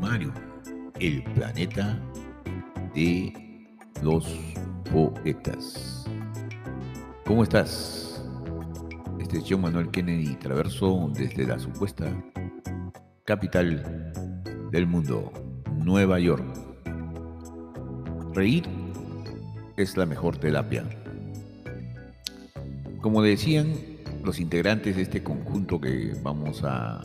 Mario, 0.00 0.32
el 1.00 1.24
planeta 1.34 1.98
de 2.94 3.32
los 4.02 4.24
poetas. 4.92 6.06
¿Cómo 7.26 7.42
estás? 7.42 8.24
Este 9.18 9.38
es 9.38 9.44
John 9.48 9.62
Manuel 9.62 9.90
Kennedy 9.90 10.36
Traverso 10.36 11.10
desde 11.12 11.44
la 11.44 11.58
supuesta 11.58 12.06
capital 13.24 14.12
del 14.70 14.86
mundo, 14.86 15.32
Nueva 15.74 16.20
York. 16.20 16.44
Reír 18.32 18.68
es 19.76 19.96
la 19.96 20.06
mejor 20.06 20.36
terapia. 20.36 20.84
Como 23.00 23.22
decían 23.22 23.91
los 24.24 24.38
integrantes 24.38 24.96
de 24.96 25.02
este 25.02 25.22
conjunto 25.22 25.80
que 25.80 26.14
vamos 26.22 26.62
a, 26.64 27.02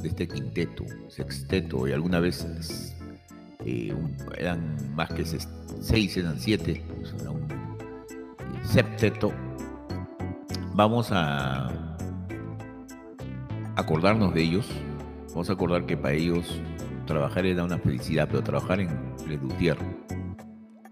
de 0.00 0.08
este 0.08 0.28
quinteto, 0.28 0.84
sexteto, 1.08 1.88
y 1.88 1.92
alguna 1.92 2.20
vez 2.20 2.94
eh, 3.64 3.94
eran 4.38 4.76
más 4.94 5.10
que 5.10 5.24
seis, 5.24 6.16
eran 6.16 6.38
siete, 6.38 6.82
pues 6.96 7.14
era 7.20 7.30
un 7.30 7.42
eh, 7.42 8.64
septeto, 8.64 9.32
vamos 10.74 11.08
a 11.10 11.96
acordarnos 13.74 14.34
de 14.34 14.42
ellos, 14.42 14.68
vamos 15.30 15.50
a 15.50 15.54
acordar 15.54 15.86
que 15.86 15.96
para 15.96 16.14
ellos 16.14 16.60
trabajar 17.06 17.46
era 17.46 17.64
una 17.64 17.78
felicidad, 17.78 18.28
pero 18.30 18.42
trabajar 18.42 18.80
en 18.80 18.88
Ledutier. 19.28 19.76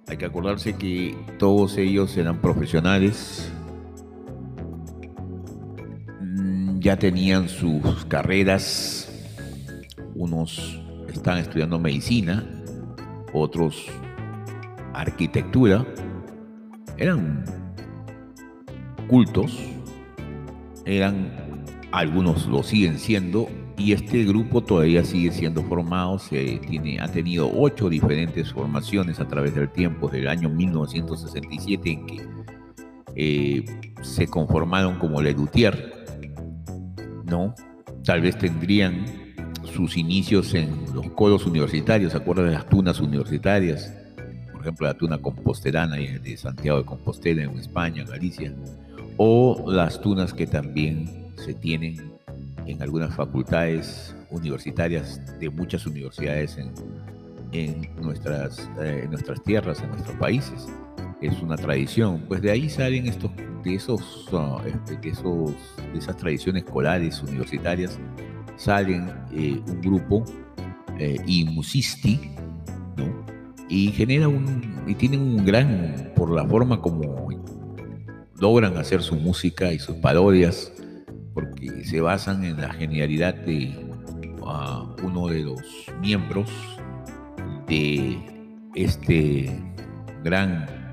Hay 0.06 0.16
que 0.16 0.26
acordarse 0.26 0.74
que 0.74 1.16
todos 1.38 1.78
ellos 1.78 2.16
eran 2.16 2.40
profesionales, 2.40 3.50
ya 6.84 6.98
tenían 6.98 7.48
sus 7.48 8.04
carreras, 8.04 9.10
unos 10.14 10.78
están 11.08 11.38
estudiando 11.38 11.78
medicina, 11.78 12.44
otros 13.32 13.86
arquitectura, 14.92 15.86
eran 16.98 17.42
cultos, 19.08 19.58
eran, 20.84 21.64
algunos 21.90 22.46
lo 22.48 22.62
siguen 22.62 22.98
siendo, 22.98 23.48
y 23.78 23.92
este 23.92 24.22
grupo 24.24 24.62
todavía 24.62 25.04
sigue 25.04 25.32
siendo 25.32 25.62
formado, 25.62 26.18
se 26.18 26.58
tiene, 26.68 27.00
ha 27.00 27.08
tenido 27.08 27.50
ocho 27.50 27.88
diferentes 27.88 28.52
formaciones 28.52 29.20
a 29.20 29.26
través 29.26 29.54
del 29.54 29.70
tiempo, 29.70 30.08
desde 30.08 30.20
el 30.20 30.28
año 30.28 30.50
1967 30.50 31.90
en 31.90 32.06
que 32.06 32.26
eh, 33.16 33.64
se 34.02 34.26
conformaron 34.26 34.98
como 34.98 35.22
Le 35.22 35.32
Dutier, 35.32 36.04
Tal 38.04 38.20
vez 38.20 38.38
tendrían 38.38 39.04
sus 39.64 39.96
inicios 39.96 40.54
en 40.54 40.84
los 40.94 41.08
colos 41.10 41.46
universitarios, 41.46 42.12
¿se 42.12 42.18
acuerdan 42.18 42.46
de 42.46 42.52
las 42.52 42.68
tunas 42.68 43.00
universitarias? 43.00 43.92
Por 44.52 44.60
ejemplo, 44.60 44.86
la 44.86 44.94
tuna 44.94 45.18
composterana 45.18 45.96
de 45.96 46.36
Santiago 46.36 46.78
de 46.78 46.84
Compostela 46.84 47.42
en 47.42 47.58
España, 47.58 48.04
Galicia, 48.04 48.54
o 49.16 49.64
las 49.70 50.00
tunas 50.00 50.32
que 50.32 50.46
también 50.46 51.32
se 51.36 51.54
tienen 51.54 52.12
en 52.66 52.82
algunas 52.82 53.14
facultades 53.14 54.14
universitarias 54.30 55.20
de 55.38 55.50
muchas 55.50 55.86
universidades 55.86 56.56
en, 56.56 56.72
eh, 57.52 57.74
en 57.92 58.02
nuestras 58.02 59.42
tierras, 59.44 59.82
en 59.82 59.90
nuestros 59.90 60.16
países. 60.16 60.66
Es 61.24 61.40
una 61.40 61.56
tradición. 61.56 62.22
Pues 62.28 62.42
de 62.42 62.50
ahí 62.50 62.68
salen 62.68 63.06
estos 63.06 63.30
de, 63.64 63.74
esos, 63.74 64.28
ah, 64.34 64.62
este, 64.66 64.96
de, 64.98 65.98
esas 65.98 66.16
tradiciones 66.18 66.64
escolares 66.64 67.22
universitarias 67.22 67.98
salen 68.56 69.10
eh, 69.32 69.58
un 69.66 69.80
grupo 69.80 70.22
eh, 70.98 71.16
y 71.26 71.46
musisti, 71.46 72.20
¿no? 72.98 73.24
Y 73.70 73.90
genera 73.92 74.28
un, 74.28 74.84
y 74.86 74.94
tienen 74.94 75.22
un 75.22 75.46
gran, 75.46 76.12
por 76.14 76.30
la 76.30 76.46
forma 76.46 76.82
como 76.82 77.30
logran 78.38 78.76
hacer 78.76 79.02
su 79.02 79.16
música 79.16 79.72
y 79.72 79.78
sus 79.78 79.96
parodias, 79.96 80.70
porque 81.32 81.86
se 81.86 82.02
basan 82.02 82.44
en 82.44 82.60
la 82.60 82.70
genialidad 82.74 83.34
de 83.34 83.74
ah, 84.46 84.94
uno 85.02 85.28
de 85.28 85.40
los 85.40 85.62
miembros 86.02 86.50
de 87.66 88.18
este 88.74 89.50
gran 90.22 90.83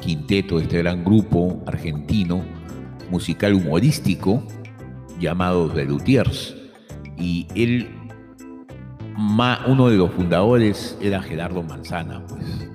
quinteto, 0.00 0.60
este 0.60 0.78
gran 0.78 1.04
grupo 1.04 1.62
argentino 1.66 2.44
musical 3.10 3.54
humorístico 3.54 4.42
llamado 5.18 5.68
The 5.70 5.84
Luthiers. 5.84 6.56
Y 7.18 7.46
él, 7.54 7.88
uno 9.66 9.88
de 9.88 9.96
los 9.96 10.10
fundadores 10.12 10.98
era 11.00 11.22
Gerardo 11.22 11.62
Manzana, 11.62 12.24
pues, 12.26 12.68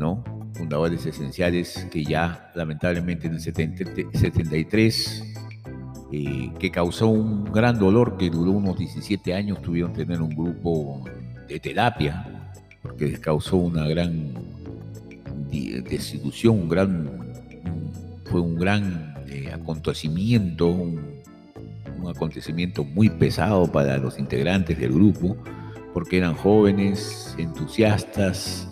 ¿no? 0.00 0.24
Fundadores 0.54 1.06
esenciales 1.06 1.86
que 1.90 2.04
ya 2.04 2.50
lamentablemente 2.54 3.26
en 3.28 3.34
el 3.34 3.40
73, 3.40 5.34
eh, 6.12 6.52
que 6.58 6.70
causó 6.70 7.08
un 7.08 7.44
gran 7.44 7.78
dolor 7.78 8.16
que 8.16 8.28
duró 8.28 8.52
unos 8.52 8.78
17 8.78 9.34
años, 9.34 9.62
tuvieron 9.62 9.92
que 9.92 10.04
tener 10.04 10.20
un 10.20 10.34
grupo 10.34 11.04
de 11.48 11.58
terapia, 11.58 12.52
porque 12.82 13.06
les 13.06 13.20
causó 13.20 13.56
una 13.56 13.86
gran 13.86 14.34
destitución, 15.82 16.62
un 16.62 16.68
gran, 16.68 17.10
fue 18.24 18.40
un 18.40 18.56
gran 18.56 19.14
eh, 19.28 19.50
acontecimiento, 19.52 20.66
un, 20.66 21.22
acontecimiento 22.08 22.82
muy 22.82 23.08
pesado 23.08 23.70
para 23.70 23.96
los 23.96 24.18
integrantes 24.18 24.76
del 24.78 24.92
grupo, 24.92 25.36
porque 25.94 26.18
eran 26.18 26.34
jóvenes, 26.34 27.34
entusiastas, 27.38 28.68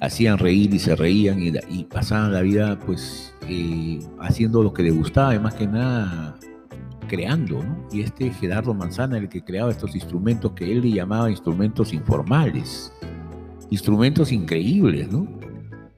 hacían 0.00 0.38
reír 0.38 0.72
y 0.72 0.78
se 0.78 0.94
reían 0.94 1.40
y, 1.42 1.84
pasaban 1.84 2.32
la 2.32 2.40
vida 2.42 2.78
pues 2.78 3.34
eh, 3.48 3.98
haciendo 4.20 4.62
lo 4.62 4.72
que 4.72 4.84
les 4.84 4.94
gustaba 4.94 5.34
y 5.34 5.40
más 5.40 5.54
que 5.54 5.66
nada 5.66 6.38
creando, 7.08 7.64
Y 7.90 8.02
este 8.02 8.30
Gerardo 8.30 8.74
Manzana, 8.74 9.18
el 9.18 9.28
que 9.28 9.42
creaba 9.42 9.70
estos 9.70 9.94
instrumentos 9.94 10.52
que 10.52 10.70
él 10.70 10.82
le 10.82 10.92
llamaba 10.92 11.30
instrumentos 11.30 11.92
informales, 11.92 12.92
instrumentos 13.70 14.30
increíbles, 14.30 15.10
¿no? 15.10 15.26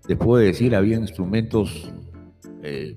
Te 0.07 0.17
puedo 0.17 0.43
decir, 0.43 0.75
había 0.75 0.97
instrumentos 0.97 1.93
eh, 2.63 2.97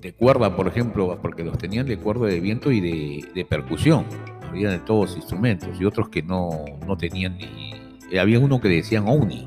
de 0.00 0.12
cuerda, 0.14 0.54
por 0.54 0.68
ejemplo, 0.68 1.18
porque 1.20 1.44
los 1.44 1.58
tenían 1.58 1.86
de 1.86 1.98
cuerda 1.98 2.26
de 2.26 2.40
viento 2.40 2.70
y 2.70 2.80
de, 2.80 3.44
percusión. 3.44 4.04
Había 4.48 4.70
de 4.70 4.78
todos 4.78 5.16
instrumentos 5.16 5.80
y 5.80 5.84
otros 5.84 6.08
que 6.08 6.22
no, 6.22 6.50
no 6.86 6.96
tenían 6.96 7.36
ni... 7.36 7.72
Eh, 8.10 8.18
había 8.18 8.38
uno 8.38 8.60
que 8.60 8.68
decían 8.68 9.06
ONI, 9.06 9.46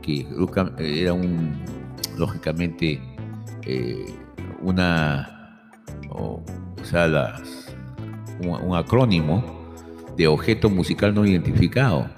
que 0.00 0.26
era 0.78 1.12
un, 1.12 1.62
lógicamente, 2.16 3.00
eh, 3.66 4.06
una, 4.62 5.60
o, 6.08 6.42
sea, 6.82 7.34
un 8.40 8.74
acrónimo 8.74 9.44
de 10.16 10.26
objeto 10.26 10.70
musical 10.70 11.14
no 11.14 11.26
identificado 11.26 12.08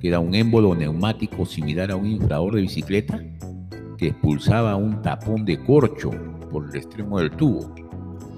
que 0.00 0.08
era 0.08 0.20
un 0.20 0.34
émbolo 0.34 0.74
neumático 0.74 1.44
similar 1.44 1.90
a 1.90 1.96
un 1.96 2.06
inflador 2.06 2.54
de 2.54 2.62
bicicleta 2.62 3.22
que 3.96 4.08
expulsaba 4.08 4.76
un 4.76 5.02
tapón 5.02 5.44
de 5.44 5.58
corcho 5.58 6.10
por 6.50 6.68
el 6.68 6.76
extremo 6.76 7.18
del 7.18 7.30
tubo. 7.32 7.74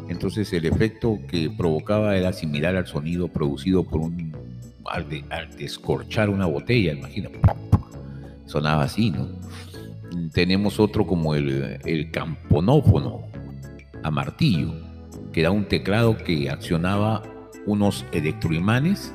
Entonces 0.08 0.52
el 0.52 0.64
efecto 0.66 1.18
que 1.28 1.50
provocaba 1.50 2.16
era 2.16 2.32
similar 2.32 2.76
al 2.76 2.86
sonido 2.86 3.28
producido 3.28 3.84
por 3.84 4.00
un 4.00 4.32
al, 4.86 5.06
descorchar 5.56 6.30
una 6.30 6.46
botella, 6.46 6.92
imagina, 6.92 7.30
sonaba 8.46 8.84
así, 8.84 9.10
¿no? 9.10 9.28
Tenemos 10.32 10.80
otro 10.80 11.06
como 11.06 11.36
el, 11.36 11.78
el 11.84 12.10
camponófono 12.10 13.22
a 14.02 14.10
martillo, 14.10 14.72
que 15.32 15.40
era 15.40 15.52
un 15.52 15.66
teclado 15.66 16.16
que 16.16 16.50
accionaba 16.50 17.22
unos 17.66 18.04
electroimanes 18.10 19.14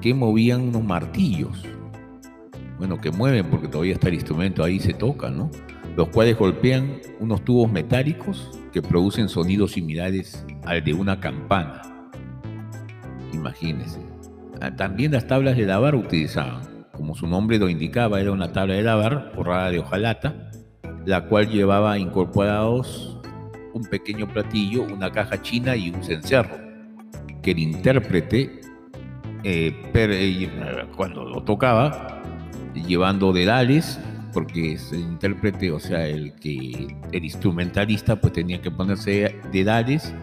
que 0.00 0.14
movían 0.14 0.62
unos 0.62 0.84
martillos. 0.84 1.64
Bueno, 2.78 3.00
que 3.00 3.10
mueven 3.10 3.46
porque 3.50 3.68
todavía 3.68 3.94
está 3.94 4.08
el 4.08 4.14
instrumento 4.14 4.64
ahí 4.64 4.80
se 4.80 4.94
toca, 4.94 5.30
¿no? 5.30 5.50
Los 5.96 6.08
cuales 6.08 6.38
golpean 6.38 7.00
unos 7.18 7.44
tubos 7.44 7.70
metálicos 7.70 8.50
que 8.72 8.80
producen 8.80 9.28
sonidos 9.28 9.72
similares 9.72 10.44
al 10.64 10.82
de 10.82 10.94
una 10.94 11.20
campana. 11.20 11.82
Imagínense. 13.32 14.00
Ah, 14.60 14.74
también 14.74 15.12
las 15.12 15.26
tablas 15.26 15.56
de 15.56 15.66
lavar 15.66 15.94
utilizaban. 15.94 16.86
Como 16.92 17.14
su 17.14 17.26
nombre 17.26 17.58
lo 17.58 17.68
indicaba, 17.68 18.20
era 18.20 18.32
una 18.32 18.52
tabla 18.52 18.74
de 18.74 18.82
lavar 18.82 19.32
forrada 19.34 19.70
de 19.70 19.78
hojalata, 19.78 20.50
la 21.06 21.26
cual 21.26 21.48
llevaba 21.48 21.98
incorporados 21.98 23.18
un 23.72 23.84
pequeño 23.84 24.28
platillo, 24.28 24.82
una 24.82 25.10
caja 25.10 25.40
china 25.40 25.76
y 25.76 25.90
un 25.90 26.02
cencerro, 26.02 26.56
que 27.42 27.52
el 27.52 27.58
intérprete 27.58 28.59
eh, 29.44 29.74
eh, 29.94 30.86
cuando 30.96 31.24
lo 31.24 31.42
tocaba, 31.42 32.22
llevando 32.74 33.32
dedales, 33.32 34.00
porque 34.32 34.78
el 34.92 34.98
intérprete, 34.98 35.70
o 35.72 35.80
sea, 35.80 36.06
el 36.06 36.34
que 36.34 36.96
el 37.12 37.24
instrumentalista, 37.24 38.20
pues 38.20 38.32
tenía 38.32 38.60
que 38.60 38.70
ponerse 38.70 39.40
dedales 39.52 40.14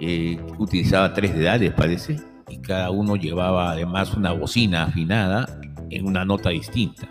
eh, 0.00 0.38
utilizaba 0.58 1.14
tres 1.14 1.34
dedales, 1.34 1.72
parece, 1.72 2.16
y 2.48 2.58
cada 2.58 2.90
uno 2.90 3.16
llevaba 3.16 3.70
además 3.70 4.14
una 4.14 4.32
bocina 4.32 4.84
afinada 4.84 5.60
en 5.90 6.06
una 6.06 6.24
nota 6.24 6.50
distinta. 6.50 7.08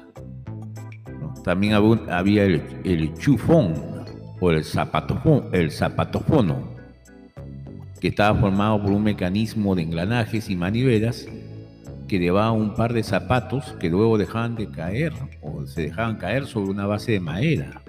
También 1.43 1.73
había 2.09 2.43
el, 2.43 2.61
el 2.83 3.13
chufón 3.15 3.73
o 4.39 4.51
el, 4.51 4.63
zapatofón, 4.63 5.49
el 5.53 5.71
zapatofono, 5.71 6.72
que 8.03 8.09
estaba 8.09 8.37
formado 8.37 8.81
por 8.81 8.91
un 8.91 9.01
mecanismo 9.01 9.75
de 9.75 9.83
engranajes 9.83 10.49
y 10.49 10.57
manivelas 10.57 11.25
que 12.05 12.19
llevaba 12.19 12.51
un 12.51 12.75
par 12.75 12.91
de 12.91 13.01
zapatos 13.01 13.77
que 13.79 13.89
luego 13.89 14.17
dejaban 14.17 14.55
de 14.55 14.69
caer 14.69 15.13
o 15.41 15.65
se 15.65 15.83
dejaban 15.83 16.17
caer 16.17 16.45
sobre 16.45 16.71
una 16.71 16.85
base 16.85 17.13
de 17.13 17.21
madera. 17.21 17.81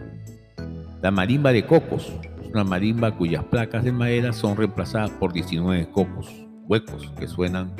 La 1.03 1.11
marimba 1.11 1.51
de 1.51 1.67
cocos, 1.67 2.13
una 2.53 2.63
marimba 2.63 3.11
cuyas 3.11 3.43
placas 3.47 3.83
de 3.83 3.91
madera 3.91 4.33
son 4.33 4.57
reemplazadas 4.57 5.11
por 5.11 5.33
19 5.33 5.91
cocos, 5.91 6.33
huecos 6.69 7.13
que 7.19 7.27
suenan 7.27 7.75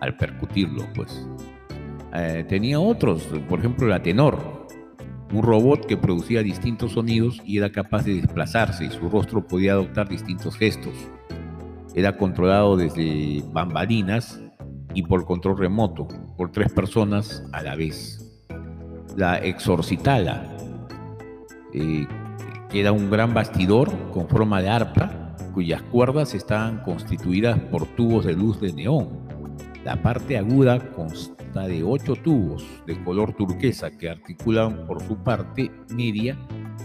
al 0.00 0.16
percutirlo, 0.16 0.86
pues. 0.94 1.26
Eh, 2.14 2.44
tenía 2.48 2.78
otros, 2.78 3.24
por 3.48 3.58
ejemplo 3.58 3.88
la 3.88 4.00
tenor, 4.00 4.68
un 5.32 5.42
robot 5.42 5.84
que 5.84 5.96
producía 5.96 6.44
distintos 6.44 6.92
sonidos 6.92 7.42
y 7.44 7.58
era 7.58 7.72
capaz 7.72 8.04
de 8.04 8.20
desplazarse 8.20 8.84
y 8.84 8.90
su 8.90 9.08
rostro 9.08 9.44
podía 9.44 9.72
adoptar 9.72 10.08
distintos 10.08 10.56
gestos. 10.56 10.94
Era 11.96 12.16
controlado 12.16 12.76
desde 12.76 13.42
bambalinas 13.52 14.40
y 14.94 15.02
por 15.02 15.24
control 15.24 15.58
remoto, 15.58 16.06
por 16.36 16.52
tres 16.52 16.70
personas 16.70 17.42
a 17.52 17.62
la 17.62 17.74
vez. 17.74 18.22
La 19.16 19.38
exorcitala, 19.38 20.56
eh, 21.72 22.06
era 22.72 22.92
un 22.92 23.10
gran 23.10 23.32
bastidor 23.32 23.90
con 24.12 24.28
forma 24.28 24.60
de 24.60 24.68
arpa, 24.68 25.34
cuyas 25.54 25.80
cuerdas 25.84 26.34
estaban 26.34 26.82
constituidas 26.82 27.58
por 27.58 27.86
tubos 27.86 28.26
de 28.26 28.34
luz 28.34 28.60
de 28.60 28.74
neón. 28.74 29.08
La 29.82 30.02
parte 30.02 30.36
aguda 30.36 30.78
consta 31.56 31.68
de 31.68 31.82
ocho 31.82 32.16
tubos 32.16 32.64
de 32.86 33.02
color 33.02 33.32
turquesa 33.34 33.90
que 33.90 34.10
articulan 34.10 34.86
por 34.86 35.02
su 35.02 35.16
parte 35.16 35.70
media, 35.94 36.36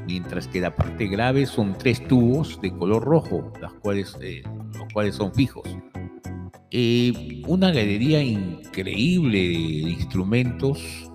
mientras 0.08 0.48
que 0.48 0.62
la 0.62 0.76
parte 0.76 1.08
grave 1.08 1.46
son 1.46 1.78
tres 1.78 2.06
tubos 2.08 2.60
de 2.62 2.72
color 2.72 3.04
rojo, 3.04 3.52
las 3.62 3.74
cuales, 3.74 4.16
eh, 4.22 4.44
los 4.74 4.92
cuales 4.94 5.16
son 5.16 5.34
fijos. 5.34 5.68
Eh, 6.72 7.44
una 7.48 7.68
galería 7.68 8.24
increíble 8.24 9.40
de 9.40 9.92
instrumentos, 9.92 11.12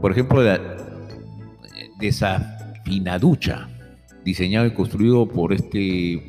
por 0.00 0.12
ejemplo, 0.12 0.42
la 0.42 0.58
desafinaducha, 1.98 3.68
diseñado 4.24 4.66
y 4.66 4.70
construido 4.70 5.28
por 5.28 5.52
este 5.52 6.22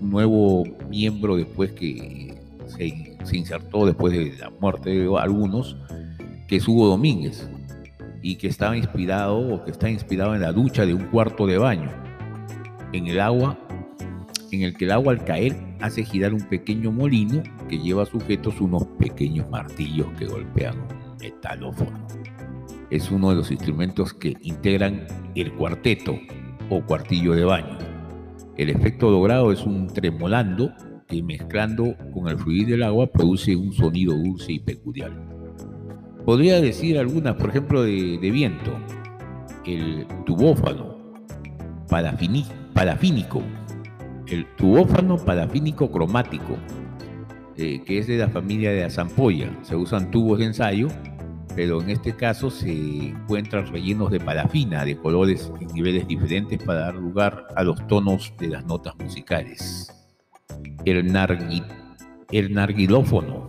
nuevo 0.00 0.64
miembro 0.88 1.36
después 1.36 1.72
que 1.72 2.34
se, 2.68 3.15
se, 3.26 3.36
insertó 3.36 3.86
después 3.86 4.12
de 4.12 4.36
la 4.38 4.50
muerte 4.50 4.90
de 4.90 5.18
algunos, 5.18 5.76
que 6.48 6.56
es 6.56 6.68
Hugo 6.68 6.86
Domínguez, 6.86 7.48
y 8.22 8.36
que 8.36 8.48
estaba 8.48 8.76
inspirado 8.76 9.38
o 9.38 9.64
que 9.64 9.70
está 9.70 9.90
inspirado 9.90 10.34
en 10.34 10.40
la 10.40 10.52
ducha 10.52 10.86
de 10.86 10.94
un 10.94 11.06
cuarto 11.06 11.46
de 11.46 11.58
baño, 11.58 11.90
en 12.92 13.06
el 13.06 13.20
agua 13.20 13.58
en 14.52 14.62
el 14.62 14.76
que 14.76 14.84
el 14.84 14.92
agua 14.92 15.12
al 15.12 15.24
caer 15.24 15.56
hace 15.80 16.04
girar 16.04 16.32
un 16.32 16.40
pequeño 16.40 16.92
molino 16.92 17.42
que 17.68 17.78
lleva 17.78 18.06
sujetos 18.06 18.60
unos 18.60 18.86
pequeños 18.98 19.48
martillos 19.50 20.06
que 20.18 20.26
golpean 20.26 20.78
un 20.78 21.16
metalófono. 21.18 22.06
Es 22.90 23.10
uno 23.10 23.30
de 23.30 23.36
los 23.36 23.50
instrumentos 23.50 24.14
que 24.14 24.36
integran 24.42 25.06
el 25.34 25.52
cuarteto 25.54 26.18
o 26.70 26.80
cuartillo 26.84 27.34
de 27.34 27.44
baño. 27.44 27.78
El 28.56 28.70
efecto 28.70 29.10
logrado 29.10 29.52
es 29.52 29.64
un 29.64 29.88
tremolando 29.88 30.72
que 31.06 31.22
mezclando 31.22 31.94
con 32.12 32.28
el 32.28 32.38
fluir 32.38 32.68
del 32.68 32.82
agua 32.82 33.06
produce 33.06 33.56
un 33.56 33.72
sonido 33.72 34.14
dulce 34.14 34.52
y 34.52 34.58
peculiar. 34.58 35.12
Podría 36.24 36.60
decir 36.60 36.98
algunas, 36.98 37.36
por 37.36 37.50
ejemplo, 37.50 37.82
de, 37.82 38.18
viento, 38.18 38.72
el 39.64 40.06
tubófano, 40.24 40.96
parafínico, 41.88 43.42
el 44.26 44.46
tubófano 44.56 45.16
parafínico 45.18 45.90
cromático, 45.90 46.56
eh, 47.56 47.80
que 47.86 47.98
es 47.98 48.08
de 48.08 48.18
la 48.18 48.28
familia 48.28 48.72
de 48.72 48.82
la 48.82 48.90
zampolla. 48.90 49.56
Se 49.62 49.76
usan 49.76 50.10
tubos 50.10 50.40
de 50.40 50.46
ensayo, 50.46 50.88
pero 51.54 51.80
en 51.80 51.90
este 51.90 52.16
caso 52.16 52.50
se 52.50 52.72
encuentran 52.72 53.66
rellenos 53.72 54.10
de 54.10 54.18
parafina 54.18 54.84
de 54.84 54.96
colores 54.96 55.50
en 55.60 55.68
niveles 55.68 56.08
diferentes 56.08 56.60
para 56.62 56.80
dar 56.80 56.96
lugar 56.96 57.46
a 57.54 57.62
los 57.62 57.86
tonos 57.86 58.32
de 58.38 58.48
las 58.48 58.66
notas 58.66 58.96
musicales. 58.98 59.92
El, 60.84 61.14
el 62.30 62.54
narguilófono 62.54 63.46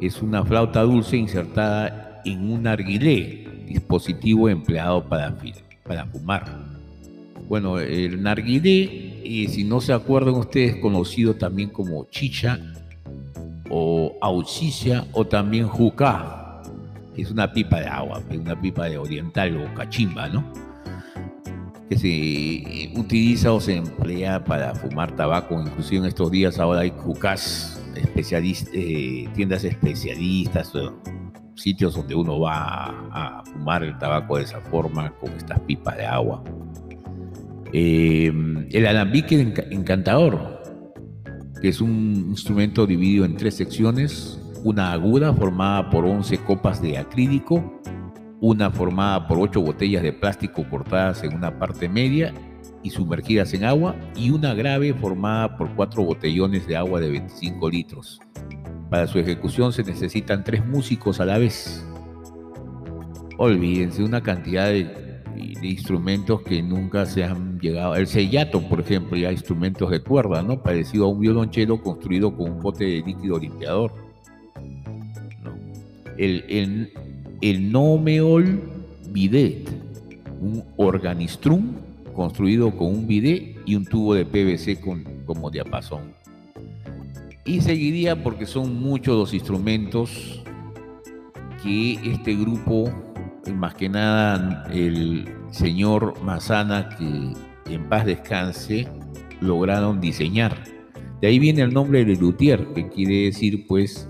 es 0.00 0.20
una 0.20 0.44
flauta 0.44 0.82
dulce 0.82 1.16
insertada 1.16 2.20
en 2.24 2.50
un 2.50 2.64
narguilé, 2.64 3.48
dispositivo 3.66 4.48
empleado 4.48 5.04
para, 5.04 5.34
fumar. 6.10 6.44
Bueno, 7.48 7.78
el 7.78 8.22
narguilé, 8.22 9.20
y 9.24 9.46
si 9.48 9.64
no 9.64 9.80
se 9.80 9.92
acuerdan 9.92 10.34
ustedes, 10.34 10.76
conocido 10.76 11.34
también 11.34 11.70
como 11.70 12.04
chicha 12.10 12.58
o 13.70 14.16
auxicia 14.20 15.06
o 15.12 15.24
también 15.24 15.68
juca. 15.68 16.62
Es 17.16 17.30
una 17.30 17.52
pipa 17.52 17.80
de 17.80 17.86
agua, 17.86 18.22
una 18.30 18.60
pipa 18.60 18.86
de 18.86 18.98
oriental 18.98 19.56
o 19.56 19.74
cachimba, 19.74 20.28
¿no? 20.28 20.44
Que 21.92 21.98
se 21.98 22.98
utiliza 22.98 23.52
o 23.52 23.60
se 23.60 23.76
emplea 23.76 24.42
para 24.42 24.74
fumar 24.74 25.14
tabaco. 25.14 25.60
Inclusive 25.60 25.98
en 25.98 26.06
estos 26.06 26.30
días 26.30 26.58
ahora 26.58 26.80
hay 26.80 26.90
jucas, 26.96 27.78
eh, 27.94 29.28
tiendas 29.34 29.64
especialistas, 29.64 30.72
sitios 31.54 31.94
donde 31.94 32.14
uno 32.14 32.40
va 32.40 32.86
a 33.12 33.44
fumar 33.44 33.84
el 33.84 33.98
tabaco 33.98 34.38
de 34.38 34.44
esa 34.44 34.60
forma 34.60 35.10
con 35.20 35.32
estas 35.32 35.60
pipas 35.60 35.98
de 35.98 36.06
agua. 36.06 36.42
Eh, 37.74 38.32
el 38.70 38.86
alambique 38.86 39.52
encantador, 39.70 40.62
que 41.60 41.68
es 41.68 41.82
un 41.82 42.28
instrumento 42.30 42.86
dividido 42.86 43.26
en 43.26 43.36
tres 43.36 43.56
secciones, 43.56 44.40
una 44.64 44.92
aguda 44.92 45.34
formada 45.34 45.90
por 45.90 46.06
11 46.06 46.38
copas 46.38 46.80
de 46.80 46.96
acrílico, 46.96 47.82
una 48.42 48.70
formada 48.70 49.26
por 49.26 49.38
8 49.38 49.62
botellas 49.62 50.02
de 50.02 50.12
plástico 50.12 50.68
cortadas 50.68 51.24
en 51.24 51.34
una 51.34 51.58
parte 51.58 51.88
media 51.88 52.34
y 52.82 52.90
sumergidas 52.90 53.54
en 53.54 53.64
agua, 53.64 53.96
y 54.14 54.30
una 54.30 54.52
grave 54.52 54.92
formada 54.92 55.56
por 55.56 55.74
4 55.74 56.04
botellones 56.04 56.66
de 56.66 56.76
agua 56.76 57.00
de 57.00 57.10
25 57.10 57.70
litros. 57.70 58.20
Para 58.90 59.06
su 59.06 59.18
ejecución 59.18 59.72
se 59.72 59.82
necesitan 59.82 60.44
tres 60.44 60.66
músicos 60.66 61.20
a 61.20 61.24
la 61.24 61.38
vez. 61.38 61.86
Olvídense 63.38 64.02
una 64.02 64.20
cantidad 64.20 64.66
de 64.66 65.02
de 65.34 65.68
instrumentos 65.68 66.42
que 66.42 66.60
nunca 66.60 67.06
se 67.06 67.22
han 67.22 67.58
llegado. 67.60 67.94
El 67.94 68.08
sellato, 68.08 68.60
por 68.68 68.80
ejemplo, 68.80 69.16
ya 69.16 69.30
instrumentos 69.30 69.90
de 69.90 70.00
cuerda, 70.00 70.42
¿no? 70.42 70.60
Parecido 70.60 71.04
a 71.04 71.08
un 71.08 71.20
violonchelo 71.20 71.80
construido 71.80 72.36
con 72.36 72.50
un 72.50 72.60
bote 72.60 72.84
de 72.84 73.02
líquido 73.06 73.38
limpiador. 73.38 73.94
El, 76.18 76.44
el, 76.48 76.92
el 77.42 77.72
nomeol 77.72 78.60
bidet, 79.10 79.68
un 80.40 80.64
organistrum 80.76 81.72
construido 82.14 82.74
con 82.76 82.88
un 82.88 83.06
bidet 83.06 83.56
y 83.66 83.74
un 83.74 83.84
tubo 83.84 84.14
de 84.14 84.24
PVC 84.24 84.80
con, 84.80 85.04
como 85.26 85.50
diapasón. 85.50 86.14
Y 87.44 87.60
seguiría 87.60 88.22
porque 88.22 88.46
son 88.46 88.80
muchos 88.80 89.18
los 89.18 89.34
instrumentos 89.34 90.42
que 91.62 91.94
este 92.04 92.34
grupo 92.36 92.90
más 93.50 93.74
que 93.74 93.88
nada 93.88 94.64
el 94.72 95.28
señor 95.50 96.14
Mazana, 96.22 96.88
que 96.90 97.74
en 97.74 97.88
paz 97.88 98.06
descanse, 98.06 98.86
lograron 99.40 100.00
diseñar. 100.00 100.62
De 101.20 101.28
ahí 101.28 101.40
viene 101.40 101.62
el 101.62 101.74
nombre 101.74 102.04
de 102.04 102.16
luthier, 102.16 102.66
que 102.74 102.88
quiere 102.88 103.24
decir 103.24 103.66
pues 103.66 104.08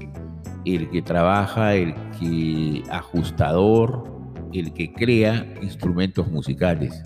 el 0.64 0.90
que 0.90 1.02
trabaja, 1.02 1.74
el 1.74 1.94
que 2.18 2.82
ajustador, 2.90 4.04
el 4.52 4.72
que 4.72 4.92
crea 4.92 5.46
instrumentos 5.62 6.30
musicales. 6.30 7.02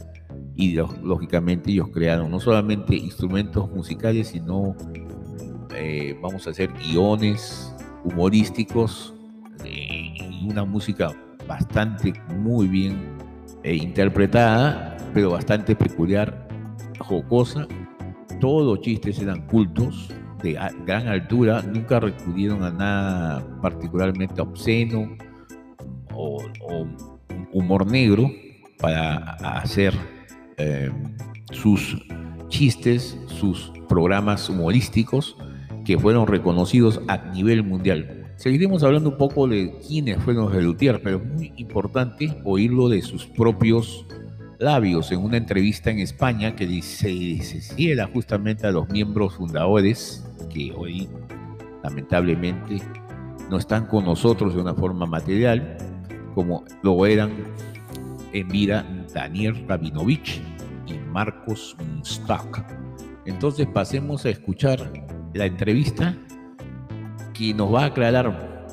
Y 0.54 0.74
lógicamente 0.74 1.70
ellos 1.70 1.88
crearon 1.92 2.30
no 2.30 2.40
solamente 2.40 2.96
instrumentos 2.96 3.70
musicales, 3.70 4.28
sino 4.28 4.74
eh, 5.74 6.18
vamos 6.22 6.46
a 6.46 6.50
hacer 6.50 6.72
guiones 6.72 7.74
humorísticos, 8.04 9.12
eh, 9.64 10.14
y 10.30 10.48
una 10.48 10.64
música 10.64 11.12
bastante 11.48 12.12
muy 12.36 12.68
bien 12.68 13.16
eh, 13.62 13.74
interpretada, 13.74 14.96
pero 15.14 15.30
bastante 15.30 15.74
peculiar, 15.74 16.48
jocosa. 16.98 17.66
Todos 18.40 18.66
los 18.66 18.80
chistes 18.80 19.18
eran 19.18 19.46
cultos, 19.46 20.12
gran 20.54 21.08
altura, 21.08 21.62
nunca 21.62 22.00
recurrieron 22.00 22.62
a 22.62 22.70
nada 22.70 23.60
particularmente 23.60 24.40
obsceno 24.40 25.16
o, 26.12 26.42
humor 27.52 27.86
negro 27.86 28.30
para 28.78 29.16
hacer 29.60 29.94
eh, 30.58 30.90
sus 31.52 31.96
chistes, 32.48 33.18
sus 33.26 33.72
programas 33.88 34.48
humorísticos 34.48 35.36
que 35.84 35.98
fueron 35.98 36.26
reconocidos 36.26 37.00
a 37.08 37.16
nivel 37.16 37.62
mundial. 37.62 38.26
Seguiremos 38.36 38.82
hablando 38.82 39.10
un 39.10 39.16
poco 39.16 39.48
de 39.48 39.72
quiénes 39.86 40.22
fueron 40.22 40.44
los 40.44 40.52
de 40.52 40.62
Lutier, 40.62 41.00
pero 41.02 41.16
es 41.16 41.24
muy 41.24 41.52
importante 41.56 42.36
oírlo 42.44 42.88
de 42.88 43.00
sus 43.00 43.24
propios 43.26 44.04
labios 44.58 45.12
en 45.12 45.20
una 45.20 45.36
entrevista 45.36 45.90
en 45.90 46.00
España 46.00 46.54
que 46.54 46.82
se, 46.82 47.42
se 47.42 48.06
justamente 48.12 48.66
a 48.66 48.70
los 48.70 48.88
miembros 48.88 49.34
fundadores 49.34 50.24
que 50.52 50.72
hoy 50.72 51.08
lamentablemente 51.82 52.80
no 53.50 53.58
están 53.58 53.86
con 53.86 54.04
nosotros 54.04 54.54
de 54.54 54.60
una 54.60 54.74
forma 54.74 55.06
material 55.06 55.76
como 56.34 56.64
lo 56.82 57.06
eran 57.06 57.32
en 58.32 58.48
vida 58.48 58.84
Daniel 59.14 59.64
Rabinovich 59.66 60.42
y 60.86 60.94
Marcos 61.10 61.76
Stock. 62.02 62.62
Entonces 63.24 63.66
pasemos 63.66 64.24
a 64.24 64.30
escuchar 64.30 64.92
la 65.34 65.46
entrevista 65.46 66.16
que 67.32 67.54
nos 67.54 67.72
va 67.72 67.84
a 67.84 67.86
aclarar 67.86 68.66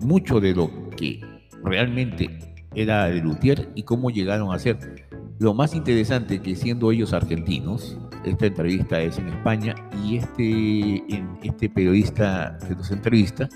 mucho 0.00 0.40
de 0.40 0.54
lo 0.54 0.70
que 0.90 1.20
realmente 1.64 2.47
era 2.82 3.06
de 3.06 3.20
Luthier 3.20 3.70
y 3.74 3.82
cómo 3.82 4.10
llegaron 4.10 4.52
a 4.52 4.58
ser. 4.58 5.06
Lo 5.38 5.54
más 5.54 5.74
interesante 5.74 6.40
que 6.40 6.56
siendo 6.56 6.90
ellos 6.90 7.12
argentinos, 7.12 7.96
esta 8.24 8.46
entrevista 8.46 9.00
es 9.00 9.18
en 9.18 9.28
España 9.28 9.74
y 10.04 10.16
este, 10.16 11.04
este 11.42 11.68
periodista 11.68 12.58
que 12.66 12.74
nos 12.74 12.90
entrevista 12.90 13.48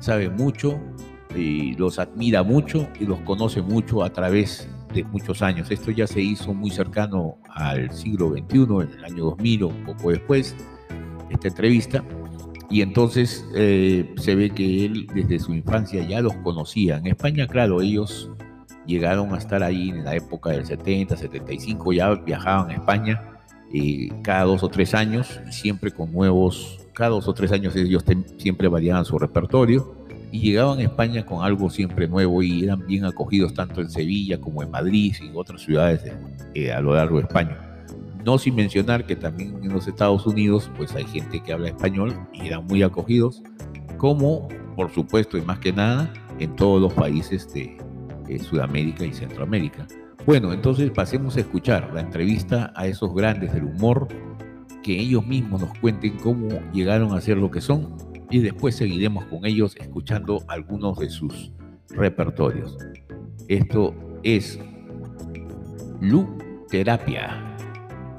sabe 0.00 0.30
mucho, 0.30 0.80
y 1.36 1.74
los 1.74 1.98
admira 1.98 2.42
mucho 2.42 2.88
y 2.98 3.04
los 3.04 3.20
conoce 3.20 3.60
mucho 3.62 4.02
a 4.02 4.10
través 4.10 4.68
de 4.94 5.04
muchos 5.04 5.42
años. 5.42 5.70
Esto 5.70 5.90
ya 5.90 6.06
se 6.06 6.20
hizo 6.20 6.54
muy 6.54 6.70
cercano 6.70 7.38
al 7.50 7.90
siglo 7.90 8.30
XXI, 8.30 8.58
en 8.58 8.98
el 8.98 9.04
año 9.04 9.24
2000 9.24 9.62
o 9.64 9.68
un 9.68 9.84
poco 9.84 10.10
después, 10.10 10.56
esta 11.30 11.48
entrevista. 11.48 12.04
Y 12.68 12.82
entonces 12.82 13.46
eh, 13.54 14.12
se 14.16 14.34
ve 14.34 14.50
que 14.50 14.86
él 14.86 15.06
desde 15.14 15.38
su 15.38 15.54
infancia 15.54 16.02
ya 16.06 16.20
los 16.20 16.34
conocía. 16.38 16.96
En 16.96 17.06
España, 17.06 17.46
claro, 17.46 17.80
ellos 17.80 18.30
llegaron 18.86 19.34
a 19.34 19.38
estar 19.38 19.62
ahí 19.62 19.90
en 19.90 20.04
la 20.04 20.14
época 20.14 20.50
del 20.50 20.64
70, 20.64 21.16
75, 21.16 21.92
ya 21.92 22.14
viajaban 22.14 22.70
a 22.70 22.74
España 22.74 23.36
cada 24.22 24.44
dos 24.44 24.62
o 24.62 24.68
tres 24.68 24.94
años, 24.94 25.40
siempre 25.50 25.90
con 25.90 26.12
nuevos, 26.12 26.78
cada 26.92 27.10
dos 27.10 27.28
o 27.28 27.34
tres 27.34 27.52
años 27.52 27.74
ellos 27.76 28.04
siempre 28.38 28.68
variaban 28.68 29.04
su 29.04 29.18
repertorio 29.18 29.94
y 30.32 30.40
llegaban 30.40 30.78
a 30.78 30.82
España 30.82 31.26
con 31.26 31.44
algo 31.44 31.68
siempre 31.70 32.08
nuevo 32.08 32.42
y 32.42 32.64
eran 32.64 32.86
bien 32.86 33.04
acogidos 33.04 33.54
tanto 33.54 33.80
en 33.80 33.90
Sevilla 33.90 34.40
como 34.40 34.62
en 34.62 34.70
Madrid 34.70 35.14
y 35.20 35.26
en 35.26 35.36
otras 35.36 35.62
ciudades 35.62 36.02
eh, 36.54 36.72
a 36.72 36.80
lo 36.80 36.94
largo 36.94 37.16
de 37.16 37.24
España. 37.24 37.58
No 38.24 38.38
sin 38.38 38.56
mencionar 38.56 39.06
que 39.06 39.14
también 39.14 39.56
en 39.62 39.72
los 39.72 39.86
Estados 39.86 40.26
Unidos 40.26 40.70
pues 40.76 40.94
hay 40.94 41.04
gente 41.04 41.40
que 41.42 41.52
habla 41.52 41.68
español 41.68 42.14
y 42.32 42.46
eran 42.46 42.66
muy 42.66 42.82
acogidos, 42.82 43.42
como 43.98 44.48
por 44.74 44.92
supuesto 44.92 45.36
y 45.38 45.42
más 45.42 45.58
que 45.58 45.72
nada 45.72 46.12
en 46.38 46.54
todos 46.56 46.80
los 46.80 46.92
países 46.92 47.52
de, 47.52 47.76
Sudamérica 48.38 49.04
y 49.04 49.12
Centroamérica. 49.12 49.86
Bueno, 50.26 50.52
entonces 50.52 50.90
pasemos 50.90 51.36
a 51.36 51.40
escuchar 51.40 51.92
la 51.94 52.00
entrevista 52.00 52.72
a 52.74 52.86
esos 52.86 53.14
grandes 53.14 53.52
del 53.52 53.64
humor, 53.64 54.08
que 54.82 54.98
ellos 54.98 55.26
mismos 55.26 55.60
nos 55.60 55.78
cuenten 55.78 56.16
cómo 56.18 56.48
llegaron 56.72 57.14
a 57.14 57.20
ser 57.20 57.36
lo 57.38 57.50
que 57.50 57.60
son 57.60 57.96
y 58.30 58.40
después 58.40 58.74
seguiremos 58.74 59.24
con 59.26 59.46
ellos 59.46 59.76
escuchando 59.78 60.42
algunos 60.48 60.98
de 60.98 61.10
sus 61.10 61.52
repertorios. 61.90 62.76
Esto 63.48 63.94
es 64.22 64.58
Lu 66.00 66.26
Terapia. 66.68 67.56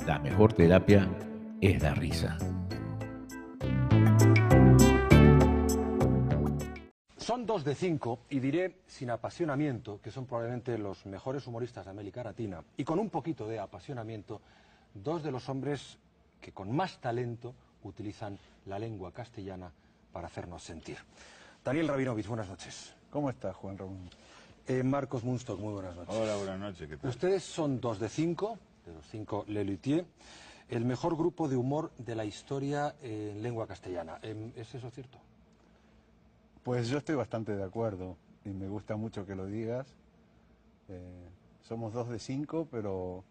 La 0.05 0.19
mejor 0.19 0.53
terapia 0.53 1.09
es 1.59 1.81
la 1.83 1.93
risa. 1.93 2.37
Son 7.27 7.45
dos 7.45 7.65
de 7.65 7.75
cinco, 7.75 8.19
y 8.29 8.39
diré 8.39 8.77
sin 8.87 9.09
apasionamiento, 9.09 9.99
que 10.01 10.11
son 10.11 10.25
probablemente 10.25 10.77
los 10.77 11.05
mejores 11.05 11.45
humoristas 11.45 11.83
de 11.83 11.91
América 11.91 12.23
Latina, 12.23 12.63
y 12.77 12.85
con 12.85 12.99
un 12.99 13.09
poquito 13.09 13.45
de 13.49 13.59
apasionamiento, 13.59 14.39
dos 14.93 15.23
de 15.23 15.31
los 15.33 15.49
hombres 15.49 15.97
que 16.39 16.53
con 16.53 16.73
más 16.73 17.01
talento 17.01 17.53
utilizan 17.83 18.39
la 18.65 18.79
lengua 18.79 19.11
castellana 19.11 19.69
para 20.13 20.27
hacernos 20.27 20.63
sentir. 20.63 20.99
Daniel 21.65 21.89
Rabinovich, 21.89 22.27
buenas 22.27 22.47
noches. 22.47 22.93
¿Cómo 23.09 23.29
estás, 23.29 23.57
Juan 23.57 23.77
Ramón? 23.77 24.09
Eh, 24.65 24.81
Marcos 24.81 25.25
Munstock, 25.25 25.59
muy 25.59 25.73
buenas 25.73 25.97
noches. 25.97 26.15
Hola, 26.15 26.37
buenas 26.37 26.59
noches. 26.59 26.87
¿qué 26.87 26.95
tal? 26.95 27.09
Ustedes 27.09 27.43
son 27.43 27.81
dos 27.81 27.99
de 27.99 28.07
cinco, 28.07 28.57
de 28.85 28.93
los 28.93 29.05
cinco 29.05 29.43
Lelutier, 29.49 30.05
el 30.69 30.85
mejor 30.85 31.17
grupo 31.17 31.49
de 31.49 31.57
humor 31.57 31.91
de 31.97 32.15
la 32.15 32.23
historia 32.23 32.95
en 33.01 33.43
lengua 33.43 33.67
castellana. 33.67 34.17
Em, 34.21 34.53
¿Es 34.55 34.73
eso 34.73 34.89
cierto? 34.91 35.19
Pues 36.67 36.89
yo 36.89 36.97
estoy 36.97 37.15
bastante 37.15 37.55
de 37.55 37.63
acuerdo 37.63 38.17
y 38.43 38.49
me 38.49 38.67
gusta 38.67 38.97
mucho 38.97 39.25
que 39.25 39.35
lo 39.35 39.45
digas. 39.45 39.87
Eh, 40.89 41.29
somos 41.61 41.93
dos 41.93 42.09
de 42.09 42.19
cinco, 42.19 42.67
pero 42.69 43.23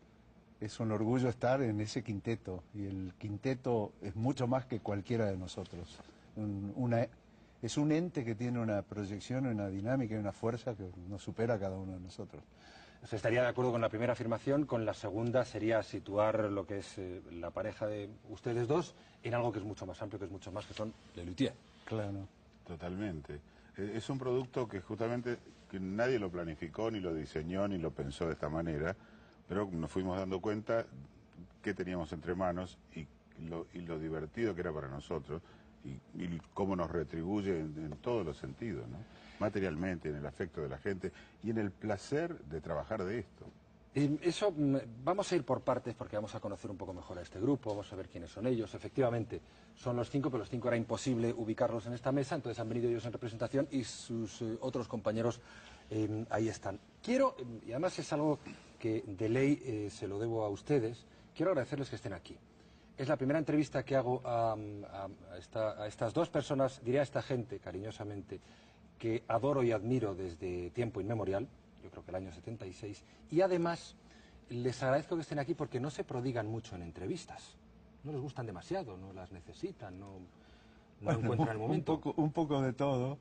es 0.59 0.81
un 0.81 0.91
orgullo 0.91 1.29
estar 1.29 1.61
en 1.61 1.79
ese 1.83 2.03
quinteto 2.03 2.63
y 2.73 2.87
el 2.87 3.13
quinteto 3.19 3.93
es 4.01 4.17
mucho 4.17 4.47
más 4.47 4.65
que 4.65 4.81
cualquiera 4.81 5.27
de 5.27 5.37
nosotros. 5.37 5.99
una, 6.77 7.07
es 7.61 7.77
un 7.77 7.93
ente 7.93 8.25
que 8.25 8.35
tiene 8.35 8.59
una 8.59 8.81
proyección, 8.81 9.45
una 9.45 9.69
dinámica 9.69 10.15
y 10.15 10.17
una 10.17 10.33
fuerza 10.33 10.75
que 10.75 10.91
nos 11.07 11.21
supera 11.21 11.57
a 11.57 11.59
cada 11.59 11.77
uno 11.77 11.93
de 11.93 12.01
nosotros. 12.01 12.43
¿Se 13.05 13.17
estaría 13.17 13.43
de 13.43 13.49
acuerdo 13.49 13.71
con 13.71 13.83
la 13.83 13.91
primera 13.91 14.15
afirmación? 14.15 14.65
Con 14.65 14.87
la 14.87 14.95
segunda 14.95 15.45
sería 15.45 15.83
situar 15.83 16.45
lo 16.45 16.67
que 16.67 16.79
es 16.79 16.97
eh, 16.97 17.21
la 17.33 17.51
pareja 17.51 17.87
de 17.87 18.09
ustedes 18.31 18.67
dos 18.67 18.95
en 19.23 19.35
algo 19.35 19.53
que 19.53 19.59
es 19.59 19.65
mucho 19.67 19.85
más 19.85 20.01
amplio, 20.01 20.19
que 20.19 20.25
es 20.25 20.33
mucho 20.33 20.51
más, 20.53 20.65
que 20.65 20.73
son 20.73 20.95
Lelutier. 21.15 21.53
Claro. 21.85 22.27
Totalmente. 22.67 23.41
E, 23.77 23.97
es 23.97 24.09
un 24.11 24.19
producto 24.19 24.69
que 24.69 24.81
justamente 24.81 25.39
que 25.71 25.81
nadie 25.81 26.19
lo 26.19 26.31
planificó, 26.31 26.91
ni 26.91 27.01
lo 27.01 27.15
diseñó, 27.15 27.67
ni 27.69 27.79
lo 27.79 27.91
pensó 27.91 28.27
de 28.27 28.33
esta 28.33 28.49
manera, 28.49 28.97
pero 29.49 29.69
nos 29.73 29.91
fuimos 29.91 30.19
dando 30.19 30.41
cuenta 30.41 30.87
qué 31.63 31.75
teníamos 31.75 32.13
entre 32.13 32.35
manos 32.35 32.79
y 32.95 33.07
lo, 33.49 33.67
y 33.73 33.81
lo 33.81 33.99
divertido 33.99 34.55
que 34.55 34.61
era 34.61 34.73
para 34.73 34.89
nosotros 34.89 35.43
y, 36.15 36.39
cómo 36.55 36.75
nos 36.75 36.91
retribuye 36.91 37.61
en, 37.61 37.97
todos 38.01 38.25
los 38.25 38.37
sentidos, 38.37 38.89
¿no? 38.89 38.99
materialmente, 39.39 40.09
en 40.09 40.17
el 40.17 40.27
afecto 40.27 40.63
de 40.63 40.69
la 40.69 40.79
gente 40.79 41.13
y 41.43 41.51
en 41.51 41.59
el 41.59 41.71
placer 41.71 42.39
de 42.45 42.61
trabajar 42.61 43.05
de 43.05 43.19
esto. 43.19 43.47
Eso, 43.97 44.53
mm, 44.55 44.77
vamos 45.05 45.33
a 45.33 45.37
ir 45.37 45.43
por 45.43 45.63
partes 45.63 45.95
porque 45.95 46.17
vamos 46.17 46.35
a 46.35 46.41
conocer 46.41 46.71
un 46.71 46.77
poco 46.77 46.93
mejor 46.93 47.19
a 47.19 47.23
este 47.23 47.41
grupo, 47.41 47.71
vamos 47.71 47.91
a 47.91 47.97
ver 47.97 48.11
quiénes 48.11 48.31
son 48.31 48.47
ellos. 48.47 48.75
Efectivamente, 48.75 49.41
son 49.75 49.97
los 49.97 50.11
cinco, 50.11 50.29
pero 50.29 50.41
los 50.41 50.51
cinco 50.51 50.69
era 50.69 50.77
imposible 50.77 51.33
ubicarlos 51.33 51.87
en 51.87 51.95
esta 51.95 52.13
mesa, 52.13 52.35
entonces 52.35 52.61
han 52.61 52.69
venido 52.69 52.91
ellos 52.91 53.07
en 53.07 53.15
representación 53.15 53.67
y 53.71 53.85
sus 53.85 54.43
eh, 54.43 54.59
otros 54.61 54.87
compañeros 54.87 55.41
em, 55.89 56.27
ahí 56.29 56.51
están. 56.51 56.79
Quiero, 57.03 57.37
em, 57.39 57.61
y 57.67 57.71
además 57.71 57.99
es 57.99 58.13
algo 58.13 58.39
que 58.79 59.03
de 59.07 59.29
ley 59.31 59.63
eh, 59.65 59.89
se 59.91 60.07
lo 60.07 60.19
debo 60.19 60.45
a 60.45 60.51
ustedes, 60.51 61.07
quiero 61.35 61.53
agradecerles 61.53 61.89
que 61.89 61.97
estén 61.97 62.13
aquí. 62.13 62.37
Es 62.99 63.09
la 63.09 63.17
primera 63.17 63.39
entrevista 63.39 63.83
que 63.83 63.97
hago 63.97 64.21
a, 64.27 64.55
a 65.55 65.87
estas 65.87 66.13
dos 66.13 66.29
personas, 66.29 66.83
diré 66.85 67.01
a 67.01 67.03
esta 67.03 67.23
gente 67.23 67.61
cariñosamente, 67.61 68.41
que 68.99 69.25
adoro 69.27 69.63
y 69.63 69.73
admiro 69.73 70.15
desde 70.15 70.69
tiempo 70.73 71.01
inmemorial 71.01 71.49
yo 71.87 71.91
creo 71.91 72.05
que 72.05 72.11
el 72.11 72.17
año 72.17 72.33
76, 72.33 73.03
y 73.31 73.41
además 73.41 73.95
les 74.51 74.83
agradezco 74.83 75.17
que 75.17 75.23
estén 75.23 75.39
aquí 75.39 75.55
porque 75.55 75.81
no 75.81 75.91
se 75.91 76.05
prodigan 76.05 76.47
mucho 76.47 76.75
en 76.75 76.83
entrevistas. 76.83 77.57
No 78.05 78.13
les 78.13 78.21
gustan 78.21 78.47
demasiado, 78.47 78.97
no 78.97 79.13
las 79.13 79.33
necesitan, 79.33 79.99
no, 79.99 80.19
encuentran 81.01 81.51
el 81.51 81.59
momento. 81.59 81.95
Un 81.95 82.01
poco, 82.01 82.23
un 82.23 82.33
poco 82.33 82.63
de 82.63 82.73
todo. 82.73 83.19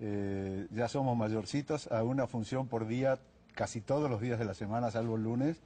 Eh, 0.00 0.66
ya 0.70 0.88
somos 0.88 1.16
mayorcitos, 1.16 1.90
a 1.90 2.02
una 2.02 2.26
función 2.26 2.66
por 2.66 2.86
día, 2.86 3.18
casi 3.54 3.80
todos 3.80 4.10
los 4.10 4.20
días 4.20 4.38
de 4.38 4.44
la 4.44 4.54
semana, 4.54 4.90
salvo 4.90 5.16
el 5.16 5.22
lunes, 5.22 5.62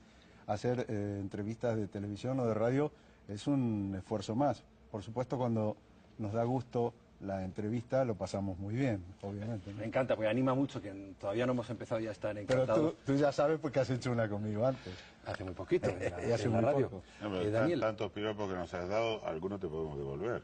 hacer 0.46 0.86
eh, 0.88 1.18
entrevistas 1.20 1.76
de 1.76 1.88
televisión 1.88 2.38
o 2.40 2.46
de 2.46 2.54
radio 2.54 2.92
es 3.28 3.46
un 3.46 3.94
esfuerzo 3.96 4.34
más. 4.34 4.62
Por 4.90 5.02
supuesto, 5.02 5.36
cuando 5.38 5.76
nos 6.18 6.32
da 6.32 6.44
gusto 6.44 6.94
la 7.20 7.44
entrevista 7.44 8.04
lo 8.04 8.14
pasamos 8.14 8.58
muy 8.58 8.74
bien, 8.74 9.04
obviamente. 9.22 9.72
Me 9.74 9.84
encanta, 9.84 10.14
porque 10.14 10.28
anima 10.28 10.54
mucho 10.54 10.80
que 10.80 11.14
todavía 11.18 11.46
no 11.46 11.52
hemos 11.52 11.68
empezado 11.70 12.00
ya 12.00 12.10
a 12.10 12.12
estar 12.12 12.36
encantados. 12.38 12.94
Pero 13.04 13.16
tú, 13.16 13.20
ya 13.20 13.32
sabes 13.32 13.58
porque 13.58 13.80
has 13.80 13.90
hecho 13.90 14.12
una 14.12 14.28
conmigo 14.28 14.64
antes. 14.64 14.94
Hace 15.26 15.44
muy 15.44 15.54
poquito, 15.54 15.88
en 15.88 15.98
la, 16.00 16.34
hace 16.34 16.48
muy 16.48 16.60
radio. 16.60 16.88
Poco. 16.88 17.02
Eh, 17.40 17.50
Daniel. 17.50 17.80
Tantos 17.80 18.12
piropos 18.12 18.48
que 18.48 18.56
nos 18.56 18.72
has 18.72 18.88
dado, 18.88 19.26
algunos 19.26 19.60
te 19.60 19.68
podemos 19.68 19.96
devolver. 19.98 20.42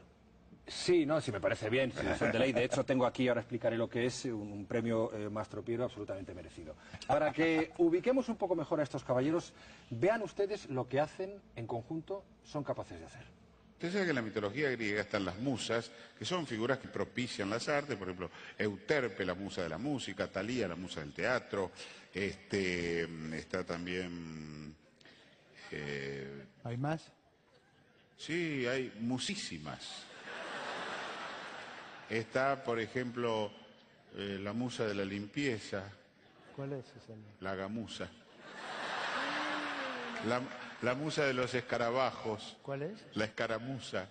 Sí, 0.67 1.05
no, 1.05 1.21
sí 1.21 1.31
me 1.31 1.39
parece 1.39 1.69
bien, 1.69 1.93
son 2.17 2.31
de 2.31 2.39
ley. 2.39 2.51
De 2.51 2.63
hecho, 2.63 2.83
tengo 2.83 3.05
aquí, 3.05 3.27
ahora 3.27 3.41
explicaré 3.41 3.77
lo 3.77 3.87
que 3.87 4.07
es, 4.07 4.25
un, 4.25 4.65
premio 4.65 5.13
eh, 5.13 5.29
Mastro 5.29 5.63
Piero 5.63 5.83
absolutamente 5.83 6.33
merecido. 6.33 6.75
Para 7.07 7.31
que 7.31 7.71
ubiquemos 7.77 8.29
un 8.29 8.35
poco 8.35 8.55
mejor 8.55 8.79
a 8.79 8.83
estos 8.83 9.03
caballeros, 9.03 9.53
vean 9.91 10.23
ustedes 10.23 10.67
lo 10.69 10.87
que 10.87 10.99
hacen 10.99 11.39
en 11.55 11.67
conjunto, 11.67 12.23
son 12.43 12.63
capaces 12.63 12.99
de 12.99 13.05
hacer. 13.05 13.44
Usted 13.85 13.99
sabe 13.99 14.05
que 14.05 14.09
en 14.09 14.15
la 14.15 14.21
mitología 14.23 14.71
griega 14.71 15.01
están 15.01 15.25
las 15.25 15.37
musas, 15.37 15.91
que 16.17 16.25
son 16.25 16.47
figuras 16.47 16.79
que 16.79 16.87
propician 16.87 17.51
las 17.51 17.69
artes, 17.69 17.95
por 17.95 18.07
ejemplo, 18.07 18.31
Euterpe, 18.57 19.23
la 19.23 19.35
musa 19.35 19.61
de 19.61 19.69
la 19.69 19.77
música, 19.77 20.25
Talía, 20.27 20.67
la 20.67 20.75
musa 20.75 21.01
del 21.01 21.13
teatro, 21.13 21.71
este, 22.11 23.03
está 23.37 23.63
también... 23.63 24.75
Eh, 25.69 26.45
¿Hay 26.63 26.77
más? 26.77 27.11
Sí, 28.17 28.65
hay 28.65 28.91
musísimas. 29.01 30.05
Está, 32.09 32.63
por 32.63 32.79
ejemplo, 32.79 33.51
eh, 34.15 34.39
la 34.41 34.53
musa 34.53 34.87
de 34.87 34.95
la 34.95 35.05
limpieza, 35.05 35.83
¿Cuál 36.55 36.73
es 36.73 36.85
esa? 36.85 37.13
la 37.39 37.53
gamusa. 37.53 38.09
La, 40.27 40.41
la 40.81 40.93
musa 40.93 41.23
de 41.25 41.33
los 41.33 41.53
escarabajos, 41.53 42.57
¿Cuál 42.61 42.83
es? 42.83 43.05
la 43.13 43.25
escaramuza. 43.25 44.07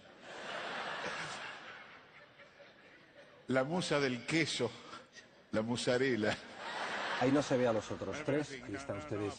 La 3.49 3.63
musa 3.63 4.01
del 4.01 4.25
queso, 4.25 4.71
la 5.53 5.63
musarela. 5.63 6.35
Ahí 7.21 7.31
no 7.31 7.43
se 7.43 7.57
ve 7.57 7.67
a 7.67 7.73
los 7.73 7.91
otros 7.91 8.17
tres, 8.25 8.51
ahí 8.51 8.63
que 8.63 8.77
están 8.77 8.99
ustedes 8.99 9.35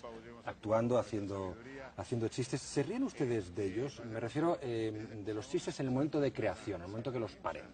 actuando, 0.46 0.98
haciendo, 0.98 1.58
haciendo 1.98 2.28
chistes. 2.28 2.62
¿Se 2.62 2.84
ríen 2.84 3.04
ustedes 3.04 3.54
de 3.56 3.66
ellos? 3.66 4.02
Me 4.06 4.20
refiero 4.20 4.60
eh, 4.62 4.92
de 5.26 5.34
los 5.34 5.50
chistes 5.50 5.80
en 5.80 5.88
el 5.88 5.92
momento 5.92 6.22
de 6.22 6.32
creación, 6.32 6.78
en 6.78 6.86
el 6.86 6.90
momento 6.90 7.12
que 7.12 7.20
los 7.20 7.34
paren. 7.34 7.66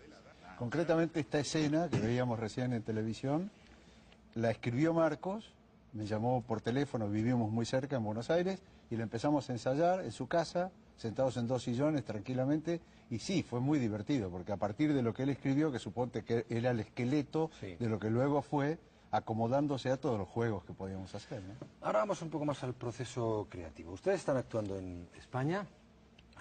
Concretamente 0.57 1.19
esta 1.19 1.39
escena 1.39 1.89
que 1.89 1.99
veíamos 1.99 2.39
recién 2.39 2.71
en 2.73 2.81
televisión, 2.83 3.51
la 4.35 4.51
escribió 4.51 4.93
Marcos, 4.93 5.51
me 5.93 6.05
llamó 6.05 6.41
por 6.41 6.61
teléfono, 6.61 7.09
vivimos 7.09 7.51
muy 7.51 7.65
cerca 7.65 7.97
en 7.97 8.03
Buenos 8.03 8.29
Aires, 8.29 8.61
y 8.91 8.97
la 8.97 9.03
empezamos 9.03 9.49
a 9.49 9.53
ensayar 9.53 10.01
en 10.03 10.11
su 10.11 10.27
casa, 10.27 10.69
sentados 10.97 11.37
en 11.37 11.47
dos 11.47 11.63
sillones 11.63 12.03
tranquilamente, 12.05 12.81
y 13.09 13.17
sí, 13.19 13.41
fue 13.41 13.59
muy 13.59 13.79
divertido, 13.79 14.29
porque 14.29 14.51
a 14.51 14.57
partir 14.57 14.93
de 14.93 15.01
lo 15.01 15.13
que 15.13 15.23
él 15.23 15.29
escribió, 15.29 15.71
que 15.71 15.79
suponte 15.79 16.23
que 16.23 16.45
era 16.49 16.69
el 16.71 16.79
esqueleto 16.81 17.49
Sí. 17.59 17.75
de 17.79 17.89
lo 17.89 17.97
que 17.99 18.09
luego 18.09 18.41
fue 18.41 18.77
acomodándose 19.11 19.89
a 19.89 19.97
todos 19.97 20.17
los 20.17 20.27
juegos 20.27 20.63
que 20.63 20.73
podíamos 20.73 21.13
hacer. 21.15 21.41
¿no? 21.41 21.53
Ahora 21.81 21.99
vamos 21.99 22.21
un 22.21 22.29
poco 22.29 22.45
más 22.45 22.63
al 22.63 22.73
proceso 22.73 23.47
creativo. 23.49 23.91
Ustedes 23.91 24.19
están 24.19 24.37
actuando 24.37 24.77
en 24.77 25.07
España 25.17 25.65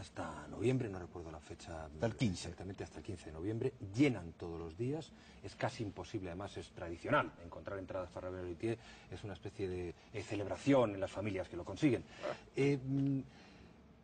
hasta 0.00 0.47
noviembre, 0.49 0.88
no 0.88 0.99
recuerdo 0.99 1.30
la 1.30 1.40
fecha. 1.40 1.85
Hasta 1.85 2.07
el 2.07 2.16
15. 2.16 2.49
Exactamente, 2.49 2.85
hasta 2.85 2.99
el 2.99 3.04
15 3.04 3.26
de 3.26 3.33
noviembre. 3.33 3.73
Llenan 3.95 4.33
todos 4.33 4.59
los 4.59 4.76
días. 4.76 5.12
Es 5.45 5.54
casi 5.54 5.83
imposible, 5.83 6.30
además 6.30 6.57
es 6.57 6.71
tradicional 6.71 7.30
encontrar 7.45 7.78
entradas 7.78 8.11
para 8.11 8.30
ver 8.30 8.45
el. 8.45 8.78
Es 9.11 9.25
una 9.25 9.35
especie 9.35 9.69
de 9.69 9.95
eh, 10.12 10.23
celebración 10.23 10.95
en 10.95 11.00
las 11.00 11.11
familias 11.11 11.49
que 11.49 11.57
lo 11.57 11.64
consiguen. 11.64 12.02
Eh, 12.57 12.78
mm, 12.83 13.21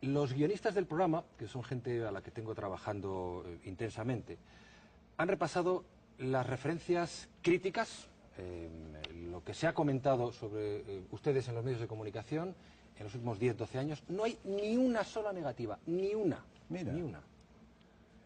los 0.01 0.33
guionistas 0.33 0.75
del 0.75 0.85
programa, 0.85 1.23
que 1.37 1.47
son 1.47 1.63
gente 1.63 2.05
a 2.05 2.11
la 2.11 2.21
que 2.21 2.31
tengo 2.31 2.53
trabajando 2.53 3.43
eh, 3.47 3.59
intensamente, 3.65 4.37
han 5.17 5.27
repasado 5.27 5.83
las 6.19 6.45
referencias 6.45 7.27
críticas, 7.41 8.07
eh, 8.37 8.69
lo 9.29 9.43
que 9.43 9.53
se 9.53 9.67
ha 9.67 9.73
comentado 9.73 10.31
sobre 10.31 10.77
eh, 10.81 11.03
ustedes 11.11 11.47
en 11.47 11.55
los 11.55 11.63
medios 11.63 11.81
de 11.81 11.87
comunicación 11.87 12.55
en 12.97 13.03
los 13.03 13.13
últimos 13.13 13.37
10, 13.39 13.57
12 13.57 13.77
años. 13.77 14.03
No 14.07 14.23
hay 14.23 14.37
ni 14.43 14.75
una 14.77 15.03
sola 15.03 15.31
negativa, 15.31 15.77
ni 15.85 16.15
una. 16.15 16.43
Mira. 16.69 16.91
Ni 16.93 17.01
una. 17.01 17.21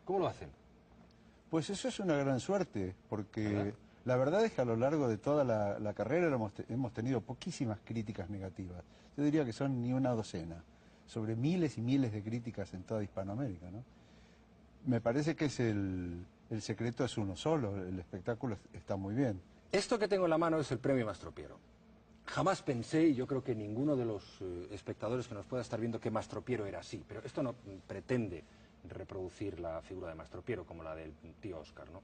¿Cómo 0.05 0.19
lo 0.19 0.27
hacen? 0.27 0.49
Pues 1.49 1.69
eso 1.69 1.87
es 1.89 1.99
una 1.99 2.15
gran 2.15 2.39
suerte, 2.39 2.95
porque 3.09 3.47
¿Verdad? 3.49 3.73
la 4.05 4.15
verdad 4.15 4.45
es 4.45 4.53
que 4.53 4.61
a 4.61 4.65
lo 4.65 4.77
largo 4.77 5.07
de 5.09 5.17
toda 5.17 5.43
la, 5.43 5.77
la 5.79 5.93
carrera 5.93 6.27
hemos, 6.33 6.53
te- 6.53 6.65
hemos 6.73 6.93
tenido 6.93 7.19
poquísimas 7.21 7.79
críticas 7.83 8.29
negativas. 8.29 8.83
Yo 9.17 9.23
diría 9.25 9.43
que 9.43 9.51
son 9.51 9.81
ni 9.81 9.91
una 9.91 10.11
docena, 10.11 10.63
sobre 11.05 11.35
miles 11.35 11.77
y 11.77 11.81
miles 11.81 12.13
de 12.13 12.23
críticas 12.23 12.73
en 12.73 12.83
toda 12.83 13.03
Hispanoamérica. 13.03 13.69
¿no? 13.69 13.83
Me 14.85 15.01
parece 15.01 15.35
que 15.35 15.45
es 15.45 15.59
el, 15.59 16.25
el 16.49 16.61
secreto 16.61 17.03
es 17.03 17.17
uno 17.17 17.35
solo, 17.35 17.75
el 17.85 17.99
espectáculo 17.99 18.55
es- 18.55 18.75
está 18.79 18.95
muy 18.95 19.13
bien. 19.13 19.41
Esto 19.71 19.97
que 19.97 20.07
tengo 20.07 20.25
en 20.25 20.31
la 20.31 20.37
mano 20.37 20.59
es 20.59 20.69
el 20.71 20.79
premio 20.79 21.05
Mastropiero. 21.05 21.57
Jamás 22.25 22.61
pensé, 22.61 23.03
y 23.07 23.15
yo 23.15 23.25
creo 23.25 23.43
que 23.43 23.55
ninguno 23.55 23.95
de 23.95 24.05
los 24.05 24.23
eh, 24.41 24.67
espectadores 24.71 25.27
que 25.27 25.33
nos 25.33 25.45
pueda 25.45 25.61
estar 25.61 25.79
viendo, 25.79 25.99
que 25.99 26.11
Mastropiero 26.11 26.65
era 26.65 26.79
así. 26.79 27.03
Pero 27.07 27.21
esto 27.23 27.41
no 27.41 27.55
pretende 27.87 28.43
reproducir 28.89 29.59
la 29.59 29.81
figura 29.81 30.09
de 30.09 30.15
Mastropiero 30.15 30.65
como 30.65 30.83
la 30.83 30.93
del 30.93 31.13
tío 31.39 31.59
Oscar, 31.59 31.89
¿no? 31.89 32.01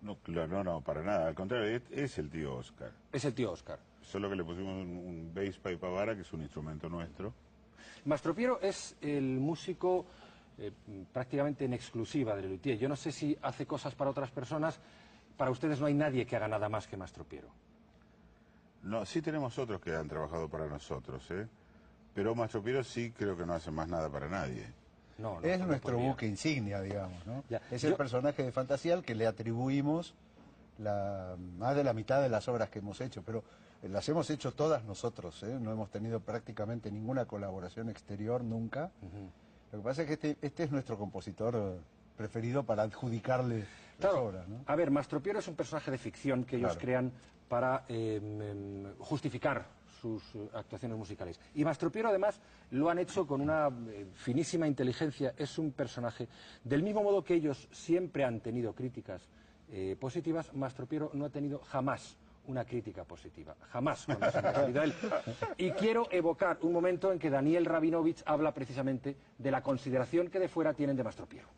No, 0.00 0.16
claro, 0.16 0.48
no, 0.48 0.64
no, 0.64 0.80
para 0.80 1.02
nada. 1.02 1.28
Al 1.28 1.34
contrario, 1.34 1.76
es, 1.76 1.82
es 1.90 2.18
el 2.18 2.30
tío 2.30 2.56
Oscar. 2.56 2.92
Es 3.12 3.24
el 3.24 3.34
tío 3.34 3.52
Oscar. 3.52 3.78
Solo 4.02 4.28
que 4.28 4.36
le 4.36 4.44
pusimos 4.44 4.72
un, 4.72 4.96
un 4.96 5.32
bass 5.34 5.58
pipe 5.58 5.86
a 5.86 5.90
vara, 5.90 6.14
que 6.14 6.22
es 6.22 6.32
un 6.32 6.42
instrumento 6.42 6.88
nuestro. 6.88 7.32
Mastropiero 8.04 8.60
es 8.60 8.96
el 9.00 9.24
músico 9.40 10.06
eh, 10.58 10.72
prácticamente 11.12 11.64
en 11.64 11.72
exclusiva 11.72 12.36
de 12.36 12.48
Luthier. 12.48 12.78
Yo 12.78 12.88
no 12.88 12.96
sé 12.96 13.12
si 13.12 13.36
hace 13.42 13.66
cosas 13.66 13.94
para 13.94 14.10
otras 14.10 14.30
personas. 14.30 14.78
Para 15.36 15.50
ustedes 15.50 15.80
no 15.80 15.86
hay 15.86 15.94
nadie 15.94 16.26
que 16.26 16.36
haga 16.36 16.48
nada 16.48 16.68
más 16.68 16.86
que 16.86 16.96
Mastropiero. 16.96 17.48
No, 18.82 19.04
sí 19.06 19.22
tenemos 19.22 19.58
otros 19.58 19.80
que 19.80 19.94
han 19.94 20.08
trabajado 20.08 20.48
para 20.48 20.66
nosotros, 20.66 21.28
¿eh? 21.30 21.46
Pero 22.14 22.34
Mastro 22.34 22.62
Piero 22.62 22.84
sí 22.84 23.10
creo 23.16 23.36
que 23.36 23.44
no 23.46 23.54
hace 23.54 23.70
más 23.70 23.88
nada 23.88 24.08
para 24.10 24.28
nadie. 24.28 24.66
No, 25.18 25.40
no, 25.40 25.46
es 25.46 25.58
no 25.58 25.66
nuestro 25.66 25.92
podría. 25.94 26.10
buque 26.10 26.26
insignia, 26.26 26.80
digamos. 26.80 27.24
¿no? 27.26 27.42
Ya. 27.48 27.60
Es 27.70 27.82
Yo- 27.82 27.88
el 27.88 27.94
personaje 27.96 28.42
de 28.42 28.52
fantasía 28.52 28.94
al 28.94 29.02
que 29.02 29.14
le 29.14 29.26
atribuimos 29.26 30.14
la, 30.78 31.36
más 31.58 31.74
de 31.74 31.82
la 31.84 31.92
mitad 31.92 32.20
de 32.22 32.28
las 32.28 32.46
obras 32.48 32.68
que 32.68 32.80
hemos 32.80 33.00
hecho, 33.00 33.22
pero 33.22 33.42
eh, 33.82 33.88
las 33.88 34.08
hemos 34.08 34.28
hecho 34.30 34.52
todas 34.52 34.84
nosotros, 34.84 35.42
¿eh? 35.44 35.56
no 35.60 35.72
hemos 35.72 35.90
tenido 35.90 36.20
prácticamente 36.20 36.90
ninguna 36.90 37.24
colaboración 37.24 37.88
exterior 37.88 38.44
nunca. 38.44 38.90
Lo 39.72 39.78
que 39.78 39.84
pasa 39.84 40.02
es 40.02 40.08
que 40.08 40.14
este, 40.14 40.36
este 40.42 40.64
es 40.64 40.70
nuestro 40.70 40.98
compositor 40.98 41.54
eh, 41.56 41.80
preferido 42.16 42.62
para 42.64 42.82
adjudicarle 42.84 43.64
Claro, 43.98 44.24
obras. 44.26 44.48
¿no? 44.48 44.60
a 44.66 44.76
ver, 44.76 44.90
Mastropiero 44.90 45.38
es 45.38 45.48
un 45.48 45.54
personaje 45.54 45.90
de 45.90 45.98
ficción 45.98 46.44
que 46.44 46.56
ellos 46.56 46.72
Claro. 46.72 46.80
crean 46.80 47.12
para 47.48 47.84
eh, 47.88 48.16
em, 48.22 48.94
justificar 48.98 49.66
sus 50.00 50.22
eh, 50.34 50.48
actuaciones 50.54 50.98
musicales. 50.98 51.40
Y 51.54 51.64
Mastropiero 51.64 52.08
además 52.08 52.40
lo 52.70 52.90
han 52.90 52.98
hecho 52.98 53.26
con 53.26 53.40
una 53.40 53.68
eh, 53.88 54.06
finísima 54.14 54.66
inteligencia. 54.66 55.34
Es 55.36 55.58
un 55.58 55.72
personaje, 55.72 56.28
del 56.62 56.82
mismo 56.82 57.02
modo 57.02 57.22
que 57.24 57.34
ellos 57.34 57.68
siempre 57.70 58.24
han 58.24 58.40
tenido 58.40 58.74
críticas 58.74 59.22
eh, 59.70 59.96
positivas, 59.98 60.52
Mastropiero 60.54 61.10
no 61.14 61.24
ha 61.24 61.30
tenido 61.30 61.58
jamás 61.60 62.16
una 62.46 62.64
crítica 62.66 63.04
positiva, 63.04 63.56
jamás 63.70 64.04
cuando 64.04 64.30
se 64.30 64.36
ha 64.38 64.40
referido 64.42 64.80
a 64.82 64.84
él. 64.84 64.94
Y 65.56 65.70
quiero 65.70 66.06
evocar 66.10 66.58
un 66.60 66.72
momento 66.72 67.10
en 67.10 67.18
que 67.18 67.30
Daniel 67.30 67.64
Rabinovich 67.64 68.22
habla 68.26 68.52
precisamente 68.52 69.16
de 69.38 69.50
la 69.50 69.62
consideración 69.62 70.28
que 70.28 70.38
de 70.38 70.48
fuera 70.48 70.74
tienen 70.74 70.96
de 70.96 71.04
Mastropiero. 71.04 71.48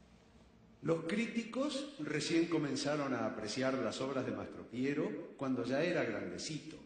Los 0.86 1.02
críticos 1.02 1.96
recién 1.98 2.46
comenzaron 2.46 3.12
a 3.12 3.26
apreciar 3.26 3.74
las 3.74 4.00
obras 4.00 4.24
de 4.24 4.30
Mastro 4.30 4.62
Piero 4.70 5.32
cuando 5.36 5.64
ya 5.64 5.82
era 5.82 6.04
grandecito. 6.04 6.76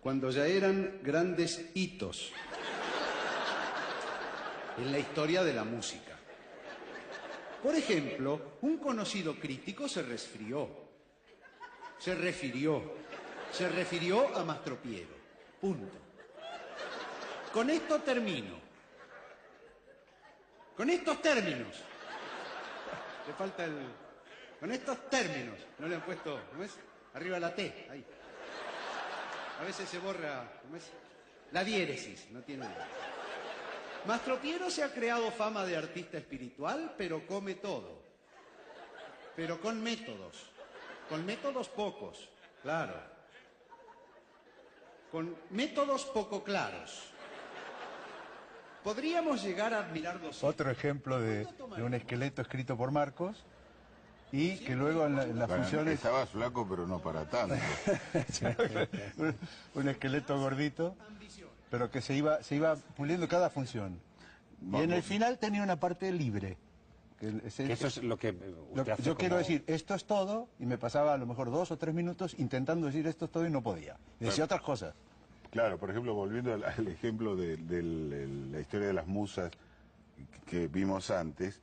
Cuando 0.00 0.30
ya 0.30 0.48
eran 0.48 0.98
grandes 1.04 1.70
hitos 1.74 2.32
en 4.76 4.90
la 4.90 4.98
historia 4.98 5.44
de 5.44 5.54
la 5.54 5.62
música. 5.62 6.18
Por 7.62 7.76
ejemplo, 7.76 8.56
un 8.62 8.78
conocido 8.78 9.36
crítico 9.36 9.88
se 9.88 10.02
resfrió, 10.02 10.68
se 12.00 12.16
refirió, 12.16 12.82
se 13.52 13.68
refirió 13.68 14.36
a 14.36 14.44
Mastro 14.44 14.82
Piero. 14.82 15.14
Punto. 15.60 15.96
Con 17.52 17.70
esto 17.70 18.00
termino. 18.00 18.63
Con 20.76 20.90
estos 20.90 21.22
términos. 21.22 21.76
Le 23.26 23.32
falta 23.34 23.64
el. 23.64 23.76
Con 24.58 24.72
estos 24.72 25.08
términos. 25.08 25.58
No 25.78 25.86
le 25.86 25.94
han 25.96 26.02
puesto. 26.02 26.40
¿Cómo 26.50 26.64
es? 26.64 26.72
Arriba 27.14 27.38
la 27.38 27.54
T. 27.54 27.88
Ahí. 27.90 28.04
A 29.60 29.64
veces 29.64 29.88
se 29.88 29.98
borra. 29.98 30.60
¿Cómo 30.62 30.76
es? 30.76 30.90
La 31.52 31.62
diéresis. 31.62 32.30
No 32.30 32.42
tiene. 32.42 32.66
Mastro 34.06 34.38
Piero 34.40 34.68
se 34.70 34.82
ha 34.82 34.92
creado 34.92 35.30
fama 35.30 35.64
de 35.64 35.76
artista 35.76 36.18
espiritual, 36.18 36.94
pero 36.98 37.26
come 37.26 37.54
todo. 37.54 38.02
Pero 39.36 39.60
con 39.60 39.82
métodos. 39.82 40.50
Con 41.08 41.24
métodos 41.24 41.68
pocos. 41.68 42.28
Claro. 42.62 42.94
Con 45.10 45.36
métodos 45.50 46.04
poco 46.06 46.42
claros. 46.42 47.13
Podríamos 48.84 49.42
llegar 49.42 49.72
a 49.72 49.78
admirar 49.80 50.20
dos 50.20 50.44
Otro 50.44 50.70
ejemplo 50.70 51.18
de, 51.20 51.46
de 51.76 51.82
un 51.82 51.94
esqueleto 51.94 52.42
escrito 52.42 52.76
por 52.76 52.90
Marcos 52.90 53.42
y 54.30 54.56
que 54.58 54.74
luego 54.76 55.06
en, 55.06 55.16
la- 55.16 55.24
en 55.24 55.38
las 55.38 55.48
Bueno, 55.48 55.62
funciones... 55.62 55.94
Estaba 55.94 56.26
flaco, 56.26 56.66
pero 56.68 56.86
no 56.86 56.98
para 56.98 57.24
tanto. 57.24 57.54
un, 59.16 59.34
un 59.74 59.88
esqueleto 59.88 60.38
gordito, 60.38 60.96
pero 61.70 61.90
que 61.90 62.00
se 62.02 62.14
iba, 62.14 62.42
se 62.42 62.56
iba 62.56 62.76
puliendo 62.96 63.26
cada 63.28 63.48
función. 63.48 63.98
Y 64.72 64.76
en 64.76 64.92
el 64.92 65.02
final 65.02 65.38
tenía 65.38 65.62
una 65.62 65.76
parte 65.80 66.10
libre. 66.12 66.58
Que 67.20 67.32
ese- 67.44 67.64
Que 67.64 67.72
eso 67.74 67.86
es 67.86 68.02
lo 68.02 68.18
que 68.18 68.32
lo- 68.32 68.64
usted 68.80 68.92
hace 68.92 69.02
yo 69.02 69.16
quiero 69.16 69.36
decir, 69.36 69.62
esto 69.66 69.94
es 69.94 70.04
todo, 70.04 70.48
y 70.58 70.66
me 70.66 70.76
pasaba 70.78 71.14
a 71.14 71.16
lo 71.16 71.26
mejor 71.26 71.50
dos 71.50 71.70
o 71.70 71.78
tres 71.78 71.94
minutos 71.94 72.34
intentando 72.38 72.86
decir 72.88 73.06
esto 73.06 73.26
es 73.26 73.30
todo 73.30 73.46
y 73.46 73.50
no 73.50 73.62
podía. 73.62 73.96
Decía 74.20 74.44
otras 74.44 74.60
cosas. 74.62 74.94
Claro, 75.54 75.78
por 75.78 75.88
ejemplo, 75.90 76.12
volviendo 76.14 76.52
al, 76.52 76.64
al 76.64 76.88
ejemplo 76.88 77.36
de, 77.36 77.56
la 78.50 78.60
historia 78.60 78.88
de 78.88 78.92
las 78.92 79.06
musas 79.06 79.50
que 80.46 80.66
vimos 80.68 81.10
antes, 81.10 81.60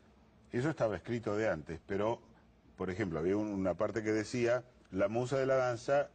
eso 0.52 0.70
estaba 0.70 0.96
escrito 0.96 1.36
de 1.36 1.50
antes, 1.50 1.80
pero, 1.86 2.20
por 2.78 2.90
ejemplo, 2.90 3.20
había 3.20 3.36
un- 3.38 3.50
una 3.50 3.74
parte 3.76 4.02
que 4.02 4.12
decía, 4.12 4.64
la 4.92 5.08
musa 5.10 5.38
de 5.38 5.46
la 5.46 5.56
danza 5.56 6.10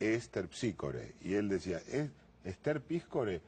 es 0.00 0.30
Terpsícore, 0.30 1.12
y 1.22 1.34
él 1.34 1.48
decía, 1.48 1.78
¿es, 1.92 2.10
es 2.44 2.58
Terpíscore? 2.58 3.40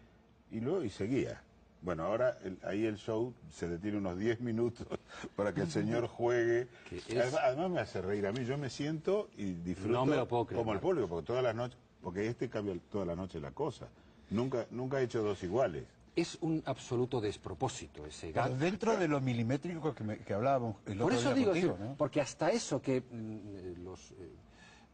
y 0.51 0.61
luego 0.61 0.85
y 0.85 0.91
seguía. 0.91 1.41
Bueno, 1.81 2.05
ahora 2.05 2.37
el- 2.45 2.59
ahí 2.65 2.85
el 2.85 2.99
show 2.99 3.33
se 3.51 3.69
detiene 3.69 3.97
unos 3.97 4.19
10 4.19 4.39
minutos 4.41 4.87
para 5.37 5.55
que 5.55 5.63
el 5.63 5.71
señor 5.71 6.07
juegue. 6.09 6.69
Es- 6.91 7.11
Además, 7.17 7.41
además 7.43 7.71
me 7.71 7.81
hace 7.81 8.03
reír 8.03 8.27
a 8.27 8.33
mí, 8.33 8.45
yo 8.45 8.59
me 8.59 8.69
siento 8.69 9.31
y 9.39 9.55
disfruto 9.55 9.93
No 9.95 10.05
me 10.05 10.17
lo 10.17 10.29
puedo 10.29 10.45
creer, 10.45 10.61
como 10.61 10.75
el 10.75 10.81
público, 10.81 11.09
porque 11.09 11.27
todas 11.27 11.43
las 11.43 11.55
noches, 11.55 11.79
porque 12.03 12.27
este 12.27 12.49
cambia 12.49 12.75
toda 12.91 13.05
la 13.07 13.15
noche 13.17 13.41
la 13.41 13.51
cosa. 13.53 13.88
Nunca, 14.31 14.67
nunca 14.71 15.01
he 15.01 15.05
hecho 15.05 15.23
dos 15.23 15.43
iguales. 15.43 15.85
Es 16.15 16.37
un 16.43 16.62
absoluto 16.67 17.21
despropósito 17.21 18.05
ese. 18.05 18.33
Pero 18.33 18.51
dentro 18.57 18.97
de 18.97 19.09
lo 19.09 19.21
milimétrico 19.21 19.95
que, 19.95 20.05
me- 20.05 20.19
que 20.19 20.35
hablábamos 20.35 20.77
el 20.87 20.95
otro 20.95 21.05
Por 21.07 21.12
eso 21.15 21.29
día 21.29 21.35
digo, 21.35 21.51
contigo, 21.53 21.77
sí, 21.79 21.83
¿no? 21.85 21.95
porque 21.97 22.21
hasta 22.21 22.51
eso 22.51 22.83
que 22.83 23.01
mm, 23.01 23.83
los, 23.85 24.11
eh, 24.12 24.15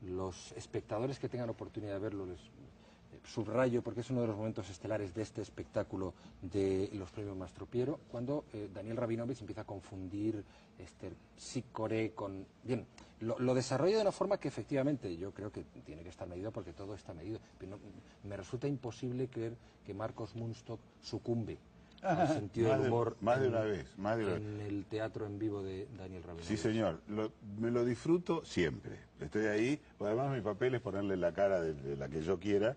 los 0.02 0.52
espectadores 0.52 1.18
que 1.18 1.28
tengan 1.28 1.50
oportunidad 1.50 1.94
de 1.94 1.98
verlo 1.98 2.24
les 2.26 2.38
eh, 2.38 3.18
subrayo, 3.24 3.82
porque 3.82 4.00
es 4.02 4.10
uno 4.10 4.20
de 4.20 4.28
los 4.28 4.36
momentos 4.36 4.68
estelares 4.70 5.12
de 5.14 5.22
este 5.22 5.42
espectáculo 5.42 6.14
de 6.42 6.88
los 6.92 7.10
premios 7.10 7.36
Mastropiero, 7.36 7.98
cuando 8.12 8.44
eh, 8.52 8.68
Daniel 8.72 8.96
Rabinovich 8.96 9.40
empieza 9.40 9.62
a 9.62 9.64
confundir 9.66 10.44
este 10.78 11.10
psicore 11.36 12.12
con... 12.12 12.46
Bien, 12.62 12.86
lo, 13.20 13.38
lo 13.38 13.54
desarrolla 13.54 13.96
de 13.96 14.02
una 14.02 14.12
forma 14.12 14.38
que 14.38 14.48
efectivamente 14.48 15.16
yo 15.16 15.32
creo 15.32 15.50
que 15.52 15.64
tiene 15.84 16.02
que 16.02 16.08
estar 16.08 16.28
medido 16.28 16.52
porque 16.52 16.72
todo 16.72 16.94
está 16.94 17.14
medido, 17.14 17.40
pero 17.58 17.72
no- 17.72 17.78
me 18.24 18.36
resulta 18.36 18.66
imposible 18.68 19.28
creer 19.28 19.56
que 19.84 19.94
Marcos 19.94 20.34
Munstock 20.36 20.80
sucumbe 21.02 21.58
al 22.02 22.28
sentido 22.40 22.68
Más 22.68 22.78
del 22.78 22.82
de- 22.84 22.88
humor 22.92 23.16
más 23.20 23.40
de 23.40 23.46
en- 23.46 23.52
una 23.54 23.60
vez, 23.62 23.98
más 23.98 24.16
de 24.18 24.24
una 24.24 24.36
en 24.36 24.60
el 24.60 24.84
teatro 24.86 25.26
en 25.26 25.38
vivo 25.38 25.62
de 25.62 25.88
Daniel 25.96 26.22
Rabinovich. 26.22 26.46
Sí, 26.48 26.56
señor. 26.56 27.00
Lo- 27.08 27.32
me 27.58 27.70
lo 27.70 27.84
disfruto 27.84 28.44
siempre. 28.44 28.96
Estoy 29.20 29.46
ahí. 29.46 29.80
Además, 29.98 30.32
mi 30.34 30.40
papel 30.40 30.74
es 30.76 30.80
ponerle 30.80 31.16
la 31.16 31.32
cara 31.32 31.60
de, 31.60 31.74
de 31.74 31.96
la 31.96 32.08
que 32.08 32.22
yo 32.22 32.38
quiera 32.38 32.76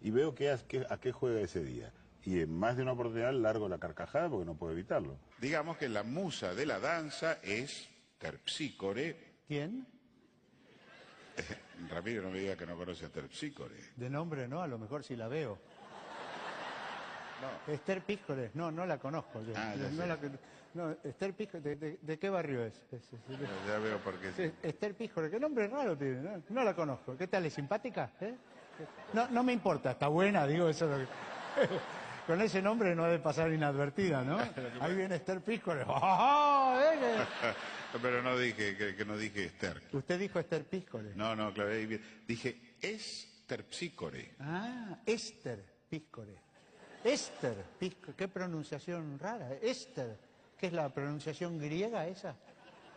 y 0.00 0.10
veo 0.10 0.34
qué, 0.34 0.50
has- 0.50 0.62
qué- 0.62 0.86
a 0.88 0.96
qué 0.98 1.12
juega 1.12 1.40
ese 1.40 1.62
día. 1.62 1.92
Y 2.24 2.40
en 2.40 2.56
más 2.56 2.76
de 2.76 2.82
una 2.84 2.92
oportunidad 2.92 3.32
largo 3.34 3.68
la 3.68 3.78
carcajada 3.78 4.30
porque 4.30 4.46
no 4.46 4.54
puedo 4.54 4.72
evitarlo. 4.72 5.16
Digamos 5.40 5.76
que 5.76 5.88
la 5.88 6.02
musa 6.04 6.54
de 6.54 6.64
la 6.66 6.78
danza 6.78 7.38
es 7.42 7.88
Terpsícore. 8.18 9.31
¿Quién? 9.46 9.86
Ramiro, 11.90 12.22
no 12.22 12.30
me 12.30 12.38
diga 12.38 12.56
que 12.56 12.66
no 12.66 12.76
conoce 12.76 13.06
a 13.06 13.08
Terpsícore. 13.08 13.74
De 13.96 14.08
nombre 14.08 14.46
no, 14.48 14.62
a 14.62 14.66
lo 14.66 14.78
mejor 14.78 15.02
sí 15.02 15.16
la 15.16 15.28
veo. 15.28 15.58
Esther 17.66 18.02
Píscores, 18.02 18.54
no, 18.54 18.70
no 18.70 18.86
la 18.86 18.98
conozco. 18.98 19.42
yo. 19.42 19.52
Ah, 19.56 19.74
ya 19.76 19.88
no 19.90 20.02
sé. 20.02 20.06
la 20.06 20.18
no, 20.74 20.96
Esther 21.04 21.34
Píscores, 21.34 21.64
¿de, 21.64 21.76
de- 21.76 21.98
de 22.00 22.18
qué 22.18 22.30
barrio 22.30 22.64
es? 22.64 22.74
Es- 22.92 23.12
es- 23.12 23.12
es- 23.12 23.66
Ya 23.66 23.78
veo 23.78 23.98
por 23.98 24.14
qué. 24.18 24.32
sí. 24.32 24.42
es- 24.42 24.52
Esther 24.62 24.94
Píscores, 24.94 25.30
qué 25.30 25.40
nombre 25.40 25.66
raro 25.66 25.96
tiene, 25.96 26.22
¿no? 26.22 26.42
No 26.50 26.62
la 26.64 26.74
conozco. 26.74 27.16
¿Qué 27.16 27.26
tal? 27.26 27.44
¿Es 27.46 27.54
simpática? 27.54 28.12
¿Eh? 28.20 28.34
No, 29.12 29.28
no 29.28 29.42
me 29.42 29.52
importa, 29.52 29.90
está 29.90 30.06
buena, 30.08 30.46
digo 30.46 30.68
eso. 30.68 30.84
es 30.86 31.00
lo 31.00 31.06
que- 31.06 31.78
Con 32.32 32.40
ese 32.40 32.62
nombre 32.62 32.94
no 32.94 33.04
ha 33.04 33.10
de 33.10 33.18
pasar 33.18 33.52
inadvertida, 33.52 34.24
¿no? 34.24 34.38
Ahí 34.80 34.94
viene 34.94 35.16
Esther 35.16 35.42
Píscores. 35.42 35.84
¡Ah! 35.90 36.80
¿eh? 36.82 37.24
Pero 38.00 38.22
no 38.22 38.38
dije 38.38 38.74
que, 38.74 38.96
que 38.96 39.04
no 39.04 39.18
dije 39.18 39.44
Esther. 39.44 39.82
Usted 39.92 40.18
dijo 40.18 40.38
Esther 40.38 40.64
Píscores. 40.64 41.14
No, 41.14 41.36
no, 41.36 41.52
claro. 41.52 41.72
Dije 42.26 42.76
es 42.80 43.44
Terpsícore. 43.46 44.36
Ah, 44.40 44.96
Esther 45.04 45.62
Píscore. 45.90 46.38
Esther 47.04 47.66
Píscore. 47.78 48.16
Qué 48.16 48.28
pronunciación 48.28 49.18
rara. 49.18 49.52
Esther. 49.60 50.16
¿Qué 50.56 50.68
es 50.68 50.72
la 50.72 50.88
pronunciación 50.88 51.58
griega 51.58 52.06
esa? 52.06 52.34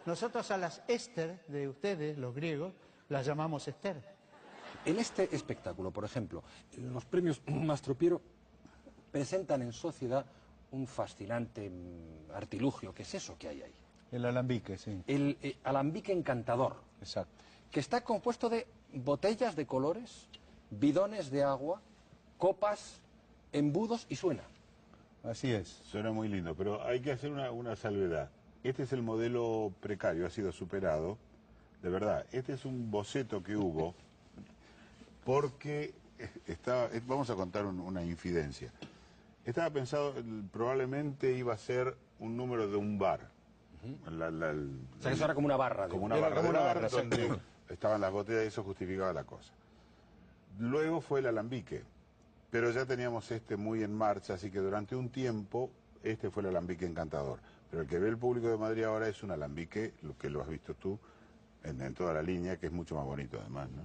Nosotros 0.06 0.50
a 0.50 0.58
las 0.58 0.82
Esther 0.88 1.43
de 1.50 1.67
ustedes, 1.67 2.17
los 2.17 2.34
griegos, 2.34 2.74
las 3.10 3.26
llamamos 3.26 3.67
Esther. 3.67 4.02
En 4.86 4.98
este 4.98 5.28
espectáculo, 5.36 5.91
por 5.91 6.06
ejemplo, 6.06 6.41
los 6.78 7.04
premios 7.04 7.41
Mastropiero 7.48 8.21
presentan 9.19 9.62
en 9.62 9.71
sociedad 9.71 10.25
un 10.71 10.88
fascinante 10.88 11.69
mm, 11.69 12.32
artilugio. 12.34 12.93
¿Qué 12.93 13.04
es 13.04 13.13
eso 13.15 13.38
que 13.39 13.47
hay 13.47 13.62
ahí? 13.62 13.73
El 14.12 14.25
alambique, 14.25 14.78
sí. 14.78 15.01
El 15.08 15.38
eh, 15.41 15.56
alambique 15.63 16.12
encantador, 16.12 16.75
Exacto. 16.99 17.32
que 17.71 17.80
está 17.80 18.01
compuesto 18.04 18.49
de 18.49 18.67
botellas 18.93 19.56
de 19.56 19.65
colores, 19.65 20.28
bidones 20.69 21.32
de 21.32 21.43
agua, 21.43 21.80
copas, 22.38 22.99
embudos 23.54 24.06
y 24.10 24.17
suena. 24.17 24.43
Así 25.23 25.49
es. 25.49 25.69
Suena 25.69 26.12
muy 26.12 26.28
lindo, 26.28 26.54
pero 26.54 26.84
hay 26.84 26.99
que 26.99 27.13
hacer 27.13 27.32
una, 27.32 27.51
una 27.51 27.78
salvedad. 27.78 28.30
Este 28.65 28.84
es 28.84 28.91
el 28.91 29.01
modelo 29.01 29.71
precario, 29.80 30.28
ha 30.28 30.30
sido 30.30 30.51
superado. 30.51 31.17
De 31.82 31.89
verdad, 31.89 32.25
este 32.34 32.51
es 32.51 32.65
un 32.65 32.91
boceto 32.91 33.41
que 33.41 33.56
hubo 33.56 33.95
porque 35.23 35.93
eh, 36.19 36.30
estaba, 36.47 36.88
eh, 36.88 37.01
vamos 37.08 37.30
a 37.30 37.36
contar 37.36 37.65
un- 37.65 37.80
una 37.80 38.04
infidencia. 38.04 38.71
Estaba 39.45 39.69
pensado, 39.69 40.13
probablemente 40.51 41.31
iba 41.38 41.53
a 41.53 41.58
ser 41.58 41.95
un 42.19 42.36
número 42.36 42.67
de 42.67 42.75
un 42.77 42.97
bar. 42.97 43.29
La- 44.10 44.29
O 44.29 44.31
sea, 45.01 45.12
que 45.12 45.15
eso 45.15 45.25
era 45.25 45.36
como 45.36 45.45
una 45.45 45.58
barra. 45.58 45.88
como 45.88 46.05
una 46.05 46.15
barra 46.15 46.36
como 46.38 46.49
una 46.49 46.60
bar 46.62 46.75
barra, 46.81 46.89
donde 46.89 47.39
estaban 47.69 48.01
las 48.01 48.12
botellas 48.12 48.45
y 48.45 48.47
eso 48.47 48.63
justificaba 48.63 49.13
la 49.13 49.23
cosa. 49.23 49.53
Luego 50.58 51.01
fue 51.01 51.19
el 51.19 51.27
alambique, 51.27 51.84
pero 52.49 52.71
ya 52.71 52.86
teníamos 52.86 53.29
este 53.29 53.58
muy 53.58 53.84
en 53.84 53.93
marcha, 53.93 54.34
así 54.34 54.49
que 54.49 54.60
durante 54.60 54.95
un 54.95 55.10
tiempo 55.10 55.69
este 56.01 56.31
fue 56.31 56.41
el 56.41 56.49
alambique 56.49 56.86
encantador. 56.86 57.39
Pero 57.69 57.84
el 57.84 57.88
que 57.89 57.99
ve 57.99 58.10
el 58.10 58.17
público 58.17 58.47
de 58.47 58.58
Madrid 58.58 58.84
ahora 58.86 59.08
es 59.08 59.21
un 59.21 59.29
alambique, 59.31 59.93
lo 60.01 60.17
que 60.17 60.29
lo 60.31 60.41
has 60.41 60.47
visto 60.47 60.73
tú, 60.73 60.97
en, 61.63 61.79
en 61.81 61.93
toda 61.93 62.13
la 62.13 62.23
línea, 62.23 62.58
que 62.58 62.67
es 62.67 62.71
mucho 62.71 62.95
más 62.95 63.05
bonito 63.05 63.38
además, 63.39 63.69
¿no? 63.69 63.84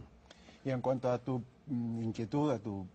Y 0.64 0.70
en 0.70 0.81
cuanto 0.81 1.11
a 1.11 1.18
tu 1.18 1.42
mm, 1.66 2.03
inquietud, 2.05 2.51
a 2.53 2.59
tu 2.59 2.87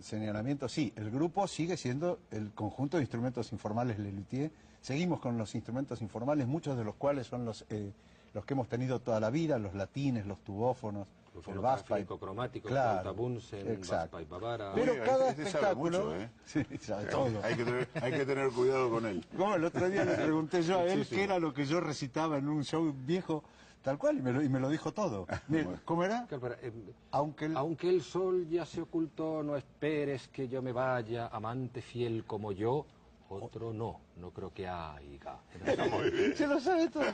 señalamiento, 0.00 0.68
sí, 0.68 0.92
el 0.96 1.10
grupo 1.10 1.46
sigue 1.46 1.76
siendo 1.76 2.18
el 2.30 2.52
conjunto 2.52 2.96
de 2.96 3.02
instrumentos 3.02 3.52
informales 3.52 3.98
Lelutier. 3.98 4.50
Seguimos 4.80 5.20
con 5.20 5.36
los 5.38 5.54
instrumentos 5.54 6.00
informales, 6.02 6.46
muchos 6.46 6.76
de 6.76 6.84
los 6.84 6.94
cuales 6.94 7.26
son 7.26 7.44
los, 7.44 7.64
eh, 7.70 7.92
los 8.34 8.44
que 8.44 8.54
hemos 8.54 8.68
tenido 8.68 9.00
toda 9.00 9.18
la 9.20 9.30
vida, 9.30 9.58
los 9.58 9.74
latines, 9.74 10.26
los 10.26 10.38
tubófonos, 10.44 11.08
Los 11.34 11.48
el 11.48 11.58
basspipe. 11.58 12.06
cromático, 12.18 12.68
Claro, 12.68 13.14
Bunsen, 13.14 13.80
Bavara. 14.28 14.72
Pero 14.74 14.92
Uy, 14.92 14.98
cada 15.04 15.30
este 15.30 15.42
sabe 15.44 15.64
espectáculo... 15.64 15.98
mucho, 16.04 16.16
¿eh? 16.16 16.30
Sí, 16.46 16.64
sabe 16.80 17.04
todo. 17.06 17.42
Hay 17.42 17.54
que, 17.56 17.64
tener, 17.64 17.88
hay 17.94 18.12
que 18.12 18.24
tener 18.26 18.50
cuidado 18.50 18.90
con 18.90 19.06
él. 19.06 19.24
Como 19.36 19.54
el 19.54 19.64
otro 19.64 19.88
día 19.88 20.04
le 20.04 20.14
pregunté 20.14 20.62
yo 20.62 20.78
a 20.78 20.84
él 20.84 21.06
qué 21.08 21.24
era 21.24 21.38
lo 21.38 21.52
que 21.52 21.66
yo 21.66 21.80
recitaba 21.80 22.38
en 22.38 22.48
un 22.48 22.64
show 22.64 22.94
viejo, 23.04 23.42
tal 23.82 23.98
cual, 23.98 24.18
y 24.18 24.22
me 24.22 24.32
lo, 24.32 24.42
y 24.42 24.48
me 24.48 24.58
lo 24.60 24.68
dijo 24.68 24.92
todo. 24.92 25.26
Mira, 25.48 25.80
¿Cómo 25.84 26.04
era? 26.04 26.26
Eh, 26.30 26.72
Aunque 27.12 27.44
el- 27.46 27.56
Aunque 27.56 27.88
el 27.88 28.02
sol 28.02 28.48
ya 28.48 28.66
se 28.66 28.80
ocultó, 28.82 29.42
no 29.42 29.56
esperes 29.56 30.28
que 30.28 30.48
yo 30.48 30.60
me 30.62 30.72
vaya, 30.72 31.28
amante 31.28 31.80
fiel 31.82 32.24
como 32.24 32.52
yo, 32.52 32.84
otro 33.28 33.72
no, 33.72 34.00
no 34.16 34.30
creo 34.30 34.52
que 34.52 34.68
haya. 34.68 35.38
Se 36.36 36.46
lo 36.46 36.60
sabe 36.60 36.88
todo. 36.88 37.04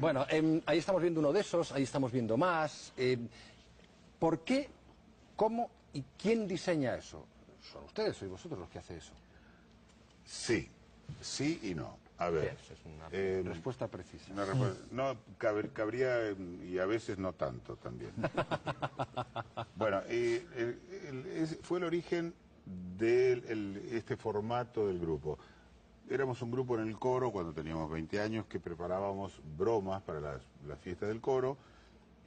Bueno, 0.00 0.24
em, 0.30 0.60
ahí 0.66 0.78
estamos 0.78 1.02
viendo 1.02 1.20
uno 1.20 1.32
de 1.32 1.40
esos, 1.40 1.72
ahí 1.72 1.82
estamos 1.82 2.10
viendo 2.12 2.36
más. 2.36 2.92
Em, 2.96 3.28
¿Por 4.18 4.40
qué, 4.40 4.68
cómo 5.36 5.70
y 5.92 6.02
quién 6.20 6.48
diseña 6.48 6.94
eso? 6.96 7.24
Son 7.72 7.84
ustedes, 7.84 8.16
sois 8.16 8.30
vosotros 8.30 8.58
los 8.58 8.68
que 8.70 8.78
hacen 8.78 8.96
eso. 8.96 9.12
Sí, 10.24 10.68
sí 11.20 11.60
y 11.62 11.74
no. 11.74 11.96
A 12.18 12.30
ver. 12.30 12.56
Esa 12.62 12.74
es 12.74 12.84
una 12.84 13.08
eh, 13.12 13.42
respuesta 13.44 13.86
precisa. 13.88 14.32
Una 14.32 14.44
no, 14.90 15.16
cab- 15.38 15.72
cabría, 15.72 16.18
y 16.64 16.78
a 16.78 16.86
veces 16.86 17.16
no 17.18 17.32
tanto 17.32 17.76
también. 17.76 18.10
bueno, 19.76 20.00
eh, 20.08 20.44
el- 20.56 20.80
el- 21.08 21.26
es- 21.26 21.58
fue 21.62 21.78
el 21.78 21.84
origen 21.84 22.34
de 22.98 23.42
este 23.92 24.16
formato 24.16 24.86
del 24.88 24.98
grupo. 24.98 25.38
Éramos 26.10 26.40
un 26.42 26.50
grupo 26.50 26.76
en 26.78 26.88
el 26.88 26.98
coro 26.98 27.30
cuando 27.30 27.52
teníamos 27.52 27.90
20 27.90 28.20
años 28.20 28.46
que 28.46 28.58
preparábamos 28.60 29.40
bromas 29.56 30.02
para 30.02 30.20
las, 30.20 30.42
las 30.66 30.78
fiestas 30.80 31.08
del 31.10 31.20
coro 31.20 31.56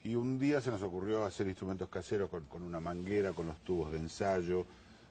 y 0.04 0.16
un 0.16 0.40
día 0.40 0.62
se 0.62 0.72
nos 0.72 0.82
ocurrió 0.84 1.26
hacer 1.26 1.48
instrumentos 1.48 1.90
caseros 1.90 2.30
con, 2.30 2.46
con 2.46 2.62
una 2.64 2.80
manguera, 2.80 3.34
con 3.34 3.48
los 3.48 3.58
tubos 3.64 3.92
de 3.92 3.98
ensayo, 4.00 4.66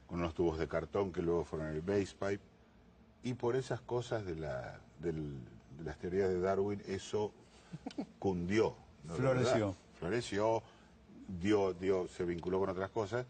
con 0.07 0.21
los 0.21 0.35
tubos 0.35 0.59
de 0.59 0.67
cartón 0.69 1.13
que 1.13 1.21
luego 1.23 1.45
fueron 1.45 1.69
el 1.69 1.81
bass 1.81 2.15
pipe. 2.15 2.41
Y 3.23 3.35
por 3.35 3.57
esas 3.57 3.81
cosas 3.81 4.25
de, 4.25 4.35
la, 4.37 4.79
del- 5.01 5.39
de 5.79 5.85
las 5.85 5.99
teorías 5.99 6.29
de 6.29 6.41
Darwin, 6.41 6.83
eso 6.87 7.33
cundió. 8.19 8.75
Floreció. 9.17 9.75
Floreció, 9.99 10.63
dio, 11.41 11.75
dio, 11.75 12.09
se 12.09 12.25
vinculó 12.25 12.59
con 12.61 12.71
otras 12.71 12.91
cosas. 12.91 13.27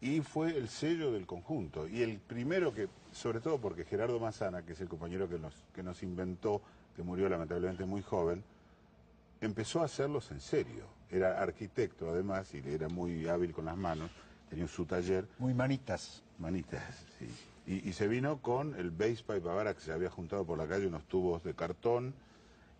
Y 0.00 0.20
fue 0.20 0.56
el 0.56 0.68
sello 0.68 1.12
del 1.12 1.26
conjunto. 1.26 1.88
Y 1.88 2.02
el 2.02 2.18
primero 2.18 2.74
que, 2.74 2.88
sobre 3.12 3.40
todo 3.40 3.58
porque 3.58 3.84
Gerardo 3.84 4.18
Mazana, 4.20 4.62
que 4.62 4.72
es 4.72 4.80
el 4.80 4.88
compañero 4.88 5.28
que 5.28 5.38
nos, 5.38 5.54
que 5.74 5.82
nos 5.82 6.02
inventó, 6.02 6.60
que 6.96 7.02
murió 7.02 7.28
lamentablemente 7.28 7.84
muy 7.86 8.02
joven, 8.02 8.42
empezó 9.40 9.80
a 9.80 9.84
hacerlos 9.86 10.30
en 10.30 10.40
serio. 10.40 10.84
Era 11.10 11.40
arquitecto 11.40 12.10
además 12.10 12.52
y 12.54 12.58
era 12.66 12.88
muy 12.88 13.28
hábil 13.28 13.52
con 13.52 13.64
las 13.66 13.76
manos. 13.76 14.10
Tenía 14.54 14.68
su 14.68 14.84
taller. 14.86 15.26
Muy 15.38 15.52
manitas. 15.54 16.22
Manitas, 16.38 16.82
sí. 17.18 17.28
Y, 17.66 17.88
y 17.88 17.92
se 17.92 18.06
vino 18.08 18.38
con 18.42 18.74
el 18.76 18.90
bass 18.90 19.22
pipe 19.22 19.40
Bavara 19.40 19.74
que 19.74 19.80
se 19.80 19.92
había 19.92 20.10
juntado 20.10 20.44
por 20.44 20.58
la 20.58 20.66
calle, 20.66 20.86
unos 20.86 21.04
tubos 21.04 21.42
de 21.42 21.54
cartón, 21.54 22.14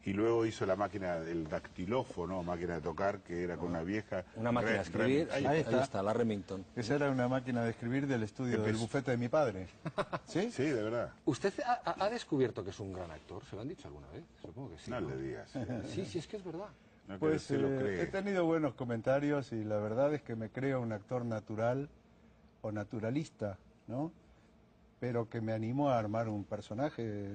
Y 0.06 0.12
luego 0.12 0.44
hizo 0.44 0.66
la 0.66 0.76
máquina, 0.76 1.16
el 1.16 1.48
dactilófono, 1.48 2.42
máquina 2.42 2.74
de 2.74 2.82
tocar, 2.82 3.20
que 3.20 3.42
era 3.42 3.56
con 3.56 3.70
una 3.70 3.82
vieja... 3.82 4.22
Una 4.36 4.52
máquina 4.52 4.72
de 4.74 4.80
escribir. 4.82 5.28
Ahí, 5.32 5.46
ahí 5.46 5.60
está. 5.80 6.02
la 6.02 6.12
Remington. 6.12 6.62
Esa 6.76 6.96
era 6.96 7.10
una 7.10 7.26
máquina 7.26 7.64
de 7.64 7.70
escribir 7.70 8.06
del 8.06 8.22
estudio 8.22 8.52
del 8.60 8.60
Empezó- 8.74 8.80
bufete 8.82 9.12
de 9.12 9.16
mi 9.16 9.28
padre. 9.30 9.66
¿Sí? 10.26 10.50
Sí, 10.52 10.64
de 10.64 10.82
verdad. 10.82 11.10
¿Usted 11.24 11.54
ha, 11.64 11.80
ha- 11.90 12.04
ha 12.04 12.10
descubierto 12.10 12.62
que 12.62 12.68
es 12.68 12.78
un 12.80 12.92
gran 12.92 13.10
actor? 13.10 13.42
¿Se 13.46 13.56
lo 13.56 13.62
han 13.62 13.68
dicho 13.68 13.88
alguna 13.88 14.08
vez? 14.08 14.24
Supongo 14.42 14.72
que 14.72 14.78
sí. 14.78 14.90
No 14.90 15.00
¿no? 15.00 15.08
le 15.08 15.16
digas. 15.16 15.48
Sí, 15.88 16.04
sí, 16.04 16.18
es 16.18 16.26
que 16.28 16.36
es 16.36 16.44
verdad. 16.44 16.68
No, 17.08 17.18
Pues 17.18 17.50
lo 17.50 17.68
eh, 17.68 17.78
cree. 17.78 18.02
he 18.02 18.06
tenido 18.06 18.44
buenos 18.46 18.74
comentarios 18.74 19.52
y 19.52 19.62
la 19.64 19.76
verdad 19.76 20.14
es 20.14 20.22
que 20.22 20.36
me 20.36 20.48
creo 20.50 20.80
un 20.80 20.92
actor 20.92 21.24
natural 21.24 21.88
o 22.62 22.72
naturalista, 22.72 23.58
¿no? 23.86 24.10
Pero 25.00 25.28
que 25.28 25.42
me 25.42 25.52
animó 25.52 25.90
a 25.90 25.98
armar 25.98 26.30
un 26.30 26.44
personaje. 26.44 27.30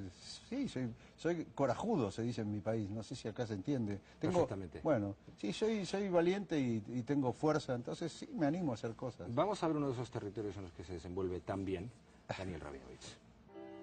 Sí, 0.49 0.67
soy, 0.67 0.89
soy 1.17 1.45
corajudo, 1.53 2.09
se 2.09 2.23
dice 2.23 2.41
en 2.41 2.51
mi 2.51 2.61
país. 2.61 2.89
No 2.89 3.03
sé 3.03 3.15
si 3.15 3.27
acá 3.27 3.45
se 3.45 3.53
entiende. 3.53 3.99
Tengo, 4.17 4.33
Perfectamente. 4.33 4.79
Bueno, 4.81 5.15
sí, 5.37 5.53
soy, 5.53 5.85
soy 5.85 6.09
valiente 6.09 6.59
y, 6.59 6.81
y 6.87 7.03
tengo 7.03 7.31
fuerza, 7.31 7.75
entonces 7.75 8.11
sí 8.11 8.27
me 8.33 8.47
animo 8.47 8.71
a 8.71 8.73
hacer 8.73 8.95
cosas. 8.95 9.33
Vamos 9.35 9.61
a 9.61 9.67
ver 9.67 9.77
uno 9.77 9.87
de 9.87 9.93
esos 9.93 10.09
territorios 10.09 10.57
en 10.57 10.63
los 10.63 10.71
que 10.73 10.83
se 10.83 10.93
desenvuelve 10.93 11.41
tan 11.41 11.63
bien 11.63 11.91
Daniel 12.35 12.59
Rabinovich. 12.61 13.17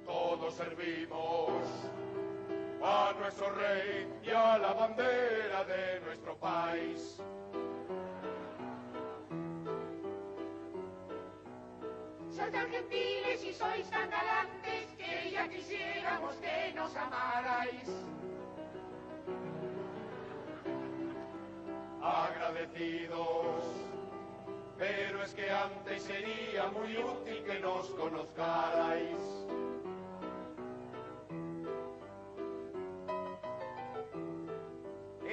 Todos 0.05 0.55
servimos 0.55 1.61
a 2.87 3.13
nuestro 3.19 3.51
rey 3.51 4.07
y 4.23 4.31
a 4.31 4.59
la 4.59 4.73
bandera 4.73 5.65
de 5.65 6.01
nuestro 6.05 6.37
país. 6.37 7.21
Sois 12.31 12.53
tan 12.53 12.71
gentiles 12.71 13.43
y 13.43 13.53
sois 13.53 13.91
tan 13.91 14.09
galantes 14.09 14.87
que 14.97 15.31
ya 15.33 15.49
quisiéramos 15.49 16.37
que 16.37 16.73
nos 16.75 16.95
amarais. 16.95 17.89
Agradecidos, 22.01 23.65
pero 24.79 25.25
es 25.25 25.35
que 25.35 25.51
antes 25.51 26.03
sería 26.05 26.69
muy 26.69 26.97
útil 26.99 27.43
que 27.43 27.59
nos 27.59 27.91
conozcarais. 27.91 29.19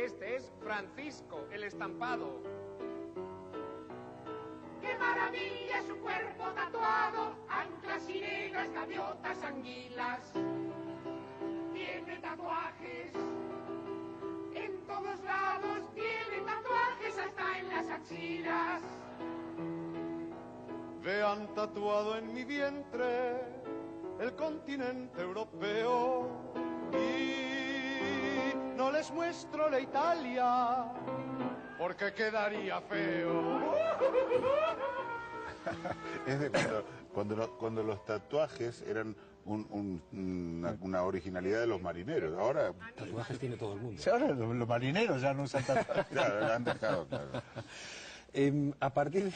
Este 0.03 0.35
es 0.35 0.51
Francisco, 0.59 1.47
el 1.49 1.63
estampado. 1.63 2.41
¡Qué 4.81 4.97
maravilla 4.97 5.81
su 5.87 5.95
cuerpo 5.99 6.43
tatuado! 6.53 7.37
Anclas, 7.47 8.03
sirenas, 8.03 8.69
gaviotas, 8.73 9.41
anguilas. 9.43 10.33
Tiene 11.71 12.17
tatuajes 12.17 13.13
en 14.55 14.85
todos 14.87 15.23
lados. 15.23 15.93
Tiene 15.95 16.45
tatuajes 16.45 17.17
hasta 17.19 17.59
en 17.59 17.69
las 17.69 17.89
axilas. 17.89 18.81
Vean 21.01 21.47
tatuado 21.55 22.17
en 22.17 22.33
mi 22.33 22.43
vientre 22.43 23.39
el 24.19 24.35
continente 24.35 25.21
europeo 25.21 26.62
no 28.75 28.91
les 28.91 29.11
muestro 29.11 29.69
la 29.69 29.79
Italia 29.79 30.85
porque 31.77 32.13
quedaría 32.13 32.81
feo. 32.81 33.73
Es 36.27 36.39
de 36.39 36.49
cuando, 36.51 36.85
cuando, 37.13 37.35
lo- 37.35 37.57
cuando 37.57 37.83
los 37.83 38.03
tatuajes 38.05 38.81
eran 38.81 39.15
un- 39.45 39.65
un- 39.69 40.01
una, 40.61 40.77
una 40.81 41.03
originalidad 41.03 41.61
de 41.61 41.67
los 41.67 41.81
marineros. 41.81 42.37
Ahora, 42.37 42.73
Tatuajes 42.95 43.39
tiene 43.39 43.55
todo 43.55 43.73
el 43.75 43.81
mundo. 43.81 44.01
Sí, 44.01 44.09
ahora 44.09 44.27
los, 44.29 44.53
los 44.55 44.67
marineros 44.67 45.21
ya 45.21 45.33
no 45.33 45.43
usan 45.43 45.63
tatuajes. 45.63 46.05
claro, 46.11 46.39
lo 46.41 46.53
han 46.53 46.63
dejado, 46.65 47.07
claro. 47.07 47.29
Em, 48.33 48.73
a 48.79 48.89
partir 48.93 49.25
de- 49.25 49.33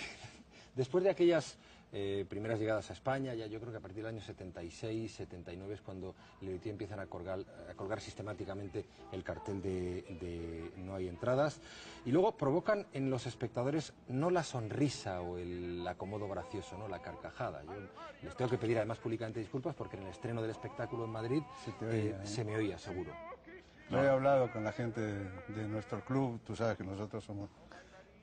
después 0.75 1.03
de 1.03 1.11
aquellas 1.11 1.57
eh, 1.99 2.25
primeras 2.29 2.59
llegadas 2.59 2.91
a 2.91 2.93
España, 2.93 3.33
ya 3.33 3.47
yo 3.47 3.59
creo 3.59 3.71
que 3.71 3.79
a 3.79 3.81
partir 3.81 4.03
del 4.03 4.13
año 4.13 4.21
76, 4.21 5.11
79 5.11 5.73
es 5.73 5.81
cuando 5.81 6.13
Lelutier 6.41 6.73
empiezan 6.73 6.99
a 6.99 7.07
colgar, 7.07 7.39
a 7.67 7.73
colgar 7.73 7.99
sistemáticamente 8.01 8.85
el 9.11 9.23
cartel 9.23 9.63
de, 9.63 10.03
de 10.21 10.71
no 10.77 10.93
hay 10.93 11.07
entradas 11.07 11.59
y 12.05 12.11
luego 12.11 12.37
provocan 12.37 12.85
en 12.93 13.09
los 13.09 13.25
espectadores 13.25 13.93
no 14.09 14.29
la 14.29 14.43
sonrisa 14.43 15.21
o 15.21 15.39
el 15.39 15.87
acomodo 15.87 16.29
gracioso, 16.29 16.77
no 16.77 16.87
la 16.87 17.01
carcajada. 17.01 17.63
Yo 17.63 17.73
les 18.21 18.35
tengo 18.35 18.51
que 18.51 18.59
pedir 18.59 18.77
además 18.77 18.99
públicamente 18.99 19.39
disculpas 19.39 19.73
porque 19.73 19.97
en 19.97 20.03
el 20.03 20.09
estreno 20.09 20.39
del 20.39 20.51
espectáculo 20.51 21.05
en 21.05 21.11
Madrid 21.11 21.41
Se 21.65 21.71
te 21.71 21.85
eh, 21.85 21.89
oía, 21.89 22.21
¿eh? 22.21 22.27
se 22.27 22.45
me 22.45 22.55
oía 22.55 22.77
seguro. 22.77 23.11
Yo 23.89 24.03
he 24.03 24.07
hablado 24.09 24.51
con 24.51 24.63
la 24.63 24.71
gente 24.71 25.01
de, 25.01 25.23
de 25.55 25.67
nuestro 25.67 26.05
club, 26.05 26.41
tú 26.45 26.55
sabes 26.55 26.77
que 26.77 26.83
nosotros 26.83 27.23
somos 27.23 27.49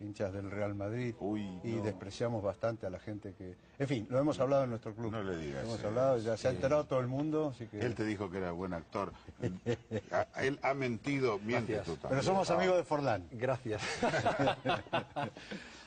hinchas 0.05 0.33
del 0.33 0.51
Real 0.51 0.75
Madrid 0.75 1.15
Uy, 1.21 1.43
y 1.65 1.73
no. 1.77 1.83
despreciamos 1.83 2.43
bastante 2.43 2.87
a 2.87 2.91
la 2.91 2.99
gente 2.99 3.35
que... 3.35 3.57
En 3.79 3.89
fin, 3.89 4.07
lo 4.11 4.19
hemos 4.19 4.39
hablado 4.41 4.65
en 4.65 4.71
nuestro 4.71 4.95
club. 4.95 5.11
No 5.13 5.23
le 5.23 5.37
digas 5.37 5.65
Hemos 5.65 5.83
hablado, 5.85 6.19
ya 6.19 6.37
se 6.37 6.49
ha 6.49 6.51
enterado 6.51 6.85
todo 6.85 7.01
el 7.01 7.07
mundo, 7.09 7.49
así 7.55 7.67
que... 7.67 7.81
Él 7.81 7.95
te 7.95 8.05
dijo 8.05 8.31
que 8.31 8.39
era 8.39 8.53
buen 8.53 8.73
actor. 8.75 9.13
A- 10.13 10.43
Él 10.43 10.59
ha 10.63 10.75
mentido, 10.75 11.39
miente 11.41 11.73
Gracias. 11.75 11.87
tú 11.87 12.01
también. 12.03 12.11
Pero 12.11 12.23
somos 12.23 12.51
amigos 12.51 12.77
de 12.77 12.85
Forlán. 12.85 13.27
Gracias. 13.33 13.83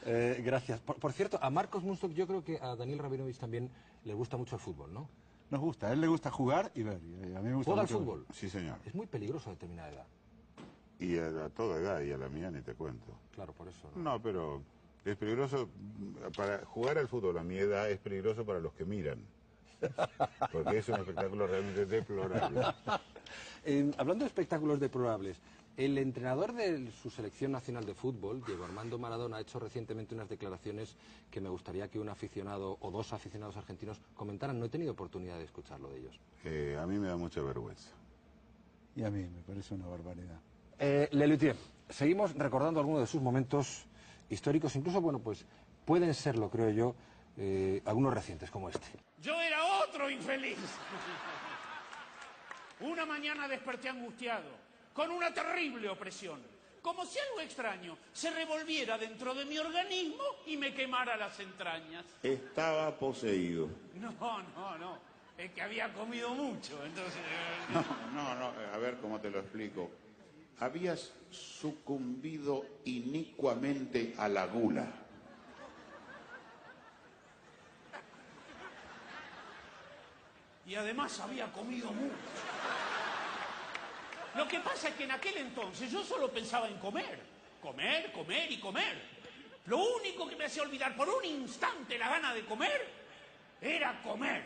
Eh, 0.09 0.41
gracias. 0.41 0.79
Por, 0.79 0.95
por 0.97 1.11
cierto, 1.11 1.37
a 1.41 1.49
Marcos 1.49 1.83
Munstock 1.83 2.11
yo 2.13 2.25
creo 2.27 2.41
que 2.41 2.57
a 2.61 2.77
Daniel 2.77 2.99
Rabinovich 2.99 3.37
también 3.37 3.69
le 4.05 4.13
gusta 4.13 4.37
mucho 4.37 4.55
el 4.55 4.61
fútbol, 4.61 4.93
¿no? 4.93 5.09
Nos 5.49 5.59
gusta, 5.59 5.87
a 5.87 5.91
él 5.93 5.99
le 5.99 6.07
gusta 6.07 6.31
jugar 6.31 6.71
y 6.75 6.83
ver. 6.83 6.99
y 7.03 7.35
a 7.35 7.41
mí 7.41 7.49
me 7.49 7.55
gusta 7.55 7.71
¿Juega 7.71 7.81
al 7.81 7.87
fútbol? 7.89 8.25
Sí, 8.33 8.49
señor. 8.49 8.77
Es 8.85 8.95
muy 8.95 9.05
peligroso 9.05 9.49
a 9.49 9.53
determinada 9.53 9.89
edad. 9.89 10.05
Y 10.99 11.17
a, 11.17 11.27
a 11.45 11.49
toda 11.49 11.79
edad, 11.79 12.01
y 12.01 12.11
a 12.11 12.17
la 12.17 12.29
mía 12.29 12.49
ni 12.49 12.61
te 12.61 12.73
cuento. 12.73 13.05
Claro, 13.33 13.53
por 13.53 13.67
eso. 13.67 13.89
¿no? 13.95 14.03
No, 14.03 14.21
pero 14.21 14.61
es 15.05 15.15
peligroso 15.15 15.67
mm, 15.67 16.31
para 16.35 16.65
jugar 16.65 16.97
al 16.97 17.07
fútbol 17.07 17.37
a 17.37 17.43
mi 17.43 17.57
edad 17.57 17.89
es 17.89 17.99
peligroso 17.99 18.45
para 18.45 18.59
los 18.59 18.73
que 18.73 18.85
miran. 18.85 19.19
Porque 20.51 20.79
es 20.79 20.89
un 20.89 20.95
espectáculo 20.95 21.47
realmente 21.47 21.85
deplorable. 21.85 22.61
Eh, 23.69 23.91
hablando 23.97 24.23
de 24.23 24.27
espectáculos 24.27 24.79
deplorables, 24.79 25.41
el 25.75 25.97
entrenador 25.97 26.53
de 26.53 26.89
su 26.91 27.09
selección 27.09 27.51
nacional 27.51 27.85
de 27.85 27.93
fútbol, 27.93 28.41
Diego 28.45 28.63
Armando 28.63 28.97
Maradona, 28.97 29.37
ha 29.37 29.41
hecho 29.41 29.59
recientemente 29.59 30.15
unas 30.15 30.29
declaraciones 30.29 30.95
que 31.29 31.41
me 31.41 31.49
gustaría 31.49 31.89
que 31.89 31.99
un 31.99 32.07
aficionado 32.07 32.77
o 32.79 32.89
dos 32.91 33.11
aficionados 33.11 33.57
argentinos 33.57 33.99
comentaran. 34.15 34.57
No 34.57 34.65
he 34.65 34.69
tenido 34.69 34.93
oportunidad 34.93 35.37
de 35.37 35.43
escucharlo 35.43 35.89
de 35.89 35.99
ellos. 35.99 36.19
Eh, 36.45 36.77
a 36.79 36.87
mí 36.87 36.97
me 36.97 37.09
da 37.09 37.17
mucha 37.17 37.41
vergüenza. 37.41 37.89
Y 38.95 39.03
a 39.03 39.11
mí 39.11 39.23
me 39.23 39.41
parece 39.41 39.75
una 39.75 39.87
barbaridad. 39.87 40.39
Eh, 40.79 41.09
Lelutier, 41.11 41.55
seguimos 41.89 42.33
recordando 42.35 42.79
algunos 42.79 43.01
de 43.01 43.07
sus 43.07 43.21
momentos 43.21 43.85
históricos, 44.29 44.75
incluso, 44.75 45.01
bueno, 45.01 45.19
pues 45.19 45.45
pueden 45.85 46.13
serlo, 46.13 46.49
creo 46.49 46.69
yo, 46.69 46.95
eh, 47.37 47.81
algunos 47.85 48.13
recientes 48.13 48.51
como 48.51 48.69
este. 48.69 48.87
Yo 49.21 49.39
era 49.41 49.63
otro 49.83 50.09
infeliz. 50.09 50.57
Una 52.81 53.05
mañana 53.05 53.47
desperté 53.47 53.89
angustiado, 53.89 54.49
con 54.93 55.09
una 55.09 55.33
terrible 55.33 55.89
opresión, 55.89 56.39
como 56.81 57.05
si 57.05 57.17
algo 57.17 57.41
extraño 57.41 57.97
se 58.13 58.29
revolviera 58.29 58.97
dentro 58.99 59.33
de 59.33 59.45
mi 59.45 59.57
organismo 59.57 60.21
y 60.45 60.57
me 60.57 60.73
quemara 60.75 61.17
las 61.17 61.39
entrañas. 61.39 62.05
Estaba 62.21 62.95
poseído. 62.97 63.67
No, 63.95 64.11
no, 64.55 64.77
no, 64.77 64.97
es 65.37 65.51
que 65.51 65.61
había 65.61 65.91
comido 65.91 66.35
mucho, 66.35 66.85
entonces... 66.85 67.15
eh, 67.15 67.73
No, 67.73 67.83
no, 68.13 68.35
no, 68.35 68.53
a 68.73 68.77
ver 68.77 68.97
cómo 68.97 69.19
te 69.19 69.31
lo 69.31 69.39
explico. 69.39 69.89
Habías 70.59 71.13
sucumbido 71.29 72.65
inicuamente 72.85 74.15
a 74.17 74.27
la 74.27 74.45
gula. 74.47 74.87
Y 80.65 80.75
además 80.75 81.19
había 81.19 81.51
comido 81.53 81.91
mucho. 81.91 82.13
Lo 84.35 84.47
que 84.47 84.59
pasa 84.59 84.89
es 84.89 84.95
que 84.95 85.05
en 85.05 85.11
aquel 85.11 85.37
entonces 85.37 85.91
yo 85.91 86.03
solo 86.03 86.31
pensaba 86.31 86.67
en 86.67 86.77
comer. 86.77 87.19
Comer, 87.61 88.11
comer 88.11 88.51
y 88.51 88.59
comer. 88.59 89.01
Lo 89.65 89.77
único 89.77 90.27
que 90.27 90.35
me 90.35 90.45
hacía 90.45 90.63
olvidar 90.63 90.95
por 90.95 91.09
un 91.09 91.25
instante 91.25 91.97
la 91.97 92.09
gana 92.09 92.33
de 92.33 92.45
comer 92.45 92.87
era 93.61 94.01
comer. 94.01 94.43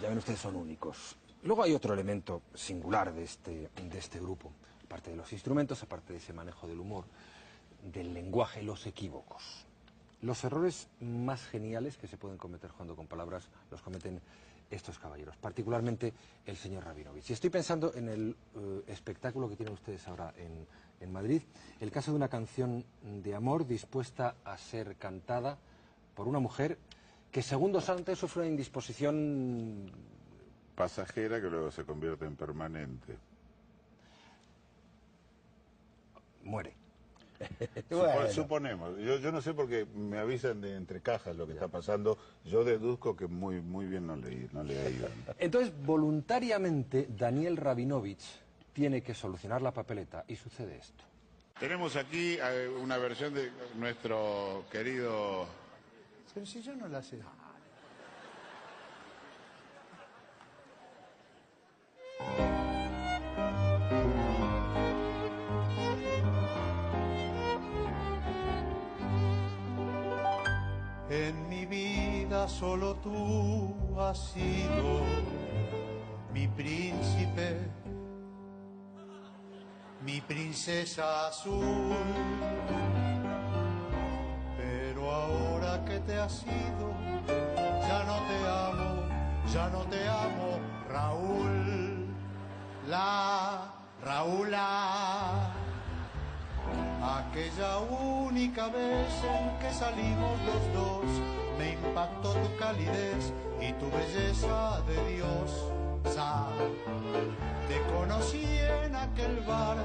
Ya 0.00 0.08
ven 0.08 0.18
ustedes, 0.18 0.40
son 0.40 0.56
únicos. 0.56 1.16
Luego 1.42 1.62
hay 1.62 1.74
otro 1.74 1.94
elemento 1.94 2.42
singular 2.54 3.12
de 3.12 3.24
este, 3.24 3.70
de 3.74 3.98
este 3.98 4.18
grupo, 4.18 4.52
aparte 4.88 5.10
de 5.10 5.16
los 5.16 5.32
instrumentos, 5.34 5.82
aparte 5.82 6.14
de 6.14 6.18
ese 6.18 6.32
manejo 6.32 6.66
del 6.66 6.80
humor, 6.80 7.04
del 7.92 8.14
lenguaje, 8.14 8.62
los 8.62 8.86
equívocos. 8.86 9.66
Los 10.22 10.42
errores 10.44 10.88
más 11.00 11.46
geniales 11.46 11.98
que 11.98 12.08
se 12.08 12.16
pueden 12.16 12.38
cometer 12.38 12.70
jugando 12.70 12.96
con 12.96 13.06
palabras 13.06 13.48
los 13.70 13.82
cometen 13.82 14.20
estos 14.70 14.98
caballeros, 14.98 15.36
particularmente 15.36 16.14
el 16.46 16.56
señor 16.56 16.84
Rabinovich. 16.84 17.28
Y 17.28 17.34
estoy 17.34 17.50
pensando 17.50 17.92
en 17.94 18.08
el 18.08 18.36
eh, 18.56 18.82
espectáculo 18.86 19.48
que 19.48 19.56
tienen 19.56 19.74
ustedes 19.74 20.08
ahora 20.08 20.32
en, 20.38 20.66
en 21.00 21.12
Madrid, 21.12 21.42
el 21.80 21.90
caso 21.90 22.10
de 22.10 22.16
una 22.16 22.28
canción 22.28 22.84
de 23.02 23.34
amor 23.34 23.66
dispuesta 23.66 24.36
a 24.44 24.56
ser 24.56 24.96
cantada 24.96 25.58
por 26.14 26.28
una 26.28 26.38
mujer 26.38 26.78
que 27.30 27.42
segundos 27.42 27.90
antes 27.90 28.18
sufre 28.18 28.40
una 28.40 28.50
indisposición 28.50 29.92
Pasajera 30.78 31.40
que 31.40 31.50
luego 31.50 31.72
se 31.72 31.84
convierte 31.84 32.24
en 32.24 32.36
permanente. 32.36 33.18
Muere. 36.48 36.74
Supo- 37.88 38.28
Suponemos. 38.32 38.98
Yo, 38.98 39.18
yo 39.18 39.30
no 39.30 39.40
sé 39.40 39.54
porque 39.54 39.86
me 39.94 40.18
avisan 40.18 40.60
de 40.60 40.74
entre 40.74 41.00
cajas 41.00 41.36
lo 41.36 41.46
que 41.46 41.52
está 41.52 41.68
pasando. 41.68 42.18
Yo 42.44 42.64
deduzco 42.64 43.16
que 43.16 43.26
muy 43.28 43.60
muy 43.60 43.86
bien 43.86 44.06
no 44.08 44.16
leí, 44.16 44.48
no 44.52 44.64
le 44.64 44.78
ha 44.80 44.90
ido. 44.90 45.08
Entonces, 45.38 45.72
voluntariamente, 45.86 47.06
Daniel 47.16 47.56
Rabinovich 47.56 48.24
tiene 48.72 49.02
que 49.02 49.14
solucionar 49.14 49.62
la 49.62 49.72
papeleta 49.72 50.24
y 50.26 50.34
sucede 50.36 50.76
esto. 50.78 51.04
Tenemos 51.60 51.96
aquí 51.96 52.38
eh, 52.40 52.68
una 52.80 52.98
versión 52.98 53.34
de 53.34 53.50
nuestro 53.76 54.64
querido 54.70 55.46
Pero 56.34 56.46
si 56.46 56.62
yo 56.62 56.74
no 56.76 56.88
la 56.88 57.02
sé. 57.02 57.18
En 71.26 71.48
mi 71.48 71.66
vida 71.66 72.46
solo 72.46 72.94
tú 72.96 73.98
has 73.98 74.18
sido 74.32 75.02
mi 76.32 76.46
príncipe, 76.46 77.58
mi 80.02 80.20
princesa 80.20 81.26
azul. 81.26 81.96
Pero 84.56 85.10
ahora 85.10 85.84
que 85.84 85.98
te 85.98 86.16
has 86.16 86.44
ido, 86.44 86.86
ya 87.88 88.04
no 88.04 88.16
te 88.28 88.38
amo, 88.68 88.88
ya 89.52 89.68
no 89.70 89.80
te 89.90 90.08
amo, 90.08 90.60
Raúl. 90.88 92.06
La 92.86 93.74
Raúla. 94.04 95.57
Aquella 97.02 97.78
única 97.78 98.68
vez 98.68 99.08
en 99.24 99.58
que 99.60 99.72
salimos 99.72 100.38
los 100.44 100.72
dos, 100.74 101.04
me 101.58 101.72
impactó 101.72 102.32
tu 102.32 102.56
calidez 102.56 103.32
y 103.60 103.72
tu 103.74 103.90
belleza 103.90 104.80
de 104.82 105.14
Dios. 105.14 105.72
Te 107.68 107.80
conocí 107.92 108.44
en 108.84 108.96
aquel 108.96 109.40
bar, 109.40 109.76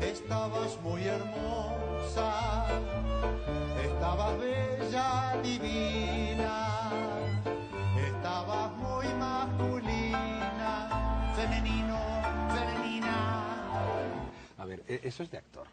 estabas 0.00 0.78
muy 0.82 1.02
hermosa, 1.04 2.66
estabas 3.84 4.38
bella, 4.38 5.36
divina, 5.42 6.90
estabas 8.06 8.72
muy 8.76 9.06
masculina, 9.14 10.88
femenino, 11.34 11.98
femenina. 12.54 13.16
A 14.58 14.64
ver, 14.64 14.82
e- 14.86 15.00
eso 15.02 15.22
es 15.24 15.30
de 15.30 15.38
actor. 15.38 15.66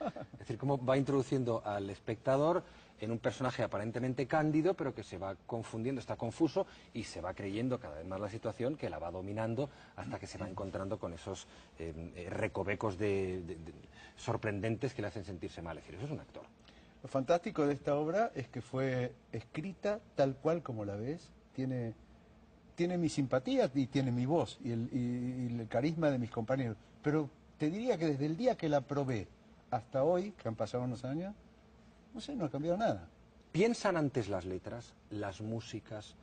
Es 0.32 0.38
decir, 0.40 0.58
cómo 0.58 0.82
va 0.84 0.96
introduciendo 0.96 1.62
al 1.64 1.90
espectador 1.90 2.62
en 3.00 3.12
un 3.12 3.18
personaje 3.18 3.62
aparentemente 3.62 4.26
cándido, 4.26 4.74
pero 4.74 4.94
que 4.94 5.02
se 5.04 5.18
va 5.18 5.36
confundiendo, 5.46 6.00
está 6.00 6.16
confuso 6.16 6.66
y 6.94 7.04
se 7.04 7.20
va 7.20 7.32
creyendo 7.34 7.78
cada 7.78 7.96
vez 7.96 8.06
más 8.06 8.20
la 8.20 8.28
situación, 8.28 8.76
que 8.76 8.90
la 8.90 8.98
va 8.98 9.10
dominando 9.10 9.70
hasta 9.96 10.18
que 10.18 10.26
se 10.26 10.36
va 10.38 10.48
encontrando 10.48 10.98
con 10.98 11.12
esos 11.12 11.46
eh, 11.78 11.92
eh, 12.16 12.28
recovecos 12.30 12.98
de- 12.98 13.40
de- 13.42 13.54
de- 13.56 13.72
sorprendentes 14.16 14.94
que 14.94 15.02
le 15.02 15.08
hacen 15.08 15.24
sentirse 15.24 15.62
mal. 15.62 15.78
Es 15.78 15.84
decir, 15.84 15.96
eso 15.96 16.06
es 16.06 16.10
un 16.12 16.20
actor. 16.20 16.42
Lo 17.02 17.08
fantástico 17.08 17.64
de 17.66 17.74
esta 17.74 17.94
obra 17.94 18.32
es 18.34 18.48
que 18.48 18.60
fue 18.60 19.12
escrita 19.30 20.00
tal 20.16 20.34
cual 20.34 20.62
como 20.64 20.84
la 20.84 20.96
ves, 20.96 21.30
tiene, 21.54 21.94
tiene 22.74 22.98
mi 22.98 23.08
simpatía 23.08 23.70
y 23.74 23.86
tiene 23.86 24.10
mi 24.10 24.26
voz 24.26 24.58
y 24.64 24.72
el, 24.72 24.88
y- 24.92 25.54
y 25.54 25.60
el 25.60 25.68
carisma 25.68 26.10
de 26.10 26.18
mis 26.18 26.30
compañeros. 26.32 26.76
Pero 27.02 27.30
te 27.58 27.70
diría 27.70 27.96
que 27.96 28.06
desde 28.06 28.26
el 28.26 28.36
día 28.36 28.56
que 28.56 28.68
la 28.68 28.80
probé 28.80 29.28
hasta 29.70 30.02
hoy, 30.04 30.32
que 30.32 30.48
han 30.48 30.56
pasado 30.56 30.84
unos 30.84 31.04
años, 31.04 31.34
no 32.14 32.20
sé, 32.20 32.34
no 32.34 32.44
ha 32.46 32.50
cambiado 32.50 32.76
nada. 32.78 33.08
¿Piensan 33.52 33.96
antes 33.96 34.28
las 34.28 34.44
letras, 34.44 34.94
las 35.10 35.40
músicas? 35.40 36.16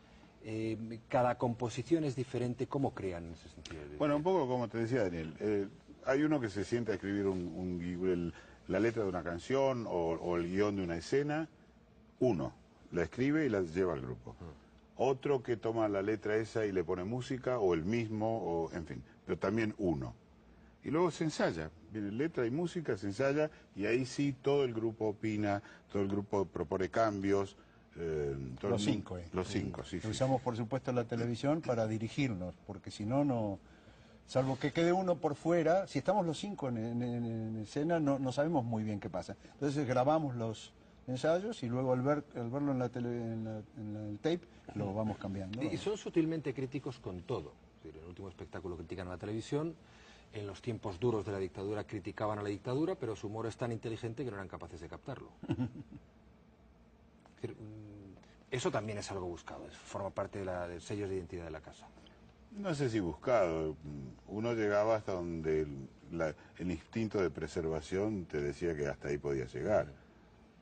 eh, 0.48 1.00
cada 1.10 1.40
composición 1.40 2.04
es 2.04 2.16
diferente. 2.16 2.68
¿Cómo 2.68 2.94
crean 2.94 3.26
en 3.26 3.32
ese 3.34 3.50
sentido? 3.50 3.82
Bueno, 3.98 4.16
un 4.16 4.22
poco 4.22 4.48
como 4.48 4.68
te 4.68 4.78
decía 4.78 5.02
Daniel, 5.04 5.34
eh, 5.40 5.68
hay 6.06 6.22
uno 6.22 6.40
que 6.40 6.50
se 6.52 6.64
sienta 6.64 6.92
a 6.92 6.96
escribir 6.96 7.26
un, 7.26 7.40
un 7.48 7.80
gui- 7.82 8.12
el- 8.14 8.34
la 8.68 8.80
letra 8.80 9.02
de 9.02 9.10
una 9.10 9.24
canción 9.24 9.88
o, 9.88 9.92
o 10.12 10.38
el 10.38 10.48
guion 10.48 10.76
de 10.76 10.84
una 10.84 10.98
escena, 10.98 11.50
uno, 12.20 12.54
la 12.92 13.02
escribe 13.04 13.44
y 13.46 13.50
la 13.50 13.62
lleva 13.62 13.94
al 13.94 14.02
grupo. 14.02 14.36
Otro 14.98 15.42
que 15.42 15.58
toma 15.58 15.88
la 15.90 16.04
letra 16.04 16.36
esa 16.36 16.64
y 16.68 16.72
le 16.72 16.84
pone 16.84 17.04
música, 17.04 17.58
o 17.58 17.74
el 17.74 17.84
mismo, 17.84 18.38
o 18.44 18.72
en 18.72 18.86
fin, 18.86 19.04
pero 19.26 19.40
también 19.40 19.74
uno. 19.80 20.14
Y 20.84 20.92
luego 20.92 21.10
se 21.10 21.24
ensaya, 21.24 21.72
letra 22.02 22.46
y 22.46 22.52
música, 22.52 22.98
se 22.98 23.08
ensaya, 23.08 23.50
y 23.76 23.86
ahí 23.86 24.06
sí 24.06 24.34
todo 24.42 24.64
el 24.64 24.74
grupo 24.74 25.06
opina, 25.10 25.62
todo 25.92 26.02
el 26.02 26.08
grupo 26.08 26.46
propone 26.46 26.90
cambios. 26.90 27.56
eh, 27.98 28.36
todo 28.60 28.72
Los 28.72 28.84
cinco, 28.84 29.18
eh. 29.18 29.26
Los 29.34 29.48
cinco, 29.48 29.84
sí, 29.84 30.00
sí. 30.02 30.08
Usamos, 30.08 30.42
por 30.42 30.56
supuesto, 30.58 30.92
la 30.92 31.06
televisión 31.06 31.62
para 31.62 31.88
dirigirnos, 31.88 32.56
porque 32.68 32.92
si 32.92 33.06
no, 33.06 33.24
no. 33.24 33.60
Salvo 34.28 34.58
que 34.58 34.72
quede 34.72 34.92
uno 34.92 35.18
por 35.18 35.36
fuera, 35.36 35.86
si 35.86 36.00
estamos 36.00 36.26
los 36.26 36.40
cinco 36.40 36.68
en, 36.70 36.78
en- 36.78 37.02
en- 37.04 37.26
en 37.26 37.58
escena, 37.58 38.00
no, 38.00 38.18
no 38.18 38.32
sabemos 38.32 38.66
muy 38.66 38.84
bien 38.84 39.00
qué 39.00 39.08
pasa. 39.10 39.38
Entonces 39.54 39.88
grabamos 39.88 40.36
los 40.36 40.74
ensayos 41.08 41.62
y 41.62 41.68
luego 41.70 41.94
al, 41.94 42.02
ver, 42.02 42.24
al 42.36 42.50
verlo 42.50 42.72
en, 42.72 42.80
la 42.80 42.90
tele, 42.90 43.08
en, 43.10 43.44
la- 43.44 43.62
en 43.78 43.94
la- 43.94 44.10
el 44.10 44.18
tape 44.18 44.42
lo 44.74 44.96
vamos 44.96 45.20
cambiando. 45.20 45.62
Y 45.62 45.78
son 45.78 45.96
sutilmente 45.96 46.56
críticos 46.56 46.98
con 47.00 47.22
todo. 47.22 47.54
En 47.84 47.96
el 47.96 48.04
último 48.08 48.28
espectáculo 48.28 48.76
critican 48.76 49.08
a 49.10 49.12
la 49.12 49.18
televisión, 49.20 49.76
en 50.34 50.48
los 50.48 50.62
tiempos 50.62 51.00
duros 51.00 51.26
de 51.26 51.32
la 51.32 51.38
dictadura 51.40 51.86
criticaban 51.86 52.40
a 52.40 52.44
la 52.44 52.50
dictadura, 52.50 52.96
pero 52.96 53.16
su 53.16 53.28
humor 53.28 53.46
es 53.48 53.56
tan 53.58 53.72
inteligente 53.72 54.24
que 54.26 54.32
no 54.32 54.38
eran 54.38 54.48
capaces 54.50 54.80
de 54.82 54.88
captarlo. 54.90 55.30
Es 57.38 57.42
decir, 57.42 57.56
mm, 57.62 58.16
eso 58.52 58.72
también 58.72 58.98
es 58.98 59.12
algo 59.12 59.28
buscado, 59.28 59.66
forma 59.86 60.10
parte 60.10 60.40
de 60.40 60.46
la, 60.46 60.68
del 60.68 60.82
sello 60.82 61.08
de 61.08 61.16
identidad 61.18 61.46
de 61.46 61.52
la 61.52 61.62
casa. 61.62 61.88
No 62.58 62.74
sé 62.74 62.90
si 62.90 63.00
buscado. 63.02 63.76
Uno 64.30 64.54
llegaba 64.54 64.96
hasta 64.96 65.12
donde 65.12 65.62
el, 65.62 65.90
la- 66.12 66.34
el 66.58 66.72
instinto 66.72 67.22
de 67.22 67.30
preservación 67.30 68.26
te 68.26 68.40
decía 68.42 68.76
que 68.76 68.88
hasta 68.88 69.10
ahí 69.10 69.18
podía 69.18 69.46
llegar. 69.46 69.88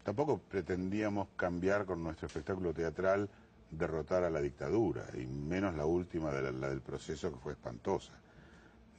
Tampoco 0.04 0.40
pretendíamos 0.40 1.28
cambiar 1.38 1.86
con 1.86 2.04
nuestro 2.04 2.26
espectáculo 2.28 2.74
teatral, 2.74 3.30
derrotar 3.70 4.24
a 4.24 4.30
la 4.30 4.42
dictadura, 4.42 5.06
y 5.14 5.26
menos 5.28 5.76
la 5.76 5.86
última, 5.86 6.32
de 6.32 6.42
la, 6.42 6.52
la 6.52 6.70
del 6.70 6.82
proceso, 6.82 7.32
que 7.32 7.38
fue 7.40 7.54
espantosa, 7.54 8.12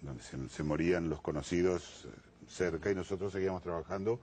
donde 0.04 0.22
se, 0.22 0.48
se 0.48 0.62
morían 0.62 1.08
los 1.08 1.20
conocidos 1.20 2.06
eh, 2.06 2.10
cerca 2.48 2.90
y 2.90 2.94
nosotros 2.94 3.32
seguíamos 3.32 3.62
trabajando. 3.62 4.20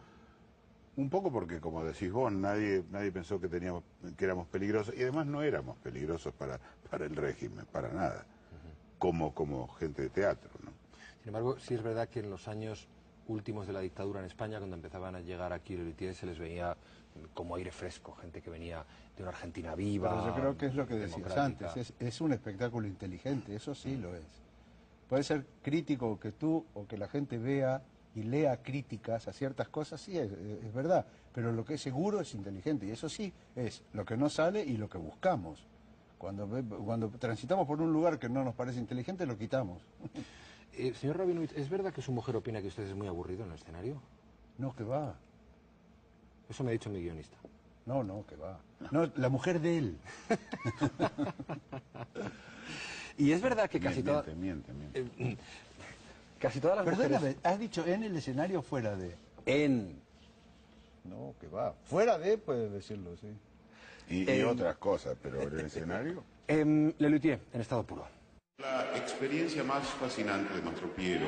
Un 0.98 1.10
poco 1.10 1.32
porque, 1.32 1.60
como 1.60 1.84
decís 1.84 2.12
vos, 2.12 2.32
nadie, 2.32 2.84
nadie 2.92 3.12
pensó 3.12 3.40
que, 3.40 3.48
teníamos, 3.48 3.84
que 4.18 4.26
éramos 4.26 4.48
peligrosos, 4.48 4.94
y 4.96 5.02
además 5.02 5.26
no 5.26 5.42
éramos 5.42 5.78
peligrosos 5.78 6.34
para, 6.34 6.60
para 6.90 7.06
el 7.06 7.16
régimen, 7.16 7.66
para 7.72 7.90
nada, 7.90 8.26
como, 9.00 9.34
como 9.34 9.70
gente 9.70 10.02
de 10.02 10.10
teatro. 10.10 10.52
¿no? 10.64 10.72
Sin 11.20 11.30
embargo, 11.30 11.58
sí 11.60 11.76
es 11.76 11.82
verdad 11.82 12.10
que 12.10 12.20
en 12.20 12.30
los 12.30 12.48
años 12.48 12.88
últimos 13.28 13.68
de 13.68 13.74
la 13.74 13.80
dictadura 13.80 14.20
en 14.20 14.26
España, 14.26 14.58
cuando 14.58 14.76
empezaban 14.76 15.16
a 15.16 15.22
llegar 15.22 15.54
aquí 15.54 15.78
los 15.78 15.86
litieres, 15.86 16.18
se 16.18 16.26
les 16.26 16.38
veía 16.38 16.76
mm, 16.76 17.34
como 17.34 17.56
aire 17.56 17.72
fresco, 17.72 18.16
gente 18.16 18.42
que 18.42 18.50
venía 18.50 18.86
de 19.16 19.24
una 19.24 19.32
Argentina 19.32 19.76
viva. 19.76 20.10
Pero 20.10 20.28
yo 20.28 20.36
creo 20.36 20.58
que 20.58 20.66
es 20.66 20.76
lo 20.76 20.86
que 20.86 20.96
decías 20.96 21.38
antes, 21.38 21.78
es, 21.78 21.94
es 22.00 22.20
un 22.20 22.34
espectáculo 22.34 22.86
inteligente, 22.86 23.56
eso 23.56 23.74
sí 23.74 23.96
lo 23.96 24.14
es. 24.14 24.42
Puede 25.12 25.26
ser 25.26 25.46
crítico 25.62 26.18
que 26.18 26.32
tú 26.32 26.66
o 26.74 26.88
que 26.88 26.98
la 26.98 27.10
gente 27.10 27.38
vea 27.38 27.84
y 28.16 28.24
lea 28.24 28.64
críticas 28.64 29.28
a 29.28 29.34
ciertas 29.34 29.68
cosas, 29.68 30.00
sí, 30.00 30.18
es, 30.18 30.32
es 30.32 30.74
verdad, 30.74 31.06
pero 31.34 31.52
lo 31.52 31.66
que 31.66 31.74
es 31.74 31.82
seguro 31.82 32.22
es 32.22 32.34
inteligente 32.34 32.86
y 32.86 32.92
eso 32.92 33.10
sí 33.10 33.34
es 33.54 33.84
lo 33.92 34.06
que 34.06 34.16
no 34.16 34.30
sale 34.30 34.64
y 34.64 34.78
lo 34.78 34.90
que 34.90 34.98
buscamos. 34.98 35.68
Cuando, 36.18 36.48
cuando 36.86 37.10
transitamos 37.10 37.68
por 37.68 37.82
un 37.82 37.92
lugar 37.92 38.20
que 38.20 38.30
no 38.30 38.46
nos 38.46 38.56
parece 38.56 38.80
inteligente, 38.80 39.26
lo 39.26 39.38
quitamos. 39.38 39.82
Eh, 40.74 40.94
señor 40.94 41.18
Rabinovich, 41.18 41.52
¿es 41.58 41.70
verdad 41.70 41.92
que 41.92 42.02
su 42.02 42.14
mujer 42.14 42.38
opina 42.38 42.62
que 42.62 42.70
usted 42.70 42.84
es 42.84 42.96
muy 42.96 43.06
aburrido 43.06 43.44
en 43.44 43.50
el 43.50 43.56
escenario? 43.56 44.02
No, 44.58 44.74
que 44.74 44.86
va. 44.86 45.18
Eso 46.50 46.64
me 46.64 46.70
ha 46.70 46.72
dicho 46.72 46.90
mi 46.90 47.02
guionista. 47.02 47.36
No, 47.86 48.06
no, 48.06 48.26
que 48.26 48.38
va. 48.38 48.58
No, 48.90 49.12
la 49.18 49.28
mujer 49.28 49.60
de 49.60 49.78
él. 49.78 49.98
Y 53.18 53.32
es 53.32 53.42
verdad 53.42 53.70
que 53.70 53.80
casi 53.80 54.02
todas... 54.04 54.26
miente, 54.36 54.72
miente. 54.74 55.06
eh, 55.20 55.38
casi 56.40 56.60
todas 56.60 56.78
las 56.78 56.86
Perdóname, 56.86 57.16
mujeres... 57.16 57.38
has 57.44 57.60
dicho 57.60 57.86
en 57.86 58.04
el 58.04 58.16
escenario 58.16 58.60
o 58.60 58.62
fuera 58.62 58.96
de. 58.96 59.16
En... 59.46 60.00
No, 61.04 61.34
que 61.40 61.48
va. 61.48 61.74
Fuera 61.86 62.18
de, 62.18 62.38
puede 62.38 62.70
decirlo, 62.70 63.16
sí. 63.18 63.28
Y, 64.10 64.24
y 64.24 64.30
Eh, 64.30 64.46
otras 64.46 64.78
cosas, 64.78 65.18
pero 65.22 65.42
en 65.42 65.60
el 65.60 65.66
escenario... 65.66 66.24
En 66.48 66.94
Le 66.98 67.10
Luthier, 67.10 67.40
en 67.54 67.62
estado 67.62 67.84
puro. 67.84 68.06
La 68.60 68.96
experiencia 68.98 69.64
más 69.64 69.88
fascinante 69.88 70.54
de 70.54 70.62
Mastro 70.62 70.94
Piero 70.94 71.28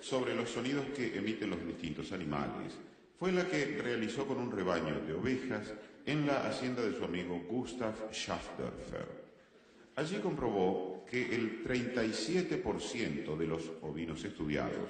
sobre 0.00 0.34
los 0.34 0.50
sonidos 0.50 0.86
que 0.96 1.16
emiten 1.16 1.50
los 1.50 1.64
distintos 1.66 2.12
animales 2.12 2.74
fue 3.18 3.32
la 3.32 3.46
que 3.46 3.78
realizó 3.82 4.26
con 4.26 4.38
un 4.38 4.50
rebaño 4.50 4.98
de 5.06 5.14
ovejas 5.14 5.72
en 6.06 6.26
la 6.26 6.46
hacienda 6.48 6.82
de 6.82 6.96
su 6.96 7.04
amigo 7.04 7.38
Gustav 7.48 7.94
Schafdörfer. 8.12 9.29
Allí 10.00 10.16
comprobó 10.16 11.04
que 11.04 11.34
el 11.34 11.62
37% 11.62 13.36
de 13.36 13.46
los 13.46 13.70
ovinos 13.82 14.24
estudiados 14.24 14.88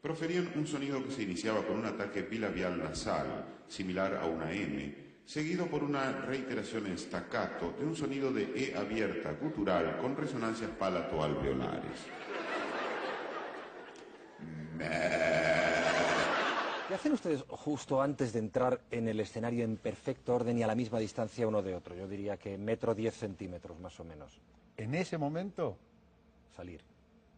proferían 0.00 0.50
un 0.54 0.66
sonido 0.66 1.04
que 1.04 1.10
se 1.10 1.24
iniciaba 1.24 1.60
con 1.60 1.76
un 1.76 1.84
ataque 1.84 2.22
bilabial 2.22 2.78
nasal, 2.78 3.44
similar 3.68 4.14
a 4.14 4.24
una 4.24 4.50
M, 4.50 4.94
seguido 5.26 5.66
por 5.66 5.84
una 5.84 6.22
reiteración 6.22 6.86
en 6.86 6.96
staccato 6.96 7.74
de 7.78 7.84
un 7.84 7.94
sonido 7.94 8.32
de 8.32 8.44
E 8.56 8.74
abierta 8.74 9.32
gutural 9.32 9.98
con 9.98 10.16
resonancias 10.16 10.70
palato-alveolares. 10.70 12.00
¿Qué 16.96 17.00
hacen 17.00 17.12
ustedes 17.12 17.44
justo 17.46 18.00
antes 18.00 18.32
de 18.32 18.38
entrar 18.38 18.80
en 18.90 19.06
el 19.06 19.20
escenario 19.20 19.64
en 19.66 19.76
perfecto 19.76 20.34
orden 20.34 20.56
y 20.56 20.62
a 20.62 20.66
la 20.66 20.74
misma 20.74 20.98
distancia 20.98 21.46
uno 21.46 21.60
de 21.60 21.74
otro? 21.74 21.94
Yo 21.94 22.08
diría 22.08 22.38
que 22.38 22.56
metro 22.56 22.94
diez 22.94 23.14
centímetros 23.14 23.78
más 23.80 24.00
o 24.00 24.04
menos. 24.04 24.40
En 24.78 24.94
ese 24.94 25.18
momento, 25.18 25.76
Salir. 26.56 26.80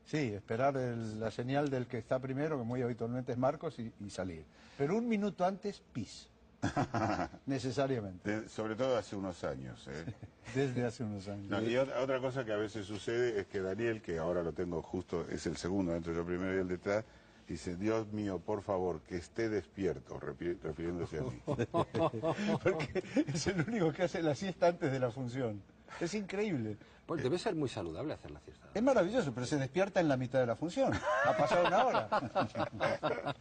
sí, 0.04 0.32
esperar 0.32 0.76
el- 0.76 1.18
la 1.18 1.32
señal 1.32 1.70
del 1.70 1.88
que 1.88 1.98
está 1.98 2.20
primero, 2.20 2.56
que 2.56 2.62
muy 2.64 2.82
habitualmente 2.82 3.32
es 3.32 3.38
Marcos, 3.38 3.76
y, 3.80 3.92
y 3.98 4.11
salir. 4.11 4.44
Pero 4.76 4.96
un 4.96 5.09
minuto 5.09 5.44
antes, 5.44 5.82
pis. 5.92 6.28
Necesariamente. 7.46 8.42
De- 8.42 8.48
sobre 8.48 8.76
todo 8.76 8.96
hace 8.96 9.16
unos 9.16 9.42
años. 9.42 9.84
¿eh? 9.88 10.04
Desde 10.54 10.84
hace 10.84 11.02
unos 11.02 11.26
años. 11.26 11.46
No, 11.50 11.61
y 11.61 11.76
otra, 11.76 12.00
otra 12.00 12.20
cosa 12.20 12.44
que 12.44 12.52
a 12.52 12.56
veces 12.56 12.86
sucede 12.86 13.40
es 13.40 13.48
que 13.48 13.61
Daniel, 13.61 14.02
que 14.02 14.18
ahora 14.18 14.44
lo 14.44 14.52
tengo 14.52 14.80
justo, 14.82 15.26
es 15.28 15.46
el 15.46 15.56
segundo, 15.56 15.96
entre 15.96 16.14
yo 16.14 16.24
primero 16.24 16.54
y 16.56 16.61
el 16.61 16.68
detrás, 16.68 17.04
dice, 17.55 17.76
Dios 17.76 18.12
mío, 18.12 18.38
por 18.38 18.62
favor, 18.62 19.01
que 19.03 19.16
esté 19.16 19.49
despierto, 19.49 20.18
refiriéndose 20.18 21.18
a 21.18 21.22
mí. 21.22 21.42
Porque 22.62 23.03
es 23.26 23.46
el 23.46 23.61
único 23.68 23.92
que 23.92 24.05
hace 24.05 24.22
la 24.22 24.34
siesta 24.34 24.68
antes 24.68 24.92
de 24.92 24.99
la 24.99 25.11
función. 25.11 25.62
Es 26.01 26.14
increíble. 26.14 26.76
Pues 27.07 27.22
debe 27.22 27.38
ser 27.38 27.55
muy 27.55 27.70
saludable 27.70 28.12
hacer 28.12 28.30
la 28.30 28.40
siesta. 28.40 28.68
Es 28.74 28.82
maravilloso, 28.82 29.32
pero 29.32 29.46
se 29.46 29.57
despierta 29.57 29.99
en 29.99 30.09
la 30.09 30.18
mitad 30.18 30.40
de 30.40 30.46
la 30.46 30.57
función. 30.57 30.92
Ha 31.24 31.36
pasado 31.36 31.66
una 31.66 31.86
hora. 31.86 32.09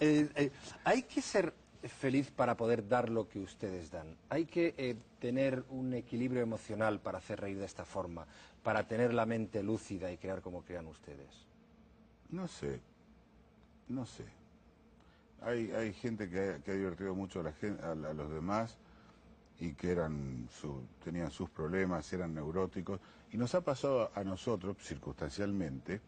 Eh, 0.00 0.28
eh, 0.34 0.50
hay 0.82 1.02
que 1.04 1.22
ser 1.22 1.54
feliz 1.88 2.32
para 2.32 2.56
poder 2.56 2.88
dar 2.88 3.08
lo 3.08 3.28
que 3.28 3.38
ustedes 3.38 3.90
dan. 3.90 4.16
Hay 4.30 4.46
que 4.46 4.74
eh, 4.76 4.96
tener 5.20 5.62
un 5.70 5.94
equilibrio 5.94 6.42
emocional 6.42 6.98
para 6.98 7.18
hacer 7.18 7.40
reír 7.40 7.58
de 7.58 7.66
esta 7.66 7.84
forma, 7.84 8.26
para 8.64 8.88
tener 8.88 9.14
la 9.14 9.26
mente 9.26 9.62
lúcida 9.62 10.10
y 10.10 10.16
crear 10.16 10.40
como 10.40 10.62
crean 10.62 10.86
ustedes. 10.86 11.28
No 12.30 12.48
sé, 12.48 12.80
no 13.88 14.06
sé. 14.06 14.24
Hay, 15.42 15.72
hay 15.72 15.92
gente 15.92 16.28
que 16.28 16.60
ha, 16.66 16.74
divertido 16.74 17.14
mucho 17.14 17.40
a, 17.40 17.94
los 17.94 18.30
demás 18.30 18.76
y 19.58 19.74
que 19.74 19.90
eran 19.90 20.48
tenían 21.04 21.30
sus 21.30 21.50
problemas, 21.50 22.12
eran 22.12 22.34
neuróticos. 22.34 23.00
Y 23.32 23.36
nos 23.36 23.54
ha 23.54 23.60
pasado 23.60 24.10
a 24.14 24.22
nosotros, 24.24 24.76
circunstancialmente, 24.80 26.00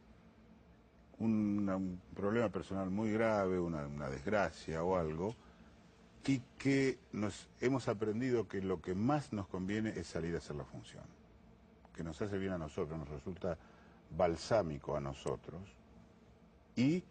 un 1.19 2.01
problema 2.15 2.49
personal 2.49 2.91
muy 2.91 3.13
grave, 3.13 3.59
una, 3.59 3.87
una 3.87 4.09
desgracia 4.09 4.83
o 4.83 4.97
algo, 4.97 5.35
y 6.27 6.41
que 6.59 6.99
nos 7.13 7.49
hemos 7.61 7.89
aprendido 7.89 8.49
que 8.49 8.63
lo 8.63 8.81
que 8.81 8.95
más 8.95 9.33
nos 9.33 9.47
conviene 9.49 9.91
es 9.91 10.07
salir 10.07 10.35
a 10.35 10.39
hacer 10.39 10.57
la 10.57 10.65
función, 10.65 11.05
que 11.95 12.03
nos 12.03 12.21
hace 12.23 12.39
bien 12.39 12.53
a 12.53 12.59
nosotros, 12.59 12.99
nos 12.99 13.09
resulta 13.09 13.59
balsámico 14.17 14.97
a 14.97 15.01
nosotros, 15.01 15.63
y 16.77 17.05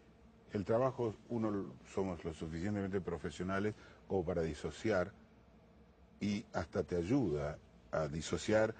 el 0.54 0.64
trabajo, 0.64 1.14
uno 1.28 1.74
somos 1.92 2.24
lo 2.24 2.32
suficientemente 2.32 3.00
profesionales 3.00 3.74
como 4.06 4.24
para 4.24 4.42
disociar 4.42 5.12
y 6.20 6.44
hasta 6.52 6.84
te 6.84 6.96
ayuda 6.96 7.58
a 7.90 8.08
disociar 8.08 8.74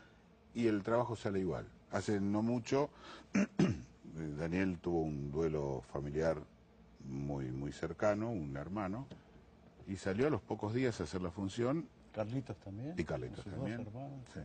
y 0.55 0.69
el 0.69 0.83
trabajo 0.83 1.17
sale 1.17 1.41
igual. 1.41 1.67
Hace 1.91 2.21
no 2.21 2.43
mucho 2.43 2.91
Daniel 4.39 4.79
tuvo 4.79 5.03
un 5.03 5.31
duelo 5.33 5.83
familiar 5.93 6.39
muy, 7.09 7.51
muy 7.51 7.73
cercano, 7.73 8.31
un 8.31 8.57
hermano, 8.57 9.07
y 9.87 9.97
salió 9.97 10.29
a 10.29 10.31
los 10.31 10.41
pocos 10.41 10.73
días 10.73 11.01
a 11.01 11.05
hacer 11.05 11.21
la 11.21 11.31
función. 11.31 11.89
Carlitos 12.13 12.57
también. 12.59 12.95
Y 12.97 13.05
Carlitos 13.05 13.45
dos 13.45 13.55
también. 13.55 13.81
hermanos. 13.81 14.21
sí. 14.33 14.41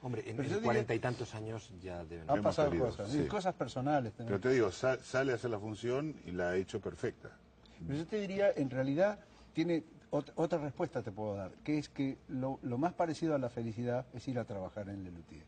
Hombre, 0.00 0.22
en, 0.30 0.60
cuarenta 0.62 0.94
y 0.94 0.98
tantos 1.00 1.34
años 1.34 1.72
ya 1.82 2.04
deben... 2.04 2.30
Han 2.30 2.42
pasado 2.42 2.70
cosas, 2.78 3.10
sí. 3.10 3.26
cosas 3.26 3.54
personales 3.54 4.12
también. 4.12 4.38
Pero 4.38 4.40
te 4.40 4.54
digo, 4.54 4.70
sa- 4.70 5.02
sale 5.02 5.32
a 5.32 5.34
hacer 5.34 5.50
la 5.50 5.58
función 5.58 6.14
y 6.24 6.30
la 6.30 6.50
ha 6.50 6.56
hecho 6.56 6.80
perfecta. 6.80 7.30
Pero 7.84 7.98
yo 7.98 8.06
te 8.06 8.20
diría, 8.20 8.52
en 8.54 8.70
realidad, 8.70 9.18
tiene 9.52 9.84
ot- 10.12 10.32
otra 10.36 10.58
respuesta 10.58 11.02
te 11.02 11.10
puedo 11.10 11.34
dar, 11.34 11.52
que 11.64 11.78
es 11.78 11.88
que 11.88 12.18
lo, 12.28 12.60
lo 12.62 12.78
más 12.78 12.92
parecido 12.94 13.34
a 13.34 13.38
la 13.38 13.50
felicidad 13.50 14.06
es 14.14 14.26
ir 14.28 14.38
a 14.38 14.44
trabajar 14.44 14.88
en 14.88 15.02
Lelutier. 15.02 15.44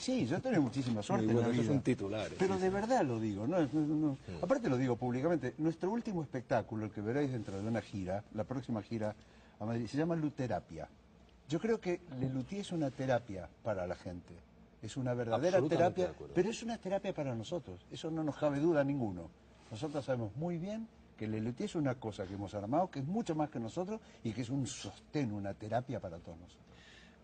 Sí, 0.00 0.24
yo 0.24 0.36
he 0.36 0.40
tenido 0.40 0.62
muchísima 0.62 1.02
suerte 1.02 1.26
bueno, 1.26 1.40
en 1.40 1.46
la 1.46 1.52
eso 1.52 1.60
es 1.62 1.66
vida. 1.66 1.76
un 1.76 1.82
titular, 1.82 2.30
Pero 2.38 2.54
sí, 2.54 2.60
de 2.60 2.68
sí. 2.68 2.74
verdad 2.74 3.02
lo 3.04 3.18
digo, 3.18 3.46
no, 3.46 3.60
no, 3.60 3.80
no. 3.80 4.18
aparte 4.40 4.68
lo 4.70 4.76
digo 4.76 4.96
públicamente, 4.96 5.54
nuestro 5.58 5.90
último 5.90 6.22
espectáculo, 6.22 6.84
el 6.86 6.92
que 6.92 7.00
veréis 7.00 7.32
dentro 7.32 7.60
de 7.60 7.66
una 7.68 7.82
gira, 7.82 8.22
la 8.34 8.44
próxima 8.44 8.82
gira 8.82 9.16
a 9.58 9.64
Madrid, 9.64 9.88
se 9.88 9.98
llama 9.98 10.14
Luterapia. 10.14 10.88
Yo 11.48 11.60
creo 11.60 11.80
que 11.80 12.00
Lelutier 12.18 12.60
es 12.62 12.72
una 12.72 12.90
terapia 12.90 13.48
para 13.62 13.86
la 13.86 13.94
gente. 13.94 14.34
Es 14.82 14.96
una 14.96 15.14
verdadera 15.14 15.62
terapia, 15.62 16.12
pero 16.34 16.50
es 16.50 16.62
una 16.62 16.78
terapia 16.78 17.14
para 17.14 17.34
nosotros. 17.34 17.86
Eso 17.90 18.10
no 18.10 18.22
nos 18.22 18.36
cabe 18.36 18.58
duda 18.58 18.82
ninguno. 18.84 19.30
Nosotros 19.70 20.04
sabemos 20.04 20.34
muy 20.36 20.58
bien 20.58 20.88
que 21.16 21.26
Lelutier 21.26 21.68
es 21.68 21.76
una 21.76 21.94
cosa 21.94 22.26
que 22.26 22.34
hemos 22.34 22.54
armado, 22.54 22.90
que 22.90 23.00
es 23.00 23.06
mucho 23.06 23.34
más 23.34 23.50
que 23.50 23.58
nosotros 23.58 24.00
y 24.22 24.32
que 24.32 24.42
es 24.42 24.50
un 24.50 24.66
sostén, 24.66 25.32
una 25.32 25.54
terapia 25.54 26.00
para 26.00 26.18
todos 26.18 26.38
nosotros. 26.38 26.65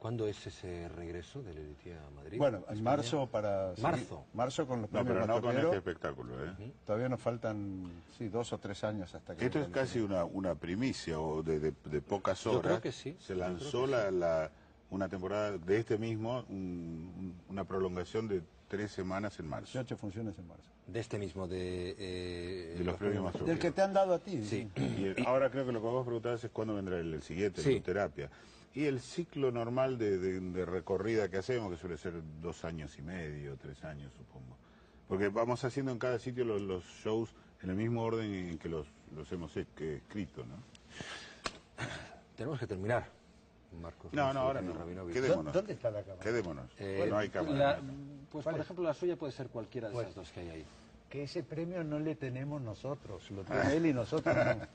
¿Cuándo 0.03 0.27
es 0.27 0.45
ese 0.49 0.89
regreso 0.89 1.45
de 1.45 1.55
Lelutier 1.55 1.97
a 1.97 2.11
Madrid? 2.11 2.37
Bueno, 2.37 2.57
en 2.57 2.63
España? 2.65 2.83
marzo 2.83 3.29
para... 3.29 3.73
Marzo. 3.81 4.25
Marzo 4.35 4.67
con 4.67 4.83
los 4.83 4.91
No, 4.91 5.05
premios 5.05 5.25
pero 5.29 5.33
no 5.33 5.41
con 5.41 5.57
este 5.57 5.77
espectáculo. 5.77 6.45
¿eh? 6.45 6.73
Todavía 6.85 7.09
nos 7.09 7.21
faltan, 7.21 7.89
sí, 8.19 8.27
dos 8.29 8.53
o 8.53 8.59
tres 8.59 8.83
años 8.83 9.15
hasta 9.15 9.37
que... 9.37 9.45
Esto 9.45 9.61
es 9.61 9.69
casi 9.69 10.01
una, 10.01 10.25
una 10.25 10.57
primicia 10.57 11.21
o 11.21 11.45
de, 11.45 11.61
de- 11.61 11.73
de 11.85 12.01
pocas 12.01 12.43
Yo 12.43 12.51
horas. 12.51 12.63
creo 12.65 12.81
que 12.81 12.91
sí, 12.91 13.17
Se 13.21 13.35
yo 13.35 13.39
lanzó 13.39 13.87
la, 13.87 14.11
la- 14.11 14.51
una 14.91 15.09
temporada 15.09 15.57
de 15.57 15.77
este 15.79 15.97
mismo, 15.99 16.41
un- 16.49 17.13
un- 17.17 17.35
una 17.49 17.63
prolongación 17.63 18.27
de 18.27 18.43
tres 18.67 18.91
semanas 18.91 19.39
en 19.39 19.47
marzo. 19.47 19.71
18 19.79 19.97
funciones 19.99 20.37
en 20.37 20.49
marzo. 20.49 20.69
De 20.85 20.99
este 20.99 21.17
mismo, 21.17 21.47
de... 21.47 21.95
eh, 21.97 22.75
De 22.77 22.83
los 22.83 22.97
premios 22.97 23.23
Mastro 23.23 23.47
Del 23.47 23.61
que 23.61 23.71
te 23.71 23.83
han 23.83 23.93
dado 23.93 24.15
a 24.15 24.19
ti. 24.19 24.43
Sí. 24.45 24.69
Y 24.77 25.05
el- 25.05 25.25
ahora 25.29 25.49
creo 25.49 25.65
que 25.65 25.71
lo 25.71 25.81
que 25.81 25.87
vos 25.87 26.05
preguntabas 26.05 26.43
es 26.43 26.51
cuándo 26.51 26.75
vendrá 26.75 26.99
el, 26.99 27.15
el 27.15 27.23
siguiente, 27.23 27.63
Sí. 27.63 27.77
la 27.77 27.83
terapia. 27.85 28.31
Y 28.75 28.87
el 28.87 29.01
ciclo 29.01 29.51
normal 29.53 29.99
de, 29.99 30.19
de- 30.19 30.41
de 30.41 30.65
recorrida 30.65 31.29
que 31.29 31.37
hacemos, 31.39 31.71
que 31.71 31.77
suele 31.77 31.97
ser 31.99 32.15
dos 32.41 32.65
años 32.65 32.99
y 32.99 33.03
medio, 33.03 33.57
tres 33.57 33.85
años, 33.85 34.13
supongo. 34.17 34.57
Porque 35.09 35.29
vamos 35.29 35.63
haciendo 35.65 35.93
en 35.93 35.99
cada 35.99 36.19
sitio 36.19 36.45
los, 36.45 36.61
los 36.63 36.85
shows 36.85 37.35
en 37.63 37.71
el 37.71 37.77
mismo 37.77 38.03
orden 38.03 38.33
en 38.33 38.59
que 38.59 38.69
los, 38.71 38.87
los 39.15 39.31
hemos 39.31 39.53
que 39.77 39.97
escrito, 39.97 40.45
¿no? 40.47 40.55
Tenemos 42.37 42.59
que 42.59 42.67
terminar, 42.67 43.07
Marcos. 43.81 44.13
No, 44.15 44.33
no, 44.33 44.41
ahora 44.41 44.63
no. 44.63 44.73
Quedémonos. 45.09 45.53
¿Dónde 45.53 45.75
está 45.75 45.91
la 45.91 46.03
cámara? 46.03 46.23
Quedémonos. 46.23 46.71
Eh, 46.79 46.95
Bueno, 46.99 47.19
hay 47.19 47.29
cámara. 47.29 47.59
la- 47.59 47.81
pues, 48.31 48.45
por 48.45 48.59
ejemplo, 48.59 48.85
la 48.85 48.95
suya 48.95 49.17
puede 49.17 49.33
ser 49.33 49.49
cualquiera 49.49 49.91
de 49.91 49.97
esas 50.01 50.15
dos 50.15 50.31
que 50.33 50.41
hay 50.41 50.49
ahí. 50.49 50.65
Que 51.11 51.25
ese 51.25 51.43
premio 51.43 51.85
no 51.85 51.99
le 51.99 52.15
tenemos 52.15 52.63
nosotros, 52.63 53.31
lo 53.33 53.45
tiene 53.45 53.77
él 53.77 53.87
y 53.87 53.93
nosotros 53.93 54.35
no. 54.35 54.67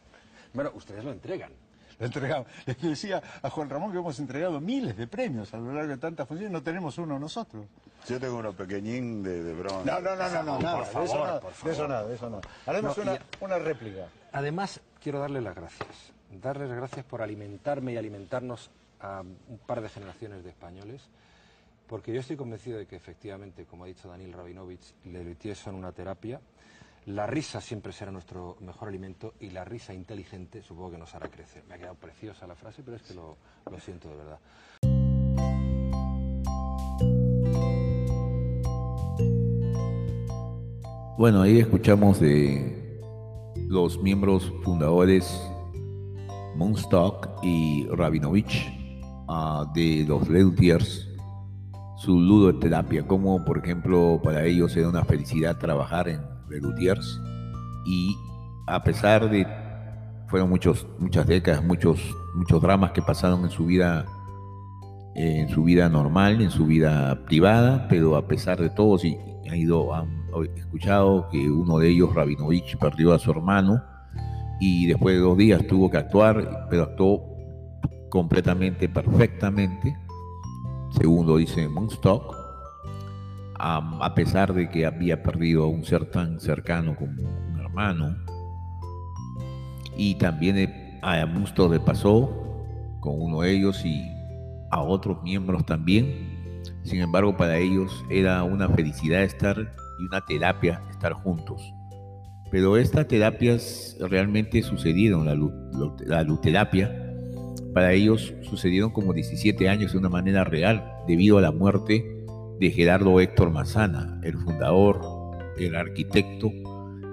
Bueno, 0.54 0.72
ustedes 0.76 1.04
lo 1.04 1.12
entregan. 1.12 1.52
Lo 2.00 2.06
entregamos. 2.06 2.48
Le 2.66 2.74
decía 2.76 3.22
a 3.42 3.50
Juan 3.50 3.70
Ramón 3.70 3.92
que 3.92 3.98
hemos 3.98 4.20
entregado 4.20 4.60
miles 4.62 4.96
de 4.98 5.08
premios 5.08 5.54
a 5.54 5.58
lo 5.58 5.74
largo 5.74 5.90
de 5.92 5.98
tantas 5.98 6.28
funciones, 6.28 6.52
no 6.52 6.62
tenemos 6.62 6.98
uno 6.98 7.18
nosotros. 7.18 7.66
Yo 8.08 8.20
tengo 8.20 8.38
uno 8.38 8.54
pequeñín 8.54 9.24
de, 9.24 9.44
de 9.44 9.54
bronce. 9.54 9.90
No, 9.90 10.00
no, 10.00 10.16
no, 10.16 10.30
no, 10.30 10.44
no, 10.44 10.60
nada, 10.60 10.78
por 10.78 10.86
de 10.86 10.92
eso 11.06 11.14
favor, 11.14 11.28
nada, 11.28 11.40
por 11.42 11.54
de 11.64 11.72
eso 11.72 11.88
nada, 11.88 12.08
de 12.08 12.16
eso 12.16 12.30
no. 12.30 12.42
Haremos 12.66 12.98
No, 12.98 13.04
una, 13.04 13.16
y- 13.16 13.20
una 13.44 13.60
réplica. 13.60 14.08
Además, 14.32 14.80
quiero 15.02 15.20
darle 15.20 15.42
las 15.42 15.56
gracias. 15.56 15.90
Darles 16.32 16.70
las 16.70 16.78
gracias 16.78 17.06
por 17.06 17.22
alimentarme 17.22 17.94
y 17.94 17.98
alimentarnos 17.98 18.70
a 19.00 19.22
un 19.22 19.58
par 19.66 19.82
de 19.82 19.90
generaciones 19.90 20.44
de 20.44 20.50
españoles, 20.52 21.02
porque 21.88 22.14
yo 22.14 22.20
estoy 22.20 22.36
convencido 22.36 22.78
de 22.78 22.86
que 22.86 22.96
efectivamente, 22.96 23.66
como 23.66 23.86
ha 23.86 23.88
dicho 23.88 24.08
Daniel 24.10 24.34
Rabinovich, 24.34 24.94
Lelutier 25.06 25.56
son 25.56 25.76
una 25.76 25.92
terapia. 25.92 26.40
La 27.08 27.26
risa 27.26 27.62
siempre 27.62 27.94
será 27.94 28.12
nuestro 28.12 28.58
mejor 28.60 28.90
alimento 28.90 29.36
y 29.40 29.52
la 29.52 29.64
risa 29.64 29.94
inteligente 29.94 30.62
supongo 30.62 30.92
que 30.92 30.98
nos 30.98 31.16
hará 31.16 31.30
crecer. 31.30 31.64
Me 31.66 31.76
ha 31.76 31.78
quedado 31.78 31.96
preciosa 31.96 32.46
la 32.46 32.56
frase, 32.56 32.84
pero 32.84 32.98
es 32.98 33.04
que 33.04 33.14
lo, 33.14 33.38
siento 33.80 34.10
de 34.10 34.16
verdad. 34.18 34.40
Bueno, 41.18 41.44
ahí 41.44 41.60
escuchamos 41.60 42.20
de 42.20 43.00
los 43.70 44.04
miembros 44.04 44.52
fundadores 44.66 45.42
Moonstock 46.58 47.42
y 47.42 47.88
Rabinovich 47.88 48.70
ah, 49.30 49.66
de 49.74 50.04
los 50.06 50.28
Lelutiers, 50.28 51.08
su 51.96 52.20
ludoterapia, 52.20 53.08
como 53.08 53.46
por 53.46 53.60
ejemplo 53.60 54.20
para 54.22 54.44
ellos 54.44 54.76
era 54.76 54.90
una 54.90 55.06
felicidad 55.06 55.58
trabajar 55.58 56.10
en 56.10 56.37
Lelutiers 56.50 57.22
y 57.86 58.18
a 58.68 58.84
pesar 58.84 59.30
de 59.30 59.48
fueron 60.28 60.50
muchos 60.50 60.88
muchas 61.00 61.26
décadas, 61.26 61.64
muchos 61.64 62.00
muchos 62.36 62.62
dramas 62.62 62.92
que 62.92 63.02
pasaron 63.02 63.44
en 63.46 63.50
su 63.50 63.66
vida 63.66 64.06
en 65.16 65.50
su 65.50 65.64
vida 65.64 65.90
normal, 65.90 66.42
en 66.42 66.52
su 66.52 66.68
vida 66.68 67.26
privada, 67.26 67.88
pero 67.90 68.16
a 68.16 68.28
pesar 68.28 68.60
de 68.60 68.70
todo 68.70 69.00
sí, 69.00 69.18
han 69.50 69.56
ido 69.56 69.94
han 69.96 70.28
escuchado 70.56 71.28
que 71.32 71.50
uno 71.50 71.80
de 71.80 71.90
ellos, 71.90 72.14
Rabinovich, 72.14 72.78
perdió 72.78 73.14
a 73.14 73.20
su 73.20 73.32
hermano 73.32 73.82
y 74.60 74.86
después 74.86 75.16
de 75.16 75.22
dos 75.22 75.38
días 75.38 75.66
tuvo 75.66 75.90
que 75.90 75.98
actuar, 75.98 76.68
pero 76.70 76.84
actuó 76.84 77.24
completamente, 78.10 78.88
perfectamente, 78.88 79.98
según 81.00 81.26
lo 81.26 81.38
dice 81.38 81.68
Moonstock, 81.68 82.37
a 83.60 84.14
pesar 84.16 84.54
de 84.54 84.70
que 84.70 84.86
había 84.86 85.24
perdido 85.24 85.64
a 85.64 85.68
un 85.68 85.84
ser 85.84 86.06
tan 86.06 86.40
cercano 86.40 86.96
como 86.96 87.22
un 87.22 87.60
hermano. 87.60 88.16
Y 89.96 90.16
también 90.16 90.58
eh, 90.58 91.00
a 91.02 91.26
Moonstock 91.26 91.72
le 91.72 91.80
pasó 91.80 92.30
con 93.00 93.22
uno 93.22 93.42
de 93.42 93.52
ellos 93.52 93.84
y 93.84 94.04
a 94.70 94.82
otros 94.82 95.22
miembros 95.24 95.66
también. 95.66 96.62
Sin 96.84 97.02
embargo, 97.02 97.36
para 97.36 97.58
ellos 97.58 98.06
era 98.10 98.44
una 98.44 98.70
felicidad 98.70 99.24
estar 99.24 99.58
y 100.00 100.06
una 100.06 100.22
terapia 100.26 100.82
estar 100.90 101.14
juntos. 101.14 101.74
Pero 102.52 102.78
estas 102.78 103.08
terapias 103.08 103.98
realmente 104.00 104.62
sucedieron, 104.62 105.26
la, 105.26 105.36
la 106.06 106.24
luterapia, 106.24 106.92
para 107.74 107.92
ellos 107.92 108.34
sucedieron 108.42 108.92
como 108.92 109.14
17 109.14 109.68
años 109.68 109.92
de 109.92 109.98
una 109.98 110.10
manera 110.10 110.44
real, 110.44 110.84
debido 111.08 111.38
a 111.38 111.42
la 111.42 111.52
muerte 111.52 112.17
de 112.60 112.72
Gerardo 112.72 113.20
Héctor 113.20 113.52
Mazana, 113.52 114.20
el 114.24 114.38
fundador, 114.38 115.02
el 115.58 115.76
arquitecto, 115.76 116.52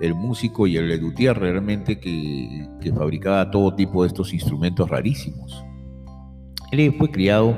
el 0.00 0.14
músico 0.14 0.66
y 0.66 0.76
el 0.76 1.00
luthier 1.00 1.38
realmente 1.38 1.98
que, 1.98 2.68
fabricaba 2.94 3.50
todo 3.50 3.74
tipo 3.74 4.02
de 4.02 4.08
estos 4.08 4.32
instrumentos 4.32 4.88
rarísimos. 4.88 5.64
Él 6.72 6.94
fue 6.98 7.10
criado 7.10 7.56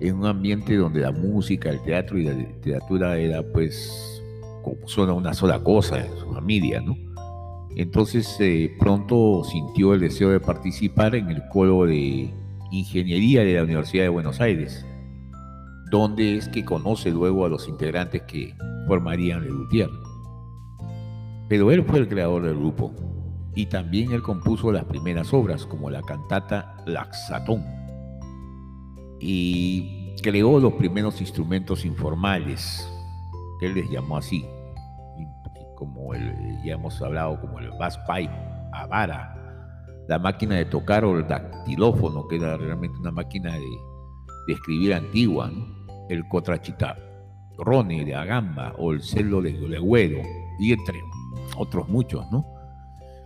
en 0.00 0.16
un 0.16 0.26
ambiente 0.26 0.76
donde 0.76 1.00
la 1.00 1.12
música, 1.12 1.70
el 1.70 1.82
teatro 1.82 2.18
y 2.18 2.24
la 2.24 2.32
literatura 2.32 3.16
era 3.18 3.42
pues 3.42 4.22
como 4.62 4.88
solo 4.88 5.14
una 5.14 5.34
sola 5.34 5.62
cosa 5.62 6.04
en 6.04 6.16
su 6.18 6.32
familia, 6.32 6.80
¿no? 6.80 6.96
Entonces 7.76 8.36
eh, 8.40 8.74
pronto 8.78 9.44
sintió 9.44 9.94
el 9.94 10.00
deseo 10.00 10.30
de 10.30 10.40
participar 10.40 11.14
en 11.14 11.28
el 11.28 11.46
coro 11.48 11.84
de 11.84 12.30
ingeniería 12.72 13.44
de 13.44 13.54
la 13.54 13.64
Universidad 13.64 14.04
de 14.04 14.08
Buenos 14.08 14.40
Aires, 14.40 14.84
donde 15.90 16.36
es 16.36 16.48
que 16.48 16.64
conoce 16.64 17.10
luego 17.10 17.44
a 17.44 17.48
los 17.48 17.68
integrantes 17.68 18.22
que 18.22 18.54
formarían 18.86 19.42
el 19.42 19.50
Luthier. 19.50 19.90
Pero 21.48 21.70
él 21.70 21.84
fue 21.84 22.00
el 22.00 22.08
creador 22.08 22.42
del 22.42 22.56
grupo 22.56 22.92
y 23.54 23.66
también 23.66 24.12
él 24.12 24.22
compuso 24.22 24.72
las 24.72 24.84
primeras 24.84 25.32
obras 25.32 25.64
como 25.64 25.90
la 25.90 26.02
cantata 26.02 26.76
Laxatón 26.86 27.64
y 29.20 30.14
creó 30.22 30.58
los 30.58 30.74
primeros 30.74 31.20
instrumentos 31.20 31.84
informales, 31.84 32.86
que 33.60 33.66
él 33.66 33.74
les 33.74 33.90
llamó 33.90 34.18
así, 34.18 34.44
como 35.76 36.14
el, 36.14 36.34
ya 36.64 36.74
hemos 36.74 37.00
hablado, 37.00 37.40
como 37.40 37.58
el 37.58 37.70
bass 37.78 37.98
pipe, 38.06 38.32
avara, 38.72 39.34
la 40.08 40.18
máquina 40.18 40.56
de 40.56 40.64
tocar 40.66 41.04
o 41.04 41.18
el 41.18 41.26
dactilófono, 41.26 42.28
que 42.28 42.36
era 42.36 42.56
realmente 42.56 42.98
una 42.98 43.10
máquina 43.10 43.54
de, 43.54 44.52
escribir 44.52 44.94
antigua, 44.94 45.50
el 46.08 46.26
cotrachita 46.28 46.96
rone 47.58 48.04
de 48.04 48.14
agamba 48.14 48.74
o 48.78 48.92
el 48.92 49.02
celo 49.02 49.40
de 49.40 49.52
legüero, 49.52 50.22
y 50.58 50.72
entre 50.72 51.00
otros 51.56 51.88
muchos, 51.88 52.30
¿no? 52.30 52.46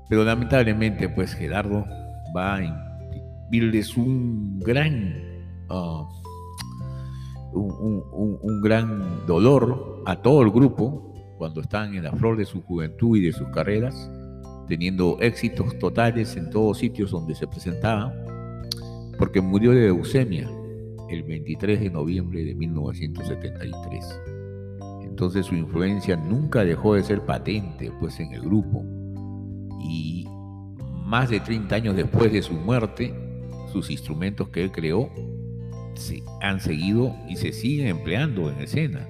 Pero 0.08 0.24
lamentablemente, 0.24 1.08
pues 1.08 1.34
Gerardo 1.34 1.84
va 2.36 2.56
a 2.56 2.62
invitarles 3.50 3.96
un 3.96 4.60
gran, 4.60 5.14
uh, 5.68 6.06
un 7.52 8.60
gran 8.62 9.26
dolor 9.26 10.02
a 10.06 10.16
todo 10.16 10.42
el 10.42 10.50
grupo, 10.50 11.14
cuando 11.38 11.60
están 11.60 11.94
en 11.94 12.04
la 12.04 12.12
flor 12.12 12.36
de 12.36 12.44
su 12.44 12.62
juventud 12.62 13.16
y 13.16 13.22
de 13.22 13.32
sus 13.32 13.48
carreras, 13.48 14.10
teniendo 14.68 15.18
éxitos 15.20 15.78
totales 15.78 16.36
en 16.36 16.50
todos 16.50 16.78
sitios 16.78 17.10
donde 17.10 17.34
se 17.34 17.46
presentaba, 17.46 18.12
porque 19.18 19.40
murió 19.40 19.72
de 19.72 19.86
leucemia 19.86 20.48
el 21.10 21.22
23 21.24 21.80
de 21.80 21.90
noviembre 21.90 22.44
de 22.44 22.54
1973. 22.54 24.20
Entonces 25.02 25.46
su 25.46 25.54
influencia 25.54 26.16
nunca 26.16 26.64
dejó 26.64 26.94
de 26.94 27.02
ser 27.02 27.22
patente 27.22 27.92
pues 28.00 28.18
en 28.20 28.32
el 28.32 28.40
grupo. 28.42 28.84
Y 29.80 30.26
más 31.04 31.30
de 31.30 31.40
30 31.40 31.74
años 31.74 31.96
después 31.96 32.32
de 32.32 32.42
su 32.42 32.54
muerte, 32.54 33.14
sus 33.72 33.90
instrumentos 33.90 34.48
que 34.48 34.62
él 34.62 34.72
creó 34.72 35.10
se 35.94 36.22
han 36.40 36.60
seguido 36.60 37.14
y 37.28 37.36
se 37.36 37.52
siguen 37.52 37.88
empleando 37.88 38.50
en 38.50 38.60
escena 38.60 39.06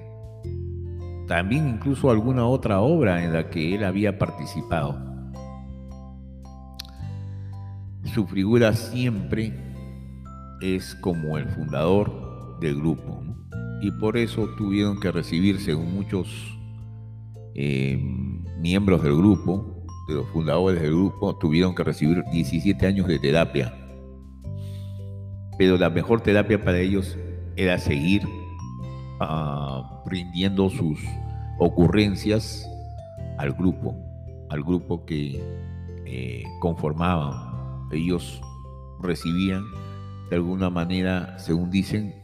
también 1.31 1.65
incluso 1.65 2.11
alguna 2.11 2.45
otra 2.45 2.81
obra 2.81 3.23
en 3.23 3.31
la 3.31 3.49
que 3.49 3.73
él 3.73 3.85
había 3.85 4.19
participado. 4.19 4.99
Su 8.13 8.27
figura 8.27 8.73
siempre 8.73 9.53
es 10.61 10.95
como 10.95 11.37
el 11.37 11.47
fundador 11.49 12.59
del 12.59 12.75
grupo 12.75 13.21
y 13.81 13.91
por 13.91 14.15
eso 14.15 14.47
tuvieron 14.57 14.99
que 14.99 15.11
recibir, 15.11 15.59
según 15.59 15.93
muchos 15.93 16.27
eh, 17.55 17.99
miembros 18.59 19.01
del 19.01 19.15
grupo, 19.15 19.85
de 20.07 20.15
los 20.15 20.27
fundadores 20.27 20.81
del 20.81 20.91
grupo, 20.91 21.35
tuvieron 21.37 21.73
que 21.73 21.83
recibir 21.83 22.23
17 22.31 22.85
años 22.85 23.07
de 23.07 23.17
terapia. 23.17 23.73
Pero 25.57 25.77
la 25.77 25.89
mejor 25.89 26.21
terapia 26.21 26.63
para 26.63 26.79
ellos 26.79 27.17
era 27.55 27.77
seguir 27.79 28.21
rindiendo 30.05 30.69
sus 30.69 30.99
ocurrencias 31.59 32.67
al 33.37 33.53
grupo, 33.53 33.95
al 34.49 34.63
grupo 34.63 35.05
que 35.05 35.43
eh, 36.05 36.43
conformaban. 36.59 37.89
Ellos 37.91 38.41
recibían 39.01 39.63
de 40.31 40.37
alguna 40.37 40.69
manera, 40.69 41.37
según 41.37 41.69
dicen, 41.69 42.15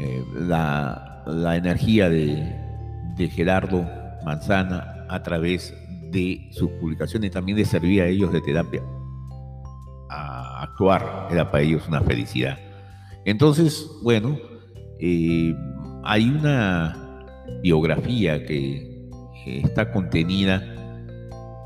eh, 0.00 0.24
la, 0.34 1.22
la, 1.26 1.56
energía 1.56 2.08
de, 2.08 2.56
de 3.16 3.28
Gerardo 3.28 3.86
Manzana 4.24 5.04
a 5.10 5.22
través 5.22 5.74
de 6.10 6.48
sus 6.52 6.70
publicaciones 6.80 7.32
también 7.32 7.58
les 7.58 7.68
servía 7.68 8.04
a 8.04 8.06
ellos 8.06 8.32
de 8.32 8.40
terapia. 8.40 8.82
A 10.08 10.62
actuar 10.62 11.28
era 11.30 11.50
para 11.50 11.64
ellos 11.64 11.86
una 11.86 12.00
felicidad. 12.00 12.58
Entonces, 13.26 13.90
bueno, 14.02 14.38
eh, 15.00 15.54
hay 16.04 16.30
una 16.30 17.26
biografía 17.62 18.42
que 18.46 19.10
está 19.44 19.92
contenida 19.92 20.62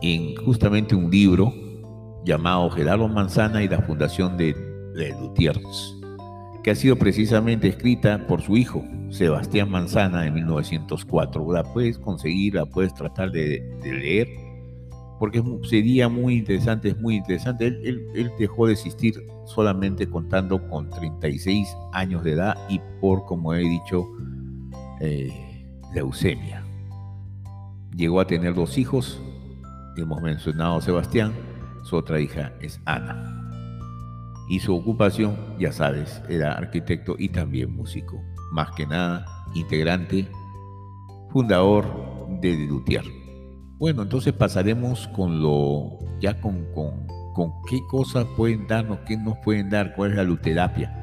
en 0.02 0.34
justamente 0.44 0.96
un 0.96 1.08
libro 1.08 1.61
llamado 2.24 2.70
Gerardo 2.70 3.08
Manzana 3.08 3.62
y 3.62 3.68
la 3.68 3.80
Fundación 3.82 4.36
de, 4.36 4.54
de 4.94 5.14
que 6.62 6.70
ha 6.70 6.74
sido 6.74 6.96
precisamente 6.96 7.68
escrita 7.68 8.26
por 8.26 8.40
su 8.40 8.56
hijo, 8.56 8.84
Sebastián 9.10 9.70
Manzana, 9.70 10.26
en 10.26 10.34
1904. 10.34 11.52
La 11.52 11.64
puedes 11.64 11.98
conseguir, 11.98 12.54
la 12.54 12.66
puedes 12.66 12.94
tratar 12.94 13.32
de 13.32 13.62
leer 13.82 14.28
porque 15.22 15.40
sería 15.62 16.08
muy 16.08 16.38
interesante, 16.38 16.88
es 16.88 17.00
muy 17.00 17.14
interesante. 17.14 17.68
Él, 17.68 18.32
dejó 18.40 18.66
de 18.66 18.72
existir 18.72 19.14
solamente 19.44 20.10
contando 20.10 20.68
con 20.68 20.90
36 20.90 21.76
años 21.92 22.24
de 22.24 22.32
edad 22.32 22.56
y 22.68 22.80
por, 23.00 23.24
como 23.24 23.54
he 23.54 23.60
dicho, 23.60 24.04
eh, 24.98 25.64
leucemia. 25.94 26.64
Llegó 27.94 28.18
a 28.18 28.26
tener 28.26 28.52
dos 28.54 28.76
hijos, 28.78 29.22
hemos 29.96 30.20
mencionado 30.22 30.78
a 30.78 30.82
Sebastián, 30.82 31.32
su 31.82 31.96
otra 31.96 32.20
hija 32.20 32.52
es 32.60 32.80
Ana. 32.84 33.42
Y 34.48 34.60
su 34.60 34.74
ocupación, 34.74 35.36
ya 35.58 35.72
sabes, 35.72 36.22
era 36.28 36.52
arquitecto 36.52 37.16
y 37.18 37.28
también 37.28 37.74
músico. 37.74 38.20
Más 38.52 38.70
que 38.72 38.86
nada, 38.86 39.24
integrante, 39.54 40.28
fundador 41.30 42.28
de 42.40 42.66
Luthier. 42.66 43.04
Bueno, 43.78 44.02
entonces 44.02 44.32
pasaremos 44.32 45.08
con 45.08 45.42
lo, 45.42 45.98
ya 46.20 46.40
con, 46.40 46.66
con, 46.72 47.06
qué 47.68 47.80
cosas 47.90 48.26
pueden 48.36 48.66
darnos, 48.66 48.98
qué 49.06 49.16
nos 49.16 49.38
pueden 49.38 49.70
dar, 49.70 49.94
cuál 49.94 50.10
es 50.10 50.16
la 50.16 50.24
luterapia. 50.24 50.98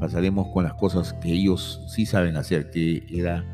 Pasaremos 0.00 0.48
con 0.52 0.64
las 0.64 0.74
cosas 0.74 1.12
que 1.14 1.32
ellos 1.32 1.82
sí 1.88 2.06
saben 2.06 2.36
hacer, 2.36 2.70
que 2.70 3.04
era 3.10 3.44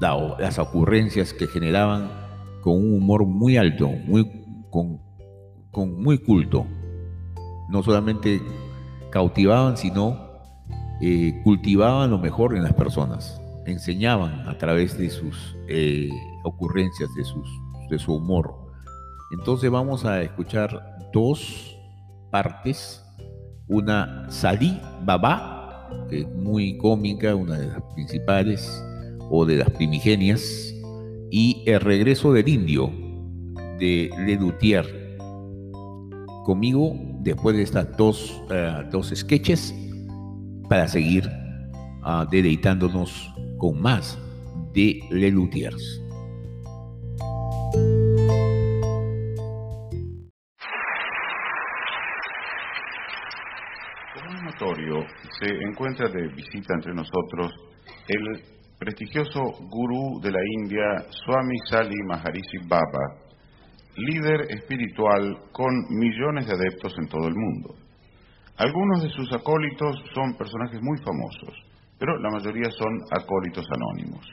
las 0.00 0.58
ocurrencias 0.58 1.32
que 1.32 1.46
generaban 1.46 2.10
con 2.62 2.78
un 2.78 2.94
humor 2.94 3.26
muy 3.26 3.56
alto, 3.56 3.88
muy, 3.88 4.43
con, 4.74 4.98
con 5.70 6.02
muy 6.02 6.18
culto. 6.18 6.66
No 7.70 7.84
solamente 7.84 8.42
cautivaban, 9.12 9.76
sino 9.76 10.18
eh, 11.00 11.40
cultivaban 11.44 12.10
lo 12.10 12.18
mejor 12.18 12.56
en 12.56 12.64
las 12.64 12.72
personas, 12.74 13.40
enseñaban 13.66 14.48
a 14.48 14.58
través 14.58 14.98
de 14.98 15.10
sus 15.10 15.56
eh, 15.68 16.10
ocurrencias, 16.42 17.08
de, 17.14 17.24
sus, 17.24 17.48
de 17.88 18.00
su 18.00 18.16
humor. 18.16 18.52
Entonces 19.38 19.70
vamos 19.70 20.04
a 20.04 20.20
escuchar 20.22 20.98
dos 21.12 21.78
partes, 22.32 23.00
una 23.68 24.26
Salí 24.28 24.80
Baba 25.04 25.88
que 26.10 26.22
es 26.22 26.28
muy 26.28 26.76
cómica, 26.78 27.36
una 27.36 27.56
de 27.56 27.68
las 27.68 27.82
principales 27.94 28.84
o 29.30 29.46
de 29.46 29.56
las 29.56 29.70
primigenias, 29.70 30.74
y 31.30 31.62
El 31.66 31.80
regreso 31.80 32.32
del 32.32 32.48
indio 32.48 33.03
de 33.78 34.10
Ledutier. 34.26 34.84
Conmigo, 36.44 36.92
después 37.20 37.56
de 37.56 37.62
estas 37.62 37.96
dos, 37.96 38.42
eh, 38.50 38.84
dos 38.90 39.12
sketches, 39.14 39.74
para 40.68 40.88
seguir 40.88 41.24
ah, 42.02 42.26
deleitándonos 42.30 43.32
con 43.58 43.80
más 43.80 44.18
de 44.72 45.00
Lelutiers. 45.10 46.02
Como 54.14 54.34
es 54.34 54.42
notorio, 54.42 55.06
se 55.38 55.46
encuentra 55.68 56.08
de 56.08 56.28
visita 56.28 56.74
entre 56.74 56.92
nosotros 56.94 57.52
el 58.08 58.42
prestigioso 58.78 59.40
gurú 59.70 60.20
de 60.20 60.30
la 60.30 60.40
India, 60.60 61.04
Swami 61.24 61.56
Sali 61.70 61.96
Maharishi 62.06 62.58
Baba, 62.68 63.23
líder 63.96 64.46
espiritual 64.50 65.38
con 65.52 65.72
millones 65.90 66.46
de 66.46 66.54
adeptos 66.54 66.94
en 66.98 67.08
todo 67.08 67.28
el 67.28 67.34
mundo. 67.34 67.74
Algunos 68.56 69.02
de 69.02 69.10
sus 69.10 69.32
acólitos 69.32 69.96
son 70.14 70.36
personajes 70.36 70.80
muy 70.80 70.98
famosos, 70.98 71.54
pero 71.98 72.16
la 72.18 72.30
mayoría 72.30 72.70
son 72.70 73.00
acólitos 73.10 73.66
anónimos. 73.70 74.26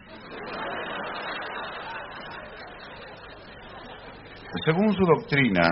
Según 4.66 4.94
su 4.94 5.06
doctrina, 5.06 5.64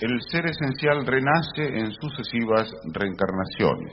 el 0.00 0.20
ser 0.30 0.44
esencial 0.46 1.06
renace 1.06 1.78
en 1.78 1.92
sucesivas 1.92 2.68
reencarnaciones. 2.92 3.92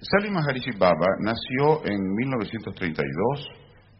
Salim 0.00 0.34
Maharishi 0.34 0.72
Baba 0.78 1.16
nació 1.20 1.84
en 1.86 1.98
1932, 2.14 3.48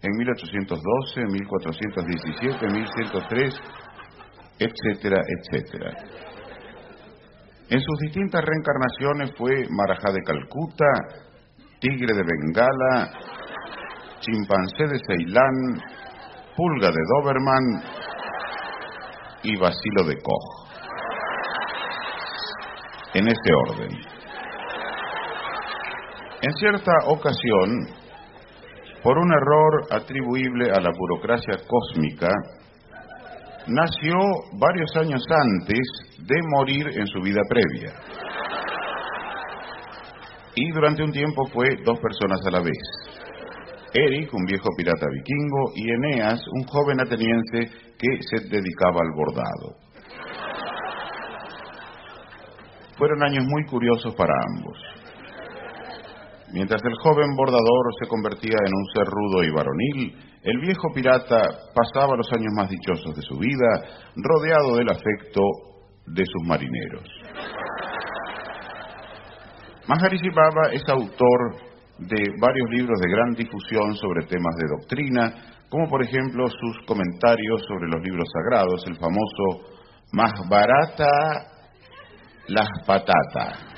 en 0.02 0.12
1812, 0.18 1.20
en 1.20 1.32
1417, 1.32 2.66
en 2.66 2.72
1103, 2.72 3.54
etcétera, 4.58 5.22
etcétera. 5.26 5.90
En 7.68 7.80
sus 7.80 7.98
distintas 8.00 8.42
reencarnaciones 8.44 9.32
fue 9.36 9.66
Marajá 9.70 10.12
de 10.12 10.22
Calcuta, 10.22 10.86
Tigre 11.80 12.14
de 12.14 12.22
Bengala, 12.22 13.10
Chimpancé 14.20 14.86
de 14.86 15.00
Ceilán, 15.06 15.82
Pulga 16.56 16.88
de 16.88 17.02
Doberman 17.14 17.82
y 19.42 19.56
Basilo 19.56 20.04
de 20.06 20.16
Koch. 20.22 20.66
En 23.14 23.28
este 23.28 23.52
orden. 23.52 23.90
En 26.42 26.52
cierta 26.54 26.92
ocasión, 27.06 27.88
por 29.02 29.18
un 29.18 29.32
error 29.32 29.86
atribuible 29.90 30.70
a 30.70 30.80
la 30.80 30.90
burocracia 30.96 31.56
cósmica, 31.66 32.28
nació 33.66 34.14
varios 34.58 34.96
años 34.96 35.22
antes 35.28 35.80
de 36.18 36.36
morir 36.54 36.86
en 36.98 37.06
su 37.06 37.20
vida 37.20 37.40
previa. 37.48 37.92
Y 40.54 40.70
durante 40.70 41.02
un 41.02 41.12
tiempo 41.12 41.46
fue 41.52 41.68
dos 41.84 41.98
personas 42.00 42.40
a 42.46 42.50
la 42.50 42.60
vez. 42.60 43.16
Eric, 43.92 44.32
un 44.32 44.44
viejo 44.44 44.68
pirata 44.76 45.06
vikingo, 45.10 45.72
y 45.74 45.90
Eneas, 45.90 46.40
un 46.52 46.64
joven 46.64 47.00
ateniense 47.00 47.70
que 47.98 48.18
se 48.20 48.48
dedicaba 48.48 49.00
al 49.00 49.12
bordado. 49.14 49.86
Fueron 52.96 53.22
años 53.22 53.44
muy 53.46 53.64
curiosos 53.66 54.14
para 54.14 54.32
ambos. 54.48 54.78
Mientras 56.52 56.80
el 56.84 56.94
joven 57.02 57.34
bordador 57.36 57.86
se 58.00 58.08
convertía 58.08 58.56
en 58.64 58.72
un 58.72 58.86
ser 58.94 59.04
rudo 59.06 59.42
y 59.42 59.50
varonil, 59.50 60.16
el 60.42 60.60
viejo 60.60 60.92
pirata 60.94 61.42
pasaba 61.74 62.16
los 62.16 62.30
años 62.32 62.52
más 62.54 62.70
dichosos 62.70 63.16
de 63.16 63.22
su 63.22 63.36
vida 63.36 63.82
rodeado 64.14 64.76
del 64.76 64.88
afecto 64.88 65.40
de 66.06 66.24
sus 66.24 66.46
marineros. 66.46 67.04
Maharishi 69.88 70.30
Baba 70.30 70.72
es 70.72 70.82
autor 70.88 71.56
de 71.98 72.22
varios 72.40 72.70
libros 72.70 72.98
de 73.00 73.10
gran 73.10 73.32
difusión 73.32 73.94
sobre 73.96 74.26
temas 74.26 74.54
de 74.56 74.68
doctrina, 74.78 75.34
como 75.68 75.88
por 75.88 76.04
ejemplo 76.04 76.46
sus 76.48 76.86
comentarios 76.86 77.62
sobre 77.66 77.88
los 77.88 78.02
libros 78.02 78.28
sagrados, 78.32 78.86
el 78.86 78.96
famoso 78.96 79.74
Más 80.12 80.32
barata 80.48 81.08
las 82.48 82.68
patatas 82.86 83.75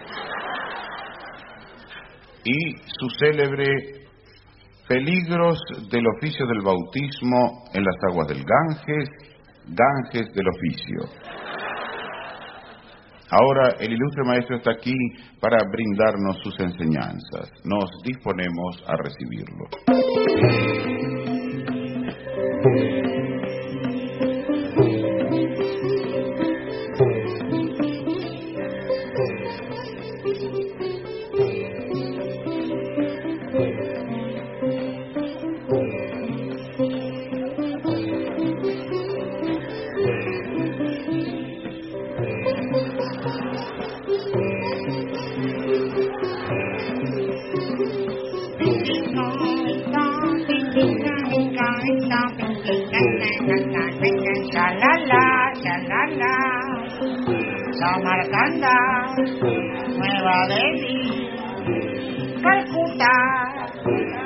y 2.45 2.77
su 2.87 3.09
célebre 3.19 3.99
Peligros 4.89 5.59
del 5.91 6.07
oficio 6.17 6.47
del 6.47 6.63
bautismo 6.63 7.65
en 7.75 7.85
las 7.85 7.95
aguas 8.11 8.27
del 8.29 8.43
Ganges, 8.43 9.11
Ganges 9.67 10.33
del 10.33 10.49
oficio. 10.49 11.29
Ahora 13.31 13.75
el 13.81 13.93
ilustre 13.93 14.25
maestro 14.25 14.57
está 14.57 14.71
aquí 14.71 14.95
para 15.41 15.59
brindarnos 15.71 16.39
sus 16.43 16.59
enseñanzas. 16.61 17.53
Nos 17.65 17.91
disponemos 18.03 18.83
a 18.87 18.97
recibirlo. 18.97 19.69
Samarcanda, 57.79 58.75
Nueva 59.17 60.37
Delhi, 60.49 61.31
Calcuta, 62.43 63.15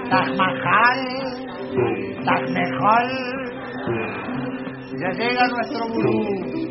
Taj 0.08 0.28
Mahal, 0.38 1.00
Taj 2.24 2.44
Mahal. 2.56 3.08
Ya 5.00 5.10
llega 5.18 5.48
nuestro 5.48 5.86
gurú, 5.88 6.18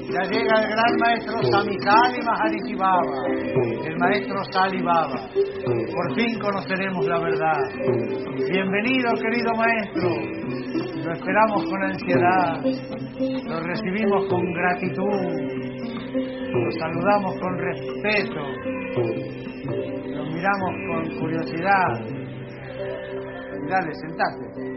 ya 0.10 0.24
llega 0.24 0.54
el 0.62 0.70
gran 0.70 0.94
maestro 1.00 1.44
Samikali 1.52 2.22
Maharishi 2.26 2.76
Baba, 2.76 3.28
el 3.86 3.98
maestro 3.98 4.44
Sali 4.52 4.82
Baba. 4.82 5.28
Por 5.36 6.16
fin 6.16 6.40
conoceremos 6.40 7.06
la 7.08 7.20
verdad. 7.20 7.62
Bienvenido, 8.50 9.12
querido 9.22 9.52
maestro. 9.56 10.10
Lo 11.04 11.14
esperamos 11.14 11.66
con 11.66 11.84
ansiedad, 11.84 12.62
lo 13.48 13.60
recibimos 13.60 14.26
con 14.30 14.54
gratitud, 14.54 15.61
lo 16.60 16.72
saludamos 16.72 17.40
con 17.40 17.58
respeto, 17.58 18.42
lo 20.10 20.26
miramos 20.26 20.72
con 20.88 21.20
curiosidad. 21.20 22.00
Dale, 23.70 23.94
sentate. 23.94 24.72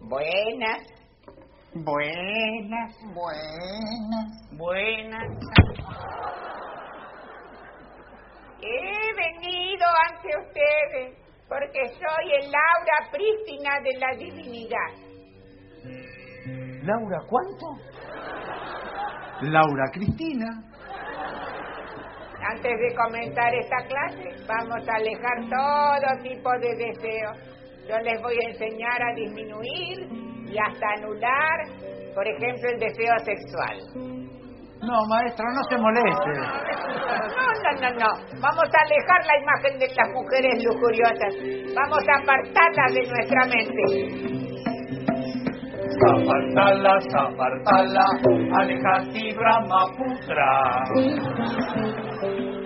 Buenas, 0.00 0.82
buenas, 1.74 2.96
buenas, 3.14 4.58
buenas. 4.58 5.28
He 8.60 9.14
venido 9.16 9.86
ante 10.08 10.28
ustedes 10.38 11.18
porque 11.48 11.86
soy 11.88 12.32
el 12.40 12.50
Laura 12.50 13.10
prístina 13.12 13.80
de 13.82 13.98
la 13.98 14.16
divinidad. 14.16 15.03
Laura, 16.82 17.18
¿cuánto? 17.28 17.66
Laura 19.42 19.84
Cristina. 19.92 20.46
Antes 22.46 22.72
de 22.78 22.94
comenzar 22.94 23.54
esta 23.54 23.76
clase, 23.86 24.44
vamos 24.46 24.86
a 24.86 24.94
alejar 24.96 25.48
todo 25.48 26.22
tipo 26.22 26.50
de 26.60 26.76
deseos. 26.76 27.38
Yo 27.88 27.98
les 27.98 28.20
voy 28.22 28.36
a 28.36 28.50
enseñar 28.50 29.02
a 29.02 29.14
disminuir 29.14 30.24
y 30.46 30.58
hasta 30.58 30.86
anular, 30.98 31.66
por 32.14 32.26
ejemplo, 32.26 32.70
el 32.70 32.80
deseo 32.80 33.18
sexual. 33.24 34.24
No, 34.82 35.00
maestra, 35.08 35.46
no 35.54 35.62
se 35.70 35.78
moleste. 35.78 36.32
No, 36.36 37.46
no, 37.64 37.70
no, 37.80 37.90
no. 37.98 38.40
Vamos 38.40 38.68
a 38.68 38.80
alejar 38.84 39.24
la 39.24 39.38
imagen 39.40 39.78
de 39.78 39.88
las 39.88 40.08
mujeres 40.12 40.64
lujuriosas. 40.64 41.34
Vamos 41.74 42.04
a 42.06 42.14
apartarlas 42.20 42.92
de 42.92 43.02
nuestra 43.08 43.44
mente. 43.46 44.43
Sapartala, 46.00 47.00
Sapartala, 47.10 48.06
Brahmaputra. 49.36 50.50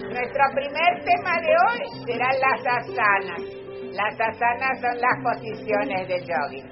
Nuestro 0.09 0.45
primer 0.55 0.93
tema 1.05 1.35
de 1.41 1.53
hoy 1.65 1.81
será 2.07 2.31
las 2.33 2.63
asanas. 2.67 3.43
Las 3.93 4.15
asanas 4.21 4.81
son 4.81 4.97
las 5.01 5.17
posiciones 5.23 6.09
de 6.09 6.21
jogging. 6.21 6.67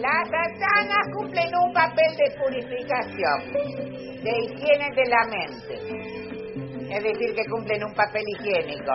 Las 0.00 0.28
asanas 0.28 1.04
cumplen 1.14 1.50
un 1.54 1.72
papel 1.72 2.16
de 2.16 2.30
purificación, 2.38 3.38
de 4.22 4.30
higiene 4.44 4.88
de 4.94 5.04
la 5.08 5.24
mente. 5.24 6.17
Es 6.90 7.02
decir, 7.02 7.34
que 7.34 7.44
cumplen 7.50 7.84
un 7.84 7.94
papel 7.94 8.22
higiénico. 8.38 8.92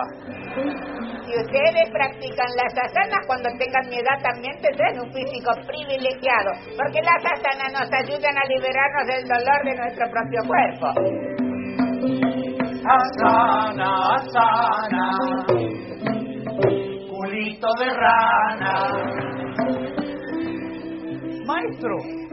Si 1.24 1.32
ustedes 1.32 1.90
practican 1.90 2.50
las 2.56 2.72
asanas 2.76 3.26
cuando 3.26 3.48
tengan 3.58 3.88
mi 3.88 3.96
edad 3.96 4.20
también 4.22 4.54
tendrán 4.60 5.00
un 5.00 5.12
físico 5.12 5.52
privilegiado, 5.66 6.50
porque 6.76 7.00
las 7.02 7.24
asanas 7.24 7.72
nos 7.72 7.92
ayudan 7.92 8.36
a 8.36 8.48
liberarnos 8.48 9.06
del 9.06 9.24
dolor 9.24 9.64
de 9.64 9.74
nuestro 9.76 10.10
propio 10.10 10.42
cuerpo. 10.46 10.86
Asana, 12.86 14.16
asana, 14.16 15.10
culito 17.08 17.68
de 17.78 17.90
rana. 17.94 18.74
Maestro, 21.46 22.23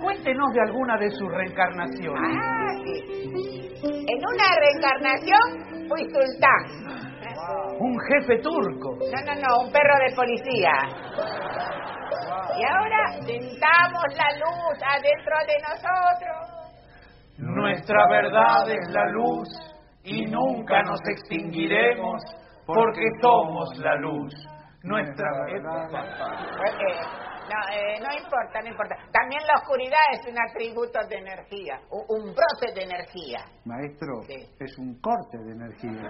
cuéntenos 0.00 0.52
de 0.52 0.60
alguna 0.60 0.96
de 0.98 1.10
sus 1.10 1.28
reencarnaciones. 1.28 2.36
Ah, 2.36 2.72
sí. 2.84 3.20
En 3.82 4.18
una 4.26 4.48
reencarnación 4.60 5.88
fui 5.88 6.02
sultán. 6.10 6.90
Un 7.78 7.98
jefe 8.08 8.38
turco. 8.42 8.96
No, 9.00 9.18
no, 9.26 9.34
no, 9.40 9.66
un 9.66 9.72
perro 9.72 9.96
de 10.06 10.14
policía. 10.14 10.72
Y 12.56 12.64
ahora 12.64 13.12
sentamos 13.24 14.04
la 14.16 14.30
luz 14.38 14.76
adentro 14.82 15.36
de 15.46 15.56
nosotros. 15.68 16.60
Nuestra 17.38 18.06
verdad 18.08 18.68
es 18.68 18.90
la 18.90 19.06
luz 19.06 19.48
y 20.04 20.26
nunca 20.26 20.82
nos 20.82 21.00
extinguiremos 21.08 22.22
porque 22.66 23.02
somos 23.22 23.78
la 23.78 23.94
luz. 23.96 24.34
Nuestra 24.82 25.26
verdad. 25.46 25.88
No, 27.50 27.56
eh, 27.74 27.98
no 27.98 28.14
importa, 28.14 28.60
no 28.62 28.68
importa. 28.68 28.94
También 29.12 29.42
la 29.44 29.58
oscuridad 29.58 29.98
es 30.12 30.24
un 30.30 30.38
atributo 30.38 31.00
de 31.08 31.16
energía, 31.16 31.80
un, 31.90 32.32
brote 32.32 32.72
de 32.74 32.82
energía. 32.84 33.44
Maestro, 33.64 34.22
Sí. 34.22 34.36
es 34.60 34.78
un 34.78 35.00
corte 35.00 35.36
de 35.38 35.52
energía. 35.52 36.08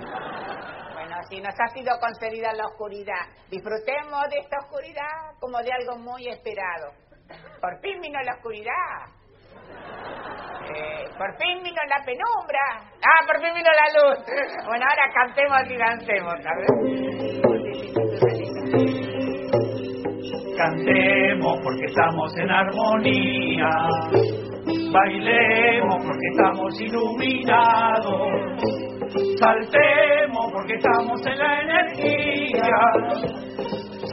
Bueno, 0.93 1.17
si 1.31 1.41
nos 1.41 1.55
ha 1.59 1.69
sido 1.69 1.99
concedida 1.99 2.53
la 2.53 2.67
oscuridad, 2.67 3.25
disfrutemos 3.49 4.29
de 4.29 4.39
esta 4.41 4.59
oscuridad 4.59 5.33
como 5.41 5.57
de 5.63 5.73
algo 5.73 5.97
muy 5.97 6.29
esperado. 6.29 6.93
Por 7.59 7.81
fin 7.81 8.01
vino 8.03 8.21
la 8.21 8.35
oscuridad. 8.35 9.09
Eh, 10.77 11.09
por 11.17 11.37
fin 11.39 11.63
vino 11.63 11.81
la 11.89 12.05
penumbra. 12.05 12.61
Ah, 13.01 13.25
por 13.27 13.41
fin 13.41 13.55
vino 13.55 13.71
la 13.71 13.89
luz. 13.97 14.19
Bueno, 14.67 14.85
ahora 14.85 15.11
cantemos 15.15 15.71
y 15.71 15.77
dancemos, 15.79 16.35
Cantemos 20.61 21.59
porque 21.63 21.87
estamos 21.87 22.37
en 22.37 22.51
armonía. 22.51 23.71
Bailemos 24.93 25.97
porque 26.05 26.27
estamos 26.37 26.81
iluminados. 26.83 28.29
Saltemos 29.39 30.53
porque 30.53 30.75
estamos 30.75 31.27
en 31.27 31.39
la 31.39 31.63
energía. 31.63 32.69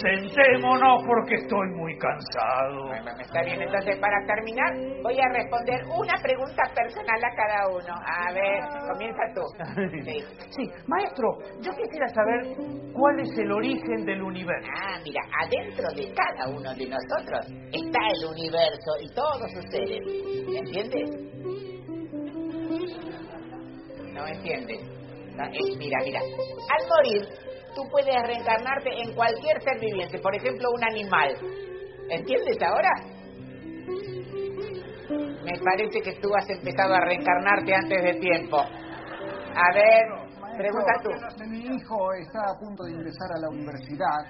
Sentémonos 0.02 1.04
porque 1.08 1.36
estoy 1.36 1.68
muy 1.76 1.98
cansado. 1.98 2.88
Bueno, 2.88 3.12
está 3.20 3.41
bien, 3.43 3.62
entonces 3.62 3.98
para 4.00 4.18
terminar 4.26 4.74
voy 5.04 5.20
a 5.20 5.28
responder 5.34 5.82
una 5.86 6.14
pregunta 6.22 6.64
personal 6.76 7.24
a 7.24 7.36
cada 7.36 7.68
uno. 7.70 7.93
A 8.06 8.32
ver, 8.34 8.64
comienza 8.91 9.22
tú. 9.34 9.41
Sí. 10.08 10.24
Sí, 10.56 10.64
maestro, 10.88 11.38
yo 11.62 11.72
quisiera 11.76 12.08
saber 12.10 12.56
cuál 12.93 13.20
es 13.20 13.38
el 13.38 13.52
origen 13.52 14.06
del 14.06 14.22
universo. 14.22 14.70
Ah, 14.76 14.98
mira, 15.04 15.22
adentro 15.45 15.88
de 15.95 16.14
cada 16.14 16.50
uno 16.50 16.74
de 16.74 16.88
nosotros 16.88 17.45
está 17.72 18.00
el 18.14 18.26
universo 18.30 18.91
y 19.02 19.14
todos 19.14 19.52
sus 19.52 19.66
seres. 19.72 20.02
¿Entiendes? 20.56 21.10
No 24.14 24.28
entiendes. 24.28 24.80
No, 25.36 25.43
es- 25.45 25.78
mira, 25.78 25.98
mira. 26.04 26.20
Al 26.20 26.88
morir, 26.88 27.28
tú 27.78 27.84
puedes 27.92 28.16
reencarnarte 28.26 28.90
en 28.90 29.14
cualquier 29.14 29.62
ser 29.62 29.80
viviente, 29.80 30.18
por 30.18 30.36
ejemplo, 30.36 30.68
un 30.74 30.84
animal. 30.84 31.30
¿Entiendes 32.10 32.58
ahora? 32.64 32.90
Me 35.44 35.54
parece 35.64 36.02
que 36.02 36.20
tú 36.20 36.30
has 36.36 36.50
empezado 36.50 36.96
a 36.96 37.02
reencarnarte 37.02 37.76
antes 37.76 38.04
de 38.04 38.14
tiempo. 38.20 38.58
A 38.60 39.74
ver, 39.74 40.06
pregunta 40.58 40.92
tú. 41.04 41.10
Mi 41.48 41.60
hijo 41.60 42.14
está 42.14 42.40
a 42.50 42.60
punto 42.60 42.84
de 42.84 42.92
ingresar 42.94 43.30
a 43.36 43.42
la 43.42 43.50
universidad, 43.50 44.26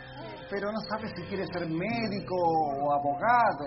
pero 0.50 0.72
no 0.72 0.80
sabe 0.89 1.08
si 1.16 1.24
quiere 1.24 1.45
ser 1.48 1.68
médico 1.68 2.36
o 2.36 2.93
abogado. 2.93 3.66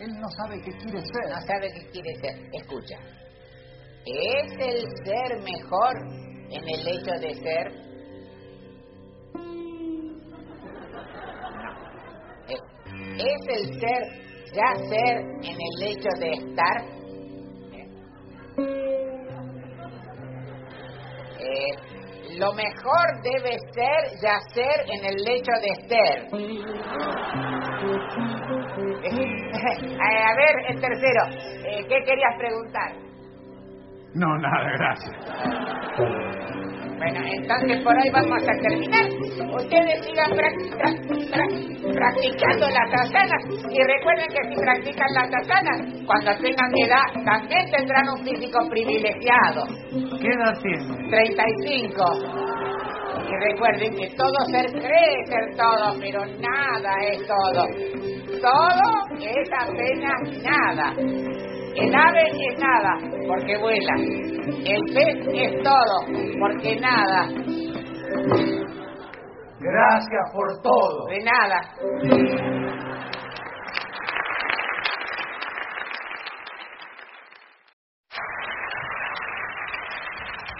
Él 0.00 0.18
no 0.18 0.28
sabe 0.30 0.60
qué 0.62 0.72
quiere 0.72 1.00
ser. 1.00 1.30
No 1.30 1.40
sabe 1.46 1.68
qué 1.72 1.90
quiere 1.92 2.14
ser. 2.20 2.34
Escucha. 2.52 2.96
¿Es 4.04 4.52
el 4.58 4.86
ser 5.04 5.42
mejor 5.42 5.96
en 6.50 6.68
el 6.68 6.88
hecho 6.88 7.12
de 7.20 7.34
ser? 7.34 7.89
¿Es 13.20 13.42
el 13.48 13.78
ser 13.78 14.02
ya 14.54 14.74
ser 14.88 15.18
en 15.42 15.60
el 15.60 15.82
hecho 15.82 16.08
de 16.18 16.32
estar? 16.32 16.82
Eh, 21.38 21.72
lo 22.38 22.50
mejor 22.54 23.20
debe 23.22 23.58
ser 23.74 24.00
ya 24.22 24.40
ser 24.54 24.86
en 24.88 25.04
el 25.04 25.28
hecho 25.28 25.52
de 25.60 25.74
ser. 25.88 26.28
Eh, 29.02 29.98
a 30.00 30.34
ver, 30.36 30.54
el 30.68 30.80
tercero, 30.80 31.22
eh, 31.66 31.82
¿qué 31.88 31.98
querías 32.04 32.36
preguntar? 32.38 32.92
No, 34.14 34.38
nada, 34.38 34.70
gracias. 34.72 35.16
Bueno, 37.00 37.20
entonces 37.32 37.82
por 37.82 37.94
hoy 37.96 38.10
vamos 38.12 38.42
a 38.42 38.52
terminar. 38.62 39.06
Ustedes 39.56 40.04
sigan 40.04 40.30
prac- 40.32 40.70
pra- 40.76 41.00
pra- 41.32 41.94
practicando 41.94 42.66
las 42.68 42.92
asanas 42.92 43.42
y 43.70 43.82
recuerden 43.82 44.26
que 44.28 44.48
si 44.50 44.54
practican 44.60 45.08
las 45.14 45.30
asanas, 45.42 46.04
cuando 46.06 46.30
tengan 46.42 46.70
mi 46.72 46.82
edad, 46.82 47.24
también 47.24 47.70
tendrán 47.70 48.04
un 48.10 48.22
físico 48.22 48.58
privilegiado. 48.68 49.64
¿Qué 50.20 50.28
edad 50.28 50.54
tiene? 50.62 51.08
35. 51.08 52.04
Y 53.28 53.50
recuerden 53.52 53.94
que 53.96 54.08
todo 54.16 54.44
ser 54.50 54.66
cree 54.70 55.24
ser 55.24 55.56
todo, 55.56 55.94
pero 56.00 56.20
nada 56.26 56.92
es 57.12 57.26
todo. 57.26 57.64
Todo 58.42 59.16
es 59.20 59.48
apenas 59.58 60.42
nada. 60.44 60.92
El 61.76 61.94
ave 61.94 62.22
es 62.22 62.58
nada, 62.58 62.98
porque 63.26 63.56
vuela. 63.58 63.94
El 63.96 64.82
pez 64.92 65.26
es 65.32 65.62
todo, 65.62 66.06
porque 66.40 66.76
nada. 66.80 67.28
Gracias 69.60 70.32
por 70.32 70.62
todo. 70.62 71.06
De 71.06 71.18
nada. 71.24 71.60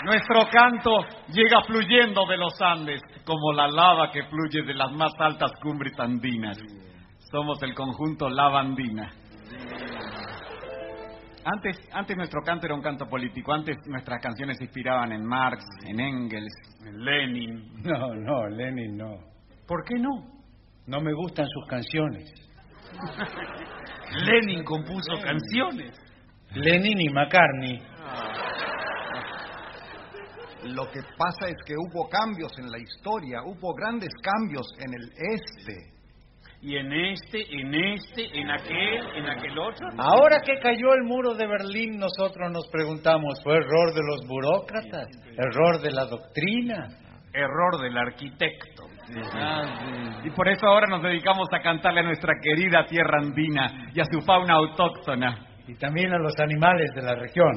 Nuestro 0.04 0.48
canto 0.50 1.04
llega 1.28 1.62
fluyendo 1.66 2.26
de 2.26 2.36
los 2.36 2.60
Andes, 2.60 3.02
como 3.24 3.52
la 3.52 3.68
lava 3.68 4.10
que 4.10 4.22
fluye 4.24 4.62
de 4.62 4.74
las 4.74 4.90
más 4.92 5.12
altas 5.18 5.52
cumbres 5.62 5.98
andinas. 5.98 6.58
Somos 7.30 7.62
el 7.62 7.74
conjunto 7.74 8.28
Lava 8.28 8.60
Andina. 8.60 9.12
Antes, 11.44 11.76
antes 11.92 12.16
nuestro 12.16 12.42
canto 12.42 12.66
era 12.66 12.74
un 12.74 12.82
canto 12.82 13.06
político, 13.06 13.52
antes 13.52 13.76
nuestras 13.86 14.20
canciones 14.22 14.58
se 14.58 14.64
inspiraban 14.64 15.12
en 15.12 15.24
Marx, 15.24 15.64
en 15.86 15.98
Engels, 15.98 16.52
en 16.84 17.04
Lenin. 17.04 17.70
No, 17.82 18.14
no, 18.14 18.48
Lenin 18.48 18.96
no. 18.96 19.16
¿Por 19.66 19.84
qué 19.84 19.98
no? 19.98 20.10
No 20.86 21.00
me 21.00 21.12
gustan 21.14 21.46
sus 21.46 21.66
canciones. 21.66 22.30
Lenin 24.26 24.64
compuso 24.64 25.14
canciones. 25.22 25.96
Lenin 26.52 27.00
y 27.00 27.08
McCartney. 27.08 27.80
Lo 30.64 30.90
que 30.90 31.00
pasa 31.16 31.48
es 31.48 31.56
que 31.64 31.74
hubo 31.74 32.08
cambios 32.08 32.52
en 32.58 32.70
la 32.70 32.78
historia, 32.78 33.42
hubo 33.44 33.72
grandes 33.74 34.10
cambios 34.22 34.66
en 34.78 34.92
el 34.92 35.10
este. 35.32 35.99
Y 36.62 36.76
en 36.76 36.92
este, 36.92 37.40
en 37.58 37.74
este, 37.74 38.38
en 38.38 38.50
aquel, 38.50 39.16
en 39.16 39.30
aquel 39.30 39.58
otro. 39.58 39.88
Ahora 39.96 40.40
que 40.44 40.58
cayó 40.60 40.92
el 40.94 41.04
muro 41.04 41.34
de 41.34 41.46
Berlín, 41.46 41.98
nosotros 41.98 42.50
nos 42.52 42.68
preguntamos, 42.68 43.40
¿fue 43.42 43.54
error 43.54 43.94
de 43.94 44.00
los 44.06 44.26
burócratas? 44.28 45.08
¿Error 45.38 45.80
de 45.80 45.90
la 45.90 46.04
doctrina? 46.04 46.88
Error 47.32 47.80
del 47.80 47.96
arquitecto. 47.96 48.82
Ah, 49.32 50.20
Y 50.22 50.30
por 50.30 50.48
eso 50.48 50.66
ahora 50.66 50.86
nos 50.88 51.02
dedicamos 51.02 51.48
a 51.52 51.60
cantarle 51.62 52.00
a 52.00 52.04
nuestra 52.04 52.34
querida 52.42 52.84
tierra 52.84 53.20
andina 53.20 53.90
y 53.94 54.00
a 54.00 54.04
su 54.04 54.20
fauna 54.20 54.54
autóctona. 54.54 55.46
Y 55.66 55.74
también 55.76 56.12
a 56.12 56.18
los 56.18 56.38
animales 56.40 56.90
de 56.94 57.02
la 57.02 57.14
región. 57.14 57.52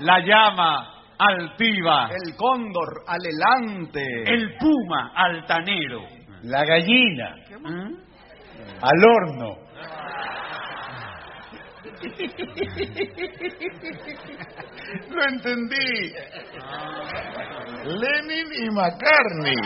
La 0.00 0.18
llama 0.20 1.02
altiva. 1.18 2.08
El 2.08 2.34
cóndor 2.36 3.04
alelante. 3.06 4.02
El 4.26 4.56
puma 4.58 5.12
altanero. 5.14 6.17
La 6.42 6.64
gallina. 6.64 7.34
Al 8.80 9.04
horno. 9.04 9.56
Lo 15.10 15.24
entendí. 15.24 16.12
Lenin 17.84 18.46
y 18.52 18.70
McCartney. 18.70 19.56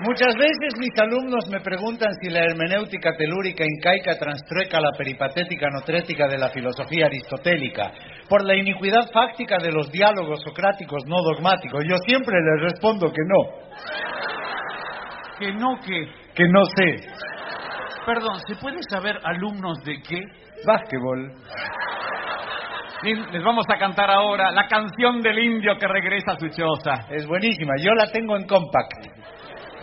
Muchas 0.00 0.34
veces 0.34 0.74
mis 0.78 0.98
alumnos 0.98 1.48
me 1.50 1.60
preguntan 1.60 2.12
si 2.20 2.28
la 2.28 2.40
hermenéutica 2.40 3.16
telúrica 3.16 3.64
incaica 3.64 4.18
transtrueca 4.18 4.78
la 4.78 4.92
peripatética 4.92 5.70
notrética 5.70 6.26
de 6.28 6.36
la 6.36 6.50
filosofía 6.50 7.06
aristotélica 7.06 7.92
por 8.28 8.44
la 8.44 8.56
iniquidad 8.56 9.10
fáctica 9.10 9.56
de 9.56 9.72
los 9.72 9.90
diálogos 9.90 10.42
socráticos 10.42 11.02
no 11.06 11.16
dogmáticos. 11.22 11.82
Yo 11.88 11.96
siempre 12.06 12.36
les 12.36 12.72
respondo 12.72 13.10
que 13.10 13.22
no, 13.26 13.42
Que 15.38 15.52
no, 15.52 15.80
que. 15.80 16.06
que 16.34 16.48
no 16.48 16.64
sé. 16.64 17.08
Perdón, 18.04 18.38
¿se 18.46 18.54
puede 18.56 18.80
saber 18.90 19.18
alumnos 19.24 19.82
de 19.82 20.02
qué? 20.02 20.20
Básquetbol. 20.66 21.32
Les 23.02 23.42
vamos 23.42 23.64
a 23.72 23.78
cantar 23.78 24.10
ahora 24.10 24.50
la 24.50 24.66
canción 24.66 25.22
del 25.22 25.38
indio 25.38 25.76
que 25.78 25.88
regresa 25.88 26.32
a 26.32 26.38
su 26.38 26.48
choza. 26.48 27.08
Es 27.10 27.26
buenísima, 27.26 27.74
yo 27.78 27.92
la 27.94 28.10
tengo 28.10 28.36
en 28.36 28.46
compact. 28.46 29.25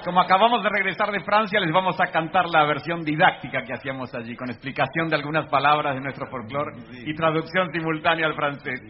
Como 0.04 0.20
acabamos 0.20 0.62
de 0.62 0.70
regresar 0.70 1.12
de 1.12 1.22
Francia, 1.22 1.60
les 1.60 1.72
vamos 1.72 1.96
a 2.00 2.12
cantar 2.12 2.50
la 2.50 2.66
versión 2.66 3.04
didáctica 3.04 3.64
que 3.64 3.74
hacíamos 3.74 4.14
allí, 4.14 4.36
con 4.36 4.50
explicación 4.50 5.08
de 5.08 5.16
algunas 5.16 5.50
palabras 5.50 5.96
de 5.96 6.02
nuestro 6.02 6.28
folclore 6.28 6.76
y 7.06 7.16
traducción 7.16 7.72
simultánea 7.72 8.28
al 8.28 8.36
francés. 8.36 8.82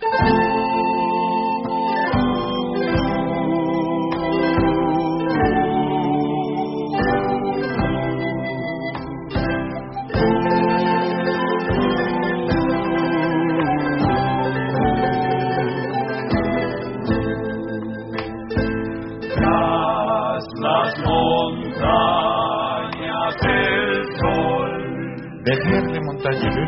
Tras 0.00 0.44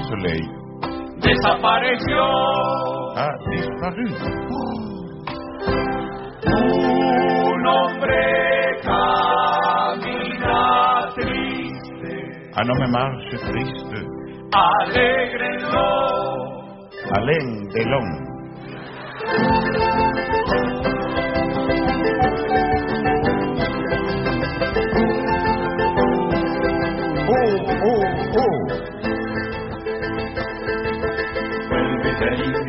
soleil 0.08 0.46
desapareció 1.18 2.22
a 3.16 3.28
disparu. 3.50 4.06
un 6.44 7.66
hombre 7.66 8.22
camina 8.82 10.60
triste, 11.14 12.12
Un 12.56 12.70
homme 12.70 12.88
marche 12.88 13.36
triste, 13.50 13.98
alégrenlo. 14.52 15.88
Alain 17.14 17.68
Delon. 17.74 18.21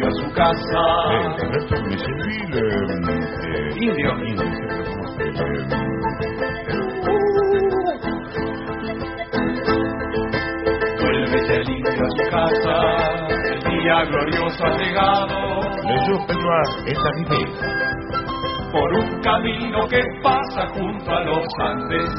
A 0.03 0.11
su 0.11 0.29
casa. 0.33 0.83
Eh, 1.13 1.85
Indio. 3.79 4.11
Indio, 4.25 4.47
ça 4.83 5.03
s'appelle, 5.07 5.67
Vuelve 10.99 11.39
el 11.55 11.69
indio 11.69 12.03
a 12.03 12.09
su 12.09 12.23
casa. 12.29 12.75
El 13.45 13.59
día 13.63 13.97
glorioso 14.05 14.65
ha 14.65 14.71
llegado. 14.77 15.37
por 18.73 18.91
un 18.91 19.21
camino 19.21 19.87
que 19.87 20.01
pasa 20.21 20.67
junto 20.73 21.11
a 21.11 21.23
los 21.23 21.47
Andes 21.59 22.09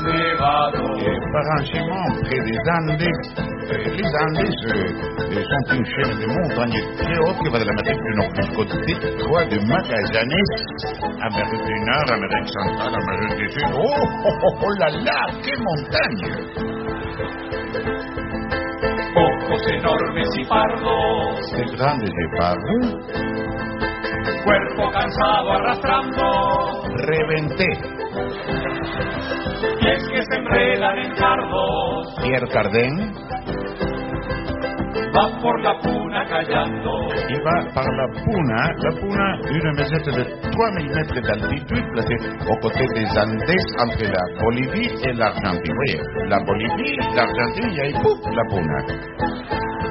les 3.71 4.13
Andes 4.21 4.39
euh, 4.39 4.77
euh, 5.21 5.45
sont 5.45 5.75
une 5.75 5.87
chaîne 5.87 6.19
de 6.21 6.27
montagnes 6.27 6.83
très 6.99 7.19
hautes 7.19 7.39
qui 7.43 7.49
va 7.49 7.59
de 7.59 7.65
l'Amérique 7.65 8.03
du 8.03 8.15
Nord 8.17 8.35
jusqu'au 8.37 8.65
détroit 8.65 9.45
de 9.47 9.59
Magallanes, 9.67 10.31
Amérique 11.23 11.65
du 11.65 11.81
Nord, 11.81 12.13
Amérique 12.13 12.49
centrale, 12.49 12.95
Amérique 12.95 13.37
du 13.39 13.49
Sud. 13.51 13.69
Oh, 13.75 13.85
oh, 14.25 14.31
oh, 14.43 14.55
oh 14.63 14.71
là 14.79 14.91
là, 14.91 15.27
quelle 15.43 15.63
montagne 15.63 16.25
Ojos 19.17 19.65
enormes 19.73 20.25
y 20.35 20.45
pardos, 20.45 21.41
Ces 21.51 21.65
grandes 21.77 22.03
épaves, 22.05 22.59
cuerpo 24.45 24.91
cansado 24.93 25.53
arrastrando, 25.53 26.27
reventé. 27.07 27.71
pies 29.81 30.09
que 30.09 30.23
se 30.23 30.37
enredan 30.39 30.99
en 30.99 31.15
cardos, 31.15 32.15
Pierre 32.23 32.49
Cardin, 32.53 33.13
va 35.15 35.41
por 35.41 35.61
la 35.61 35.75
puna 35.79 36.25
callando. 36.27 37.09
il 37.29 37.41
va 37.43 37.73
par 37.73 37.87
la 37.87 38.07
Puna, 38.25 38.73
la 38.83 38.91
Puna, 39.01 39.27
une 39.51 39.71
mesette 39.77 40.07
de 40.07 40.25
3000 40.51 40.91
mètres 40.91 41.21
d'altitude 41.21 41.87
placée 41.93 42.17
aux 42.49 42.57
côtés 42.57 42.87
des 42.95 43.07
Andes 43.19 43.43
entre 43.79 44.03
la 44.03 44.43
Bolivie 44.43 44.91
et 45.05 45.13
l'Argentine. 45.13 45.75
Voyez, 45.75 46.01
la 46.29 46.39
Bolivie, 46.41 46.97
l'Argentine, 47.15 47.73
y 47.73 47.81
ahí, 47.81 47.93
¡puf! 48.03 48.19
la 48.35 48.45
Puna. 48.51 49.85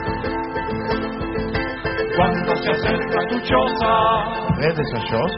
Cuando 2.16 2.56
se 2.58 2.70
acerca 2.70 3.20
tu 3.28 3.40
choza, 3.40 4.44
Près 4.56 4.76
de 4.76 4.84
sa 4.84 5.00
chose, 5.10 5.36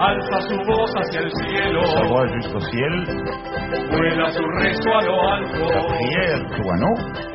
alza 0.00 0.40
su 0.48 0.56
voz 0.66 0.90
hacia 0.96 1.20
el 1.20 1.30
cielo, 1.30 1.82
sa 1.86 2.02
voix 2.02 2.26
jusqu'au 2.34 2.60
ciel, 2.60 3.06
vuela 3.90 4.28
su 4.30 4.42
rezo 4.58 4.90
a 4.92 5.02
lo 5.02 5.30
alto, 5.30 5.66
prière 5.86 6.46
Touano, 6.56 7.29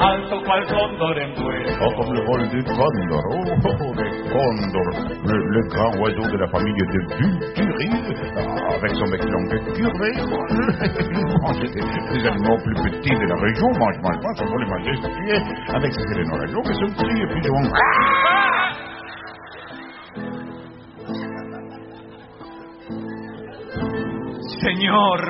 alto 0.00 0.42
cual 0.44 0.66
cóndor 0.66 1.18
en 1.18 1.34
vuelo. 1.34 1.70
oh, 1.80 1.92
comme 1.96 2.14
le 2.14 2.24
vol 2.24 2.48
du 2.48 2.62
condor, 2.64 3.24
oh, 3.30 3.44
oh, 3.50 3.76
oh, 3.80 3.92
le 3.94 4.06
condor, 4.32 4.88
le, 5.24 5.36
le 5.36 5.60
grand 5.68 5.92
oiseau 6.00 6.26
de 6.30 6.38
la 6.38 6.48
famille 6.48 6.74
de 6.74 6.84
Vulturi, 6.86 7.90
ah, 8.36 8.74
avec 8.74 8.92
son 8.94 9.06
bec 9.10 9.24
long 9.24 9.46
et 9.52 9.60
curvé, 9.74 10.10
oh, 11.42 11.52
c'est 11.60 11.72
des 11.74 12.26
animaux 12.26 12.58
plus 12.64 12.74
petits 12.74 13.14
de 13.14 13.26
la 13.26 13.36
région, 13.36 13.68
mange, 13.78 13.98
mange, 14.02 14.20
mange, 14.22 14.40
on 14.40 14.46
va 14.46 14.56
les 14.56 14.70
manger, 14.70 14.94
si 14.96 15.02
tu 15.02 15.30
es, 15.30 15.74
avec 15.74 15.92
ses 15.92 16.12
éléments 16.12 16.38
région, 16.38 16.62
mais 16.66 16.74
son 16.74 16.88
petit 16.94 17.26
pigeon. 17.34 17.62
Señor, 24.62 25.20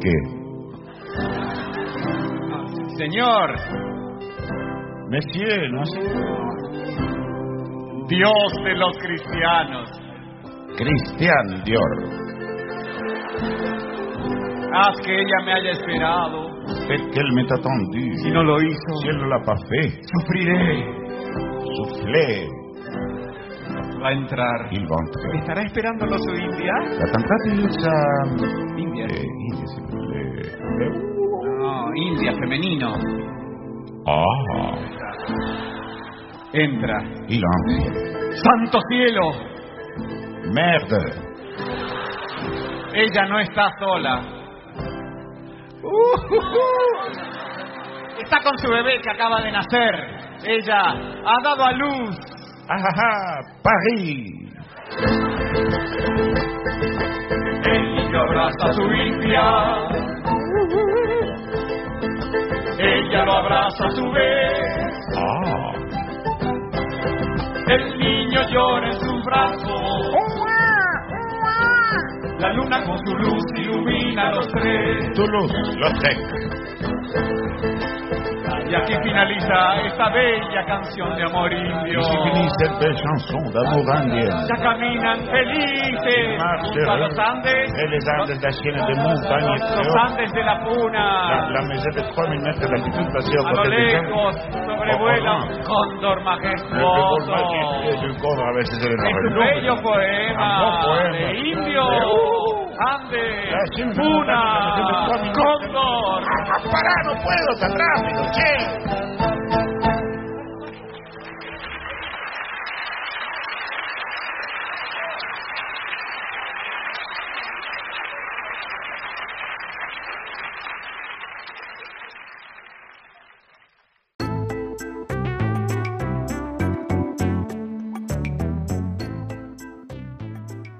¿Qué? 0.00 0.35
Señor, 2.96 3.54
Monsieur, 5.10 5.70
no. 5.72 5.82
Dios 8.08 8.52
de 8.64 8.74
los 8.76 8.96
cristianos, 8.98 9.88
Christian 10.76 11.64
Dior. 11.64 11.92
haz 14.74 14.96
que 15.04 15.14
ella 15.14 15.44
me 15.44 15.52
haya 15.54 15.70
esperado. 15.70 16.46
Faites 16.88 17.06
qu'elle 17.14 17.32
m'ait 17.34 17.52
attendu. 17.52 18.12
Si 18.22 18.30
no 18.30 18.42
lo 18.42 18.60
hizo, 18.60 18.96
Si 19.00 19.06
ne 19.08 19.26
l'a 19.28 19.40
pas 19.40 19.56
fait, 19.68 19.90
sufriré. 20.02 20.84
soufflez, 21.76 22.48
Va 24.02 24.08
a 24.08 24.12
entrar. 24.12 24.68
il 24.72 24.86
va. 24.86 24.96
¿Estará 25.38 25.62
esperándolo 25.62 26.18
su 26.18 26.34
India? 26.34 26.72
La 26.98 27.10
cantata 27.12 27.48
India. 28.76 29.06
Eh, 29.06 29.24
India, 29.50 29.66
s'il 29.66 29.82
vous 29.84 30.06
plaît. 30.08 31.15
India, 31.96 32.32
femenino. 32.32 32.92
Ah, 34.06 34.76
Entra. 36.52 36.98
entre. 37.28 38.36
¡Santo 38.36 38.78
cielo! 38.88 39.32
Merde. 40.52 41.26
Ella 42.94 43.26
no 43.26 43.40
está 43.40 43.68
sola. 43.80 44.22
Está 48.22 48.40
con 48.42 48.58
su 48.58 48.68
bebé 48.70 49.00
que 49.02 49.10
acaba 49.10 49.40
de 49.42 49.52
nacer. 49.52 49.94
Ella 50.46 50.80
ha 50.80 51.42
dado 51.42 51.64
a 51.64 51.72
luz. 51.72 52.16
Ajá, 52.68 53.40
París. 53.62 54.52
El 57.64 57.94
niño 57.94 58.20
abraza 58.20 58.66
a 58.68 58.72
su 58.72 58.82
hija. 58.82 60.25
Ella 62.86 63.24
lo 63.24 63.32
abraza 63.32 63.84
a 63.84 63.90
su 63.90 64.10
vez. 64.12 64.92
Ah. 65.16 65.72
El 67.68 67.98
niño 67.98 68.40
llora 68.48 68.86
en 68.86 69.00
sus 69.00 69.24
brazos. 69.24 70.06
La 72.38 72.52
luna 72.52 72.84
con 72.84 72.96
su 73.04 73.16
luz 73.16 73.42
ilumina 73.56 74.28
a 74.28 74.30
los 74.36 74.46
tres. 74.48 75.12
Tu 75.14 75.26
luz, 75.26 75.52
los 75.78 75.92
sé. 76.00 76.16
Y 78.68 78.74
aquí 78.74 78.94
finaliza 79.02 79.58
esta 79.86 80.08
bella 80.10 80.64
canción 80.66 81.16
de 81.16 81.22
amor 81.24 81.52
indio. 81.52 82.00
Ici 82.00 82.16
finit 82.24 82.50
cette 82.58 82.78
belle 82.80 82.96
chanson 82.96 83.42
d'amour 83.52 83.86
indien. 84.02 84.34
Ya 84.48 84.56
caminan 84.62 85.18
felices 85.30 86.38
junto 86.62 86.90
a 86.90 86.96
los 86.96 87.18
Andes. 87.18 87.70
Et 87.70 87.88
les 87.88 88.08
Andes 88.18 88.36
está 88.36 88.50
llenas 88.50 88.86
de. 88.86 88.94
Los 88.96 89.96
Andes 89.96 90.32
de 90.32 90.42
la 90.42 90.56
La, 90.56 90.64
Puna. 90.64 91.50
la 91.50 91.62
maison 91.68 91.90
de 91.94 92.02
3000 92.02 92.40
mètres 92.40 92.70
d'altitude 92.70 93.06
côté 93.56 93.70
des 93.70 94.02
sobrevuela 94.66 95.34
un 95.34 95.62
cóndor 95.62 96.22
majestuoso. 96.22 97.34
Es 97.84 98.02
un 98.02 98.16
bello 99.34 99.76
poema, 99.82 101.12
de 101.12 101.38
indio, 101.38 101.82
La 101.90 102.06
Andes, 102.78 103.96
Puna, 103.96 105.08
cóndor. 105.32 106.22
¡Pará, 106.70 107.02
no 107.04 107.14
puedo 107.22 107.58
tan 107.58 107.72
rápido, 107.78 108.22
che! 108.32 108.96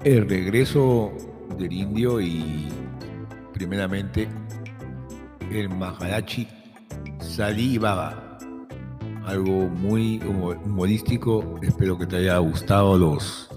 El 0.03 0.29
regreso 0.29 1.26
del 1.57 1.73
indio 1.73 2.21
y 2.21 2.67
primeramente 3.53 4.27
el 5.51 5.69
Maharachi 5.69 6.47
Salí 7.19 7.77
Baba. 7.77 8.37
Algo 9.25 9.67
muy 9.67 10.19
humo- 10.19 10.57
humorístico. 10.63 11.59
Espero 11.61 11.97
que 11.97 12.05
te 12.05 12.17
haya 12.17 12.37
gustado 12.37 12.97
los, 12.97 13.49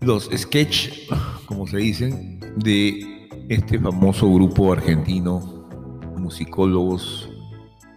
los 0.00 0.28
sketch, 0.36 0.90
como 1.46 1.66
se 1.66 1.78
dicen, 1.78 2.40
de 2.56 3.28
este 3.48 3.78
famoso 3.78 4.32
grupo 4.32 4.72
argentino, 4.72 5.66
musicólogos 6.18 7.30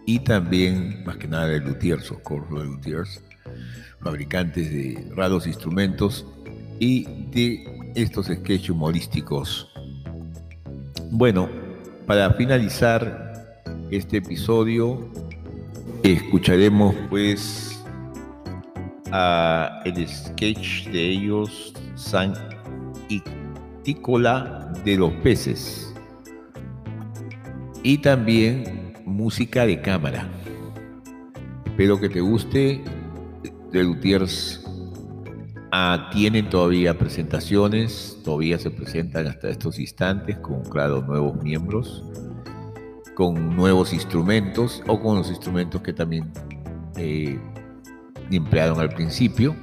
y 0.06 0.20
también, 0.20 1.04
más 1.04 1.16
que 1.18 1.28
nada, 1.28 1.46
de 1.48 1.60
luthiers, 1.60 2.10
course, 2.22 2.50
los 2.50 2.64
luthiers, 2.66 3.22
fabricantes 4.00 4.70
de 4.70 5.12
raros 5.14 5.46
instrumentos 5.46 6.26
y 6.80 7.04
de 7.30 7.71
estos 7.94 8.26
sketches 8.26 8.70
humorísticos. 8.70 9.68
Bueno, 11.10 11.48
para 12.06 12.32
finalizar 12.34 13.62
este 13.90 14.18
episodio, 14.18 15.10
escucharemos 16.02 16.94
pues 17.10 17.82
a 19.10 19.82
el 19.84 20.08
sketch 20.08 20.88
de 20.88 21.10
ellos, 21.10 21.74
San 21.94 22.34
Ictícola 23.08 24.72
de 24.84 24.96
los 24.96 25.12
peces. 25.14 25.94
Y 27.82 27.98
también 27.98 28.94
música 29.04 29.66
de 29.66 29.80
cámara. 29.80 30.28
Espero 31.66 32.00
que 32.00 32.08
te 32.08 32.20
guste. 32.20 32.82
De 33.72 33.82
Luthiers 33.82 34.61
Ah, 35.74 36.10
tienen 36.12 36.50
todavía 36.50 36.98
presentaciones, 36.98 38.18
todavía 38.22 38.58
se 38.58 38.70
presentan 38.70 39.26
hasta 39.26 39.48
estos 39.48 39.78
instantes 39.78 40.36
con, 40.36 40.62
claro, 40.64 41.00
nuevos 41.00 41.42
miembros, 41.42 42.04
con 43.14 43.56
nuevos 43.56 43.94
instrumentos 43.94 44.82
o 44.86 45.00
con 45.00 45.16
los 45.16 45.30
instrumentos 45.30 45.80
que 45.80 45.94
también 45.94 46.30
eh, 46.98 47.40
emplearon 48.30 48.80
al 48.80 48.90
principio. 48.90 49.56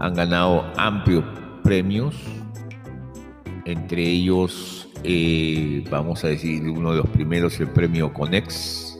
Han 0.00 0.14
ganado 0.14 0.64
amplios 0.78 1.22
premios, 1.62 2.16
entre 3.66 4.02
ellos, 4.02 4.88
eh, 5.04 5.84
vamos 5.90 6.24
a 6.24 6.28
decir, 6.28 6.66
uno 6.66 6.92
de 6.92 6.96
los 6.96 7.10
primeros, 7.10 7.60
el 7.60 7.68
premio 7.68 8.10
Conex, 8.14 8.98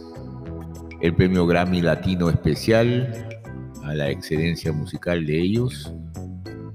el 1.01 1.15
premio 1.15 1.47
Grammy 1.47 1.81
Latino 1.81 2.29
Especial, 2.29 3.32
a 3.85 3.95
la 3.95 4.11
excelencia 4.11 4.73
musical 4.73 5.25
de 5.27 5.39
ellos, 5.41 5.93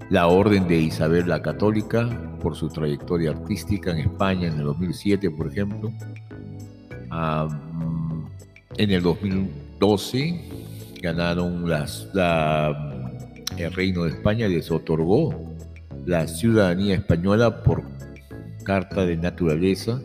la 0.10 0.28
Orden 0.28 0.68
de 0.68 0.78
Isabel 0.78 1.28
la 1.28 1.42
Católica 1.42 2.10
por 2.42 2.56
su 2.56 2.70
trayectoria 2.70 3.32
artística 3.32 3.92
en 3.92 4.00
España 4.00 4.48
en 4.48 4.54
el 4.60 4.64
2007, 4.64 5.30
por 5.32 5.48
ejemplo. 5.48 5.92
Mm, 7.12 8.26
en 8.78 8.92
el 8.92 9.02
2012 9.02 10.42
ganaron 11.02 11.70
las, 11.70 12.08
la- 12.14 13.12
el 13.58 13.74
Reino 13.74 14.04
de 14.04 14.12
España, 14.12 14.48
les 14.48 14.70
otorgó 14.72 15.34
la 16.06 16.28
ciudadanía 16.28 16.96
española 16.96 17.64
por 17.64 17.84
carta 18.64 19.06
de 19.06 19.18
naturaleza 19.18 20.00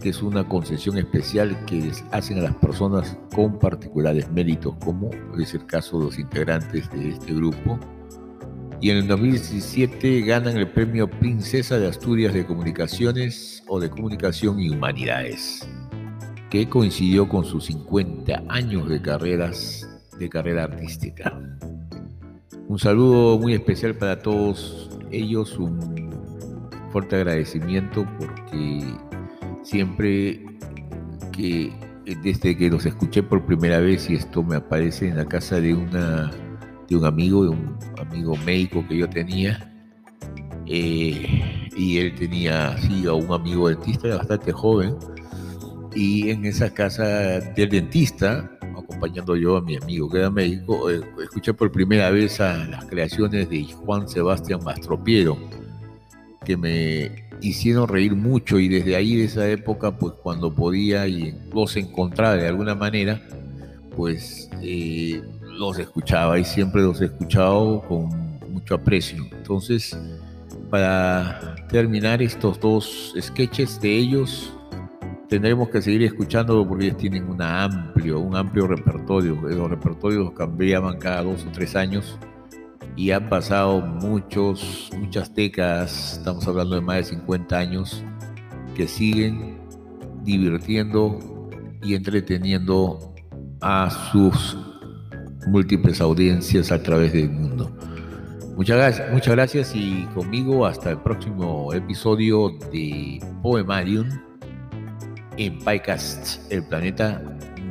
que 0.00 0.10
es 0.10 0.22
una 0.22 0.48
concesión 0.48 0.98
especial 0.98 1.64
que 1.66 1.76
les 1.76 2.04
hacen 2.12 2.38
a 2.38 2.42
las 2.42 2.54
personas 2.54 3.18
con 3.34 3.58
particulares 3.58 4.30
méritos, 4.30 4.74
como 4.84 5.10
es 5.38 5.54
el 5.54 5.66
caso 5.66 5.98
de 5.98 6.04
los 6.06 6.18
integrantes 6.18 6.90
de 6.90 7.10
este 7.10 7.34
grupo. 7.34 7.78
Y 8.80 8.90
en 8.90 8.98
el 8.98 9.08
2017 9.08 10.20
ganan 10.22 10.56
el 10.56 10.68
premio 10.68 11.10
Princesa 11.10 11.78
de 11.78 11.88
Asturias 11.88 12.32
de 12.32 12.46
Comunicaciones 12.46 13.64
o 13.66 13.80
de 13.80 13.90
Comunicación 13.90 14.60
y 14.60 14.70
Humanidades, 14.70 15.68
que 16.48 16.68
coincidió 16.68 17.28
con 17.28 17.44
sus 17.44 17.64
50 17.66 18.44
años 18.48 18.88
de 18.88 19.02
carreras 19.02 19.88
de 20.18 20.28
carrera 20.28 20.64
artística. 20.64 21.40
Un 22.68 22.78
saludo 22.78 23.38
muy 23.38 23.54
especial 23.54 23.94
para 23.94 24.20
todos 24.20 24.90
ellos, 25.10 25.58
un 25.58 26.10
fuerte 26.92 27.16
agradecimiento 27.16 28.06
porque 28.18 28.82
siempre 29.68 30.46
que 31.32 31.72
desde 32.22 32.56
que 32.56 32.70
los 32.70 32.86
escuché 32.86 33.22
por 33.22 33.44
primera 33.44 33.80
vez 33.80 34.08
y 34.08 34.14
esto 34.14 34.42
me 34.42 34.56
aparece 34.56 35.08
en 35.08 35.18
la 35.18 35.26
casa 35.26 35.60
de 35.60 35.74
una 35.74 36.30
de 36.88 36.96
un 36.96 37.04
amigo, 37.04 37.44
de 37.44 37.50
un 37.50 37.76
amigo 37.98 38.34
médico 38.46 38.82
que 38.88 38.96
yo 38.96 39.08
tenía, 39.10 39.70
eh, 40.64 41.68
y 41.76 41.98
él 41.98 42.14
tenía 42.14 42.68
así 42.68 43.06
a 43.06 43.12
un 43.12 43.30
amigo 43.30 43.68
dentista 43.68 44.08
bastante 44.16 44.52
joven, 44.52 44.96
y 45.94 46.30
en 46.30 46.46
esa 46.46 46.72
casa 46.72 47.04
del 47.04 47.68
dentista, 47.68 48.50
acompañando 48.62 49.36
yo 49.36 49.58
a 49.58 49.60
mi 49.60 49.76
amigo 49.76 50.08
que 50.08 50.18
era 50.18 50.30
médico, 50.30 50.90
eh, 50.90 51.02
escuché 51.22 51.52
por 51.52 51.70
primera 51.70 52.08
vez 52.10 52.40
a 52.40 52.56
las 52.64 52.86
creaciones 52.86 53.50
de 53.50 53.64
Juan 53.64 54.08
Sebastián 54.08 54.60
Mastropiero, 54.64 55.36
que 56.42 56.56
me 56.56 57.27
hicieron 57.40 57.88
reír 57.88 58.14
mucho 58.14 58.58
y 58.58 58.68
desde 58.68 58.96
ahí 58.96 59.16
de 59.16 59.24
esa 59.24 59.48
época, 59.48 59.96
pues 59.96 60.14
cuando 60.22 60.54
podía 60.54 61.06
y 61.06 61.34
los 61.52 61.76
encontraba 61.76 62.36
de 62.36 62.48
alguna 62.48 62.74
manera, 62.74 63.20
pues 63.96 64.50
eh, 64.62 65.22
los 65.42 65.78
escuchaba 65.78 66.38
y 66.38 66.44
siempre 66.44 66.82
los 66.82 67.00
he 67.00 67.06
escuchado 67.06 67.82
con 67.82 68.08
mucho 68.50 68.74
aprecio. 68.74 69.24
Entonces, 69.32 69.98
para 70.70 71.56
terminar 71.68 72.22
estos 72.22 72.60
dos 72.60 73.14
sketches 73.20 73.80
de 73.80 73.96
ellos, 73.96 74.52
tendremos 75.28 75.68
que 75.68 75.82
seguir 75.82 76.02
escuchándolo 76.02 76.66
porque 76.66 76.86
ellos 76.86 76.98
tienen 76.98 77.28
una 77.28 77.64
amplio, 77.64 78.20
un 78.20 78.36
amplio 78.36 78.66
repertorio. 78.66 79.34
Los 79.34 79.70
repertorios 79.70 80.32
cambiaban 80.32 80.98
cada 80.98 81.22
dos 81.22 81.44
o 81.44 81.52
tres 81.52 81.76
años 81.76 82.18
y 82.98 83.12
han 83.12 83.28
pasado 83.28 83.80
muchos, 83.80 84.90
muchas 84.98 85.32
décadas, 85.32 86.14
estamos 86.14 86.48
hablando 86.48 86.74
de 86.74 86.80
más 86.80 86.96
de 86.96 87.04
50 87.04 87.56
años, 87.56 88.02
que 88.74 88.88
siguen 88.88 89.56
divirtiendo 90.24 91.16
y 91.80 91.94
entreteniendo 91.94 93.14
a 93.60 93.88
sus 94.10 94.58
múltiples 95.46 96.00
audiencias 96.00 96.72
a 96.72 96.82
través 96.82 97.12
del 97.12 97.30
mundo. 97.30 97.70
Muchas 98.56 98.76
gracias, 98.76 99.12
muchas 99.12 99.34
gracias 99.36 99.76
y 99.76 100.04
conmigo 100.12 100.66
hasta 100.66 100.90
el 100.90 100.98
próximo 100.98 101.72
episodio 101.72 102.48
de 102.72 103.24
Poemarium 103.42 104.08
en 105.36 105.56
PyCast, 105.60 106.50
el 106.50 106.64
planeta 106.64 107.22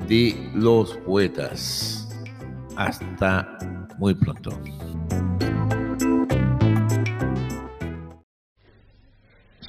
de 0.08 0.50
los 0.56 0.96
poetas. 1.00 2.08
Hasta 2.78 3.58
muy 4.00 4.16
pronto. 4.16 4.52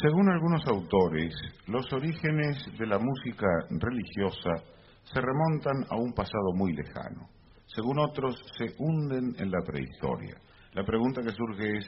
Según 0.01 0.31
algunos 0.31 0.65
autores, 0.69 1.35
los 1.67 1.93
orígenes 1.93 2.57
de 2.79 2.87
la 2.87 2.99
música 2.99 3.49
religiosa 3.69 4.63
se 5.03 5.21
remontan 5.21 5.85
a 5.91 5.97
un 5.97 6.13
pasado 6.13 6.53
muy 6.55 6.73
lejano. 6.73 7.29
Según 7.67 7.99
otros, 7.99 8.41
se 8.57 8.75
hunden 8.79 9.35
en 9.39 9.51
la 9.51 9.61
prehistoria. 9.67 10.37
La 10.75 10.85
pregunta 10.85 11.21
que 11.21 11.33
surge 11.33 11.79
es, 11.79 11.87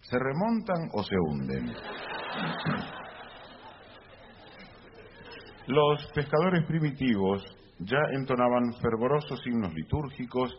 ¿se 0.00 0.16
remontan 0.18 0.90
o 0.92 1.02
se 1.02 1.16
hunden? 1.16 1.74
Los 5.66 6.06
pescadores 6.14 6.64
primitivos 6.66 7.44
ya 7.80 7.98
entonaban 8.12 8.72
fervorosos 8.80 9.40
himnos 9.46 9.74
litúrgicos 9.74 10.54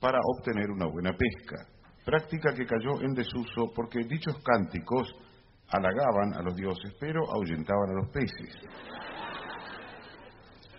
para 0.00 0.18
obtener 0.22 0.70
una 0.70 0.86
buena 0.86 1.12
pesca, 1.12 1.66
práctica 2.04 2.54
que 2.54 2.66
cayó 2.66 3.00
en 3.02 3.14
desuso 3.14 3.72
porque 3.74 4.04
dichos 4.04 4.36
cánticos 4.44 5.14
halagaban 5.68 6.34
a 6.34 6.42
los 6.42 6.54
dioses 6.56 6.94
pero 6.98 7.20
ahuyentaban 7.32 7.90
a 7.90 8.00
los 8.00 8.10
peces. 8.10 8.54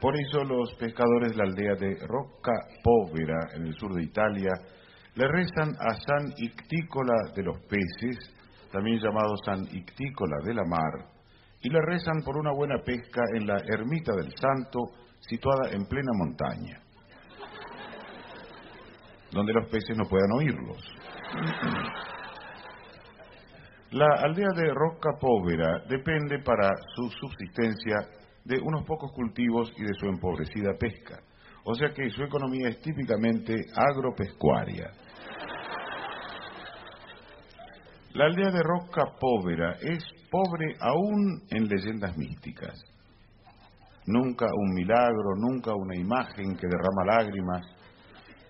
Por 0.02 0.16
eso 0.16 0.44
los 0.46 0.74
pescadores 0.76 1.32
de 1.32 1.38
la 1.38 1.44
aldea 1.44 1.76
de 1.76 1.98
Rocca 2.08 2.54
Povera, 2.82 3.50
en 3.54 3.68
el 3.68 3.74
sur 3.76 3.94
de 3.94 4.04
Italia, 4.04 4.52
le 5.16 5.28
rezan 5.28 5.76
a 5.78 5.94
San 5.96 6.34
Ictícola 6.38 7.34
de 7.36 7.44
los 7.44 7.60
peces, 7.66 8.18
también 8.72 9.00
llamado 9.00 9.36
San 9.44 9.64
Ictícola 9.76 10.38
de 10.46 10.54
la 10.54 10.64
mar, 10.64 11.12
y 11.62 11.70
le 11.70 11.80
rezan 11.82 12.22
por 12.24 12.38
una 12.38 12.54
buena 12.54 12.82
pesca 12.82 13.22
en 13.36 13.46
la 13.46 13.58
ermita 13.68 14.14
del 14.16 14.32
Santo, 14.36 14.80
situada 15.20 15.72
en 15.72 15.86
plena 15.86 16.12
montaña, 16.14 16.79
donde 19.32 19.54
los 19.54 19.68
peces 19.70 19.98
no 19.98 20.06
puedan 20.06 20.32
oírlos. 20.32 20.78
La 23.92 24.08
aldea 24.24 24.50
de 24.56 24.74
Rocca 24.74 25.10
Povera 25.20 25.84
depende 25.90 26.40
para 26.40 26.70
su 26.96 27.10
subsistencia 27.10 27.98
de 28.46 28.60
unos 28.60 28.86
pocos 28.86 29.12
cultivos 29.14 29.72
y 29.78 29.84
de 29.84 29.94
su 30.00 30.06
empobrecida 30.06 30.74
pesca, 30.80 31.20
o 31.64 31.74
sea 31.74 31.90
que 31.90 32.10
su 32.10 32.24
economía 32.24 32.70
es 32.70 32.80
típicamente 32.82 33.56
agropecuaria. 33.76 34.92
La 38.14 38.26
aldea 38.26 38.52
de 38.52 38.64
Rocca 38.64 39.06
Povera 39.20 39.78
es 39.82 40.04
pobre 40.32 40.76
aún 40.80 41.44
en 41.50 41.68
leyendas 41.68 42.18
místicas. 42.18 42.80
Nunca 44.06 44.46
un 44.52 44.74
milagro, 44.74 45.36
nunca 45.38 45.74
una 45.76 45.96
imagen 45.96 46.56
que 46.56 46.68
derrama 46.68 47.06
lágrimas. 47.06 47.68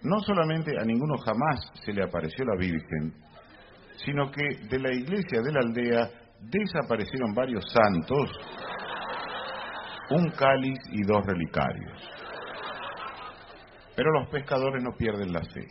No 0.02 0.20
solamente 0.22 0.72
a 0.80 0.86
ninguno 0.86 1.18
jamás 1.18 1.60
se 1.84 1.91
le 1.91 2.04
apareció 2.04 2.45
la 2.45 2.56
Virgen, 2.58 3.14
sino 4.06 4.32
que 4.32 4.43
de 4.70 4.80
la 4.80 4.93
iglesia 4.93 5.41
de 5.41 5.52
la 5.52 5.60
aldea 5.60 6.10
desaparecieron 6.39 7.34
varios 7.34 7.66
santos, 7.72 8.32
un 10.12 10.30
cáliz 10.32 10.80
y 10.91 11.04
dos 11.04 11.26
relicarios. 11.26 12.02
Pero 13.95 14.12
los 14.12 14.30
pescadores 14.30 14.82
no 14.82 14.95
pierden 14.97 15.34
la 15.34 15.41
fe. 15.41 15.68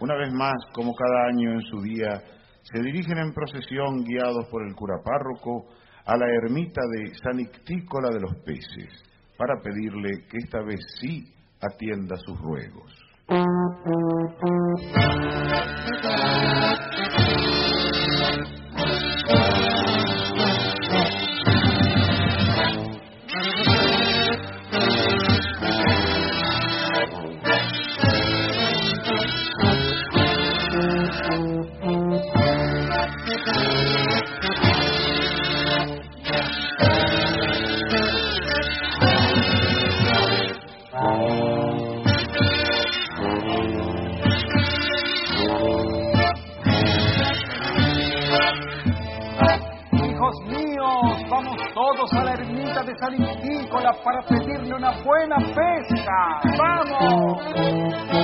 Una 0.00 0.14
vez 0.16 0.32
más, 0.34 0.52
como 0.74 0.92
cada 0.94 1.28
año 1.28 1.52
en 1.52 1.62
su 1.62 1.80
día, 1.80 2.20
se 2.62 2.82
dirigen 2.82 3.18
en 3.18 3.32
procesión 3.32 4.04
guiados 4.04 4.46
por 4.50 4.66
el 4.66 4.74
cura 4.74 4.96
párroco 5.02 5.68
a 6.04 6.16
la 6.16 6.26
ermita 6.42 6.82
de 6.96 7.14
San 7.14 7.40
Ictícola 7.40 8.08
de 8.10 8.20
los 8.20 8.36
Peces 8.44 9.02
para 9.38 9.60
pedirle 9.62 10.26
que 10.28 10.38
esta 10.38 10.60
vez 10.62 10.80
sí 11.00 11.32
atienda 11.60 12.16
sus 12.16 12.38
ruegos. 12.38 12.92
Hijos 13.32 14.82
Para 53.82 54.22
pedirle 54.22 54.74
una 54.76 54.92
buena 55.02 55.36
pesca. 55.38 56.40
¡Vamos! 56.56 58.21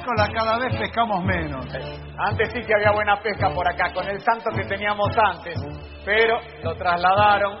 A 0.00 0.16
San 0.16 0.16
Ictícola 0.16 0.28
cada 0.32 0.58
vez 0.58 0.76
pescamos 0.78 1.24
menos. 1.24 1.66
Antes 2.18 2.50
sí 2.52 2.60
que 2.62 2.74
había 2.74 2.92
buena 2.92 3.20
pesca 3.20 3.50
por 3.50 3.66
acá, 3.66 3.92
con 3.92 4.06
el 4.06 4.20
santo 4.20 4.50
que 4.54 4.64
teníamos 4.64 5.10
antes, 5.16 5.54
pero 6.04 6.38
lo 6.62 6.74
trasladaron. 6.76 7.58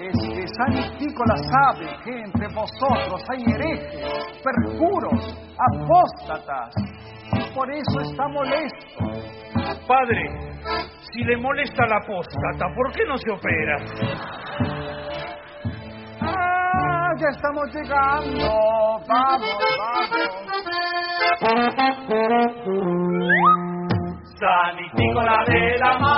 Es 0.00 0.34
que 0.34 0.46
San 0.48 0.72
Ictícola 0.72 1.36
sabe 1.36 1.86
que 2.04 2.10
entre 2.10 2.48
vosotros 2.48 3.22
hay 3.30 3.44
herejes, 3.54 4.42
perjuros, 4.42 5.36
apóstatas. 5.58 6.74
Y 7.32 7.54
por 7.54 7.70
eso 7.70 8.00
está 8.00 8.28
molesto. 8.28 8.98
Padre, 9.86 10.28
si 11.12 11.22
le 11.24 11.36
molesta 11.36 11.86
la 11.86 12.00
próstata, 12.04 12.66
¿por 12.74 12.92
qué 12.92 13.04
no 13.06 13.16
se 13.16 13.30
opera? 13.30 14.81
Ya 17.22 17.28
estamos 17.28 17.72
llegando. 17.72 18.48
Vamos, 19.06 19.46
San 24.40 24.78
Ictícola 24.80 25.44
de 25.46 25.78
la 25.78 25.98
mar, 26.00 26.11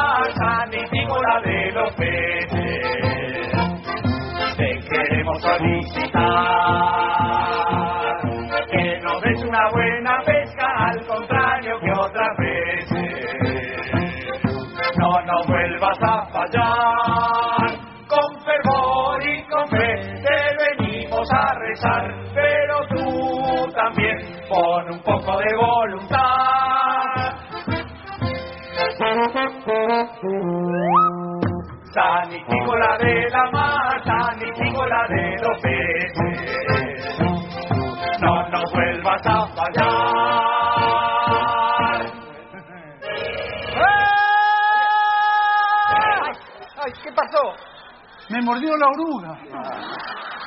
mordió 48.45 48.77
la 48.77 48.87
oruga. 48.89 49.39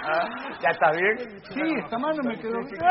Ah, 0.10 0.30
¿Ya 0.62 0.70
está 0.70 0.92
bien? 0.92 1.42
Sí, 1.50 1.62
esta 1.84 1.98
mano 1.98 2.24
me 2.24 2.38
quedó 2.40 2.60
bien. 2.64 2.82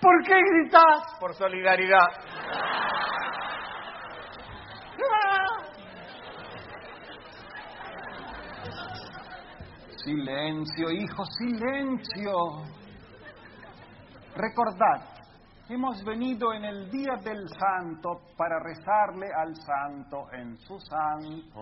¿Por 0.00 0.22
qué 0.24 0.34
gritas? 0.34 1.18
Por 1.20 1.34
solidaridad. 1.34 2.08
Silencio, 10.04 10.90
hijo, 10.90 11.24
silencio. 11.26 12.32
Recordad, 14.34 15.02
hemos 15.68 16.02
venido 16.04 16.54
en 16.54 16.64
el 16.64 16.90
día 16.90 17.16
del 17.22 17.46
santo 17.50 18.22
para 18.34 18.58
rezarle 18.60 19.28
al 19.30 19.54
santo 19.56 20.26
en 20.32 20.56
su 20.56 20.80
santo. 20.80 21.60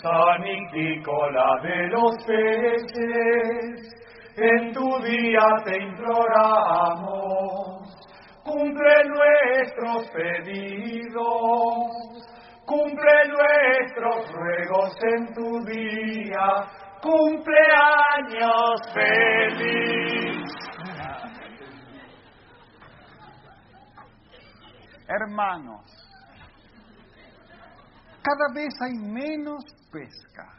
Sanitícola 0.00 1.60
de 1.62 1.88
los 1.88 2.24
peces, 2.24 3.96
en 4.36 4.72
tu 4.72 5.02
día 5.02 5.42
te 5.64 5.82
imploramos, 5.82 7.16
cumple 8.44 8.94
nuestros 9.08 10.08
pedidos, 10.10 11.26
cumple 12.66 13.28
nuestros 13.28 14.32
ruegos 14.32 14.92
en 15.14 15.32
tu 15.34 15.64
día, 15.64 16.66
cumpleaños 17.00 18.80
feliz. 18.92 20.26
Hermanos, 25.08 25.84
cada 28.22 28.52
vez 28.52 28.74
hay 28.82 28.94
menos 28.94 29.64
pesca. 29.92 30.52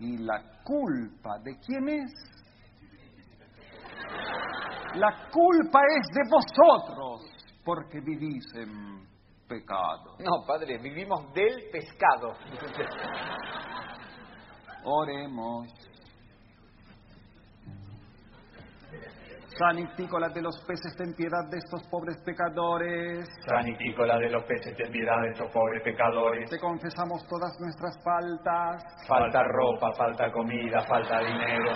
¿Y 0.00 0.18
la 0.18 0.42
culpa 0.64 1.38
de 1.38 1.56
quién 1.60 1.88
es? 1.88 2.12
La 4.96 5.28
culpa 5.30 5.80
es 5.96 6.06
de 6.12 6.22
vosotros, 6.28 7.30
porque 7.64 8.00
vivís 8.00 8.44
en 8.56 9.06
pecado. 9.46 10.16
No, 10.18 10.46
padre, 10.46 10.78
vivimos 10.78 11.32
del 11.32 11.70
pescado. 11.70 12.34
Oremos. 14.84 15.66
Sanitícola 19.58 20.28
de 20.28 20.42
los 20.42 20.54
peces, 20.66 20.94
ten 20.98 21.14
piedad 21.14 21.48
de 21.50 21.56
estos 21.56 21.82
pobres 21.88 22.18
pecadores. 22.26 23.26
Sanitícola 23.46 24.18
de 24.18 24.28
los 24.28 24.44
peces, 24.44 24.76
ten 24.76 24.92
piedad 24.92 25.18
de 25.22 25.30
estos 25.30 25.50
pobres 25.50 25.82
pecadores. 25.82 26.50
Te 26.50 26.58
confesamos 26.58 27.26
todas 27.26 27.52
nuestras 27.58 27.96
faltas. 28.04 28.84
Falta 29.08 29.42
ropa, 29.42 29.92
falta 29.96 30.30
comida, 30.30 30.82
falta 30.86 31.20
dinero. 31.20 31.72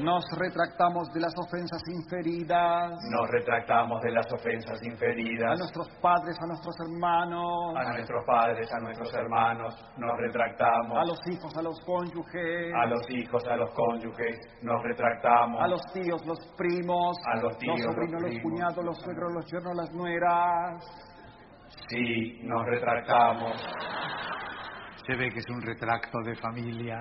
Nos 0.00 0.24
retractamos 0.38 1.12
de 1.12 1.20
las 1.20 1.34
ofensas 1.36 1.82
inferidas. 1.86 2.90
Nos 3.10 3.28
retractamos 3.30 4.00
de 4.00 4.10
las 4.10 4.26
ofensas 4.32 4.80
A 4.80 4.86
inferidas. 4.86 5.58
nuestros 5.58 5.88
padres, 6.00 6.34
a 6.40 6.46
nuestros 6.46 6.74
hermanos. 6.80 7.76
A 7.76 7.92
nuestros 7.92 8.24
padres, 8.24 8.72
a 8.72 8.78
nuestros 8.80 9.14
hermanos, 9.14 9.74
nos 9.98 10.16
retractamos. 10.18 10.96
A 10.98 11.04
los 11.04 11.18
hijos, 11.28 11.54
a 11.56 11.62
los 11.62 11.78
cónyuges. 11.84 12.72
A 12.74 12.86
los 12.86 13.10
hijos, 13.10 13.44
a 13.46 13.56
los 13.56 13.70
cónyuges, 13.74 14.36
nos 14.62 14.82
retractamos. 14.82 15.62
A 15.62 15.68
los 15.68 15.82
tíos, 15.92 16.24
los 16.26 16.38
primos. 16.56 17.16
A 17.26 17.36
los 17.36 17.58
tíos, 17.58 17.78
los 17.80 17.94
sobrinos, 17.94 18.22
los 18.22 18.30
primos. 18.30 18.42
cuñados, 18.42 18.84
los 18.84 18.98
suegros, 18.98 19.32
los 19.34 19.46
yernos, 19.52 19.76
las 19.76 19.90
nueras. 19.92 20.84
Sí, 21.88 22.40
nos 22.44 22.64
retractamos. 22.64 23.56
Se 25.06 25.16
ve 25.16 25.28
que 25.30 25.40
es 25.40 25.50
un 25.50 25.60
retracto 25.60 26.18
de 26.24 26.34
familia. 26.36 26.98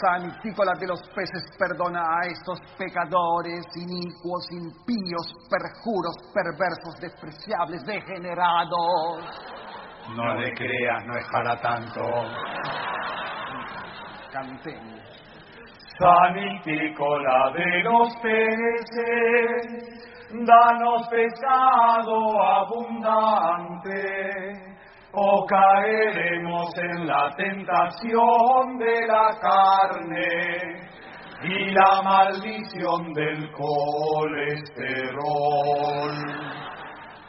Sanitícola 0.00 0.72
de 0.78 0.86
los 0.86 1.00
peces, 1.10 1.44
perdona 1.58 2.00
a 2.00 2.26
estos 2.26 2.60
pecadores, 2.78 3.66
inicuos, 3.74 4.46
impíos, 4.52 5.26
perjuros, 5.50 6.14
perversos, 6.32 7.00
despreciables, 7.00 7.84
degenerados. 7.84 9.24
No 10.14 10.34
le 10.36 10.54
creas, 10.54 11.04
no 11.04 11.16
es 11.18 11.26
para 11.32 11.60
tanto. 11.60 12.00
Cantemos. 14.32 15.00
Sanitícola 15.98 17.50
de 17.54 17.82
los 17.82 18.16
peces, 18.22 19.66
danos 20.46 21.08
pescado 21.08 22.40
abundante, 22.40 23.96
o 25.20 25.44
caeremos 25.46 26.70
en 26.78 27.06
la 27.06 27.30
tentación 27.36 28.78
de 28.78 29.06
la 29.06 29.30
carne 29.40 30.88
y 31.42 31.70
la 31.70 32.02
maldición 32.02 33.12
del 33.14 33.50
colesterol. 33.52 33.74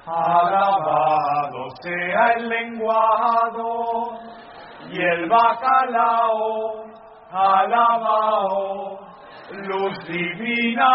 Alabado 0.06 1.70
sea 1.82 2.34
el 2.38 2.50
lenguado 2.50 4.20
y 4.92 5.02
el 5.02 5.30
bacalao, 5.30 6.86
alabao, 7.32 9.00
luz 9.52 9.98
divina 10.08 10.90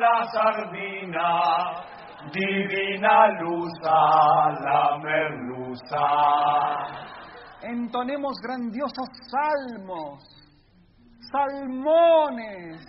la 0.00 0.24
sardina, 0.32 1.84
divina 2.32 3.28
luz 3.40 3.72
a 3.84 4.50
la 4.64 4.98
merluza. 4.98 5.63
Entonemos 7.62 8.36
grandiosos 8.42 9.08
salmos, 9.30 10.22
salmones 11.32 12.80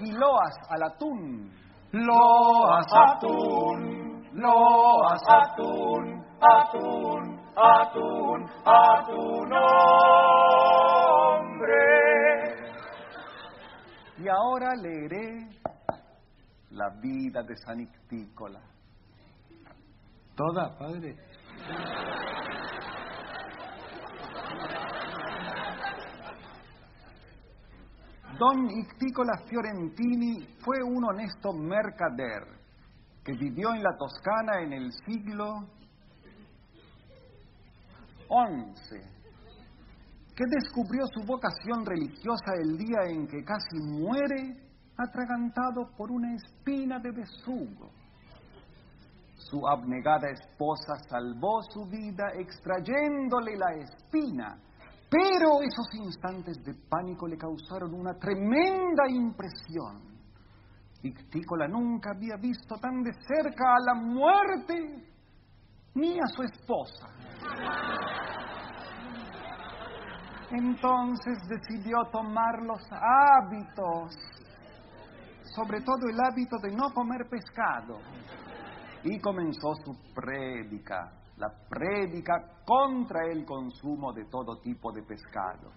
y 0.00 0.12
loas 0.12 0.54
al 0.70 0.82
atún. 0.82 1.52
Loas 1.92 2.86
atún, 2.92 4.28
loas 4.32 5.22
atún, 5.28 6.24
atún, 6.40 7.40
atún, 7.56 8.46
atún, 8.64 9.52
hombre. 9.52 10.20
Y 14.18 14.28
ahora 14.28 14.74
leeré 14.76 15.48
la 16.70 16.90
vida 17.00 17.42
de 17.42 17.56
San 17.56 17.80
Ictícola. 17.80 18.60
¿Toda, 20.36 20.78
padre? 20.78 21.16
Don 28.40 28.70
Ictícola 28.70 29.36
Fiorentini 29.46 30.56
fue 30.64 30.82
un 30.82 31.04
honesto 31.04 31.52
mercader 31.52 32.42
que 33.22 33.32
vivió 33.32 33.74
en 33.74 33.82
la 33.82 33.94
Toscana 33.98 34.62
en 34.62 34.72
el 34.72 34.90
siglo 35.04 35.68
XI, 38.30 38.96
que 40.34 40.44
descubrió 40.48 41.04
su 41.12 41.26
vocación 41.26 41.84
religiosa 41.84 42.54
el 42.62 42.78
día 42.78 43.02
en 43.08 43.26
que 43.26 43.44
casi 43.44 43.78
muere 43.78 44.56
atragantado 44.96 45.90
por 45.96 46.10
una 46.10 46.34
espina 46.34 46.98
de 46.98 47.10
besugo. 47.10 47.99
Su 49.48 49.66
abnegada 49.66 50.28
esposa 50.28 50.94
salvó 51.08 51.62
su 51.62 51.86
vida 51.86 52.24
extrayéndole 52.34 53.56
la 53.56 53.72
espina, 53.72 54.58
pero 55.08 55.62
esos 55.62 55.88
instantes 55.94 56.62
de 56.62 56.74
pánico 56.88 57.26
le 57.26 57.38
causaron 57.38 57.94
una 57.94 58.14
tremenda 58.18 59.08
impresión. 59.08 60.10
Ictícola 61.02 61.66
nunca 61.66 62.10
había 62.14 62.36
visto 62.36 62.76
tan 62.76 63.02
de 63.02 63.12
cerca 63.14 63.64
a 63.74 63.80
la 63.86 63.94
muerte 63.94 65.08
ni 65.94 66.18
a 66.18 66.26
su 66.26 66.42
esposa. 66.42 67.08
Entonces 70.50 71.38
decidió 71.48 71.96
tomar 72.12 72.62
los 72.62 72.80
hábitos, 72.92 74.14
sobre 75.56 75.80
todo 75.80 76.08
el 76.10 76.20
hábito 76.20 76.58
de 76.58 76.76
no 76.76 76.92
comer 76.92 77.26
pescado, 77.30 77.98
y 79.04 79.18
comenzó 79.20 79.74
su 79.84 79.96
prédica, 80.14 81.12
la 81.36 81.48
prédica 81.68 82.62
contra 82.64 83.26
el 83.30 83.44
consumo 83.44 84.12
de 84.12 84.24
todo 84.26 84.60
tipo 84.60 84.92
de 84.92 85.02
pescado. 85.02 85.72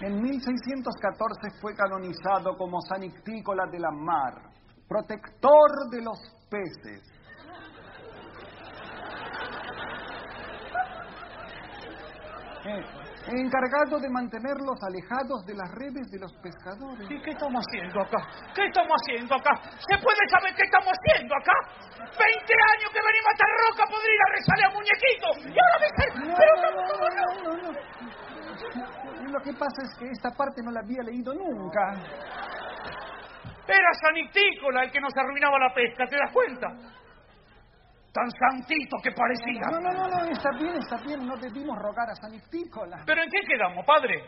En 0.00 0.20
1614 0.20 1.58
fue 1.60 1.74
canonizado 1.74 2.56
como 2.58 2.80
San 2.82 3.02
Ictícola 3.02 3.64
de 3.66 3.78
la 3.78 3.90
Mar, 3.90 4.34
protector 4.86 5.90
de 5.90 6.02
los 6.02 6.18
peces. 6.50 7.16
eh, 12.66 13.05
encargado 13.34 13.98
de 13.98 14.08
mantenerlos 14.10 14.78
alejados 14.82 15.44
de 15.46 15.54
las 15.54 15.70
redes 15.74 16.06
de 16.10 16.18
los 16.18 16.32
pescadores. 16.38 17.10
¿Y 17.10 17.20
qué 17.22 17.30
estamos 17.30 17.64
haciendo 17.66 18.00
acá? 18.00 18.18
¿Qué 18.54 18.66
estamos 18.66 18.94
haciendo 19.02 19.34
acá? 19.34 19.50
¿Se 19.82 19.98
puede 19.98 20.22
saber 20.30 20.54
qué 20.54 20.62
estamos 20.62 20.92
haciendo 20.94 21.34
acá? 21.34 21.56
20 22.06 22.22
años 22.22 22.88
que 22.94 23.02
venimos 23.02 23.26
a 23.26 23.34
esta 23.34 23.48
roca 23.66 23.84
podrida 23.90 24.22
a 24.22 24.30
rezarle 24.30 24.64
a 24.64 24.70
muñequito. 24.70 25.28
Y 25.42 25.56
ahora 25.58 25.76
me 25.82 25.86
dicen, 25.90 26.10
pero 26.38 26.52
no, 26.62 26.70
no, 26.76 27.10
no, 27.42 27.72
no. 27.72 27.96
Lo 29.32 29.40
que 29.42 29.52
pasa 29.52 29.82
es 29.82 29.98
que 29.98 30.06
esta 30.10 30.30
parte 30.30 30.62
no 30.62 30.70
la 30.70 30.80
había 30.80 31.02
leído 31.02 31.34
nunca. 31.34 31.92
Era 33.66 33.90
San 34.00 34.16
Itícola 34.16 34.84
el 34.84 34.92
que 34.92 35.00
nos 35.00 35.12
arruinaba 35.16 35.58
la 35.58 35.74
pesca, 35.74 36.06
¿te 36.06 36.16
das 36.16 36.32
cuenta? 36.32 36.68
Tan 38.16 38.30
santito 38.32 38.96
que 39.02 39.12
parecía. 39.12 39.60
No, 39.70 39.78
no, 39.78 39.92
no, 39.92 40.08
no, 40.08 40.24
está 40.32 40.48
bien, 40.56 40.74
está 40.76 40.96
bien, 41.04 41.26
no 41.26 41.36
debimos 41.36 41.76
rogar 41.76 42.08
a 42.08 42.14
San 42.14 42.32
Itícola. 42.32 43.02
¿Pero 43.04 43.22
en 43.22 43.28
qué 43.28 43.40
quedamos, 43.46 43.84
padre? 43.84 44.24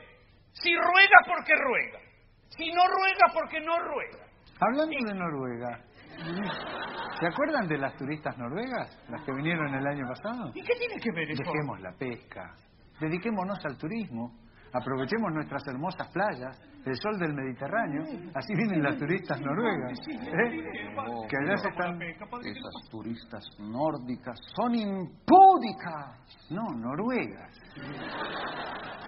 Si 0.52 0.74
ruega, 0.74 1.18
porque 1.26 1.54
ruega. 1.56 1.98
Si 2.50 2.70
no 2.70 2.82
ruega, 2.84 3.32
porque 3.32 3.60
no 3.60 3.78
ruega. 3.78 4.28
Hablando 4.60 4.92
de 4.92 5.14
Noruega, 5.14 5.80
¿se 7.18 7.26
acuerdan 7.28 7.66
de 7.66 7.78
las 7.78 7.96
turistas 7.96 8.36
noruegas? 8.36 9.04
Las 9.08 9.22
que 9.24 9.32
vinieron 9.32 9.72
el 9.72 9.86
año 9.86 10.04
pasado. 10.06 10.50
¿Y 10.54 10.62
qué 10.62 10.74
tiene 10.74 10.96
que 11.00 11.12
ver 11.12 11.30
eso? 11.30 11.42
Dejemos 11.44 11.80
la 11.80 11.92
pesca. 11.92 12.54
Dediquémonos 13.00 13.58
al 13.64 13.78
turismo. 13.78 14.32
Aprovechemos 14.74 15.32
nuestras 15.32 15.66
hermosas 15.68 16.08
playas, 16.12 16.60
el 16.88 16.96
sol 16.96 17.18
del 17.18 17.34
Mediterráneo. 17.34 18.02
Así 18.34 18.54
vienen 18.54 18.82
las 18.82 18.96
turistas 18.96 19.40
noruegas. 19.40 19.98
¿eh? 20.08 20.62
Que 21.28 21.36
allá 21.36 21.56
se 21.56 21.68
están. 21.68 22.00
Esas 22.02 22.90
turistas 22.90 23.44
nórdicas 23.58 24.38
son 24.56 24.74
impúdicas. 24.74 26.50
No, 26.50 26.62
noruegas. 26.76 27.52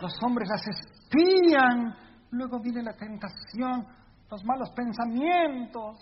Los 0.01 0.13
hombres 0.23 0.49
las 0.49 0.67
espían. 0.69 1.95
Luego 2.33 2.61
viene 2.61 2.83
la 2.83 2.93
tentación, 2.93 3.87
los 4.31 4.45
malos 4.45 4.71
pensamientos. 4.71 5.99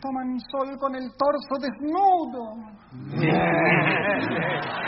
Toman 0.00 0.38
sol 0.50 0.78
con 0.78 0.94
el 0.94 1.10
torso 1.16 1.58
desnudo. 1.60 2.54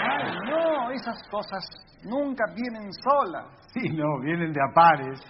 Ay, 0.03 0.35
no, 0.49 0.91
esas 0.93 1.21
cosas 1.29 1.65
nunca 2.05 2.45
vienen 2.55 2.93
solas. 2.93 3.47
Sí, 3.73 3.89
no, 3.91 4.21
vienen 4.21 4.53
de 4.53 4.61
a 4.61 4.73
pares. 4.73 5.21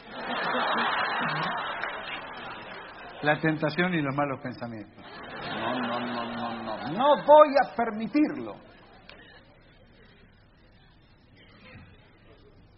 La 3.23 3.39
tentación 3.41 3.95
y 3.95 4.03
los 4.03 4.15
malos 4.15 4.41
pensamientos. 4.41 5.05
No, 5.43 5.79
no, 5.79 6.01
no, 6.01 6.25
no, 6.25 6.63
no. 6.63 6.77
No 6.93 7.25
voy 7.27 7.49
a 7.65 7.75
permitirlo. 7.75 8.55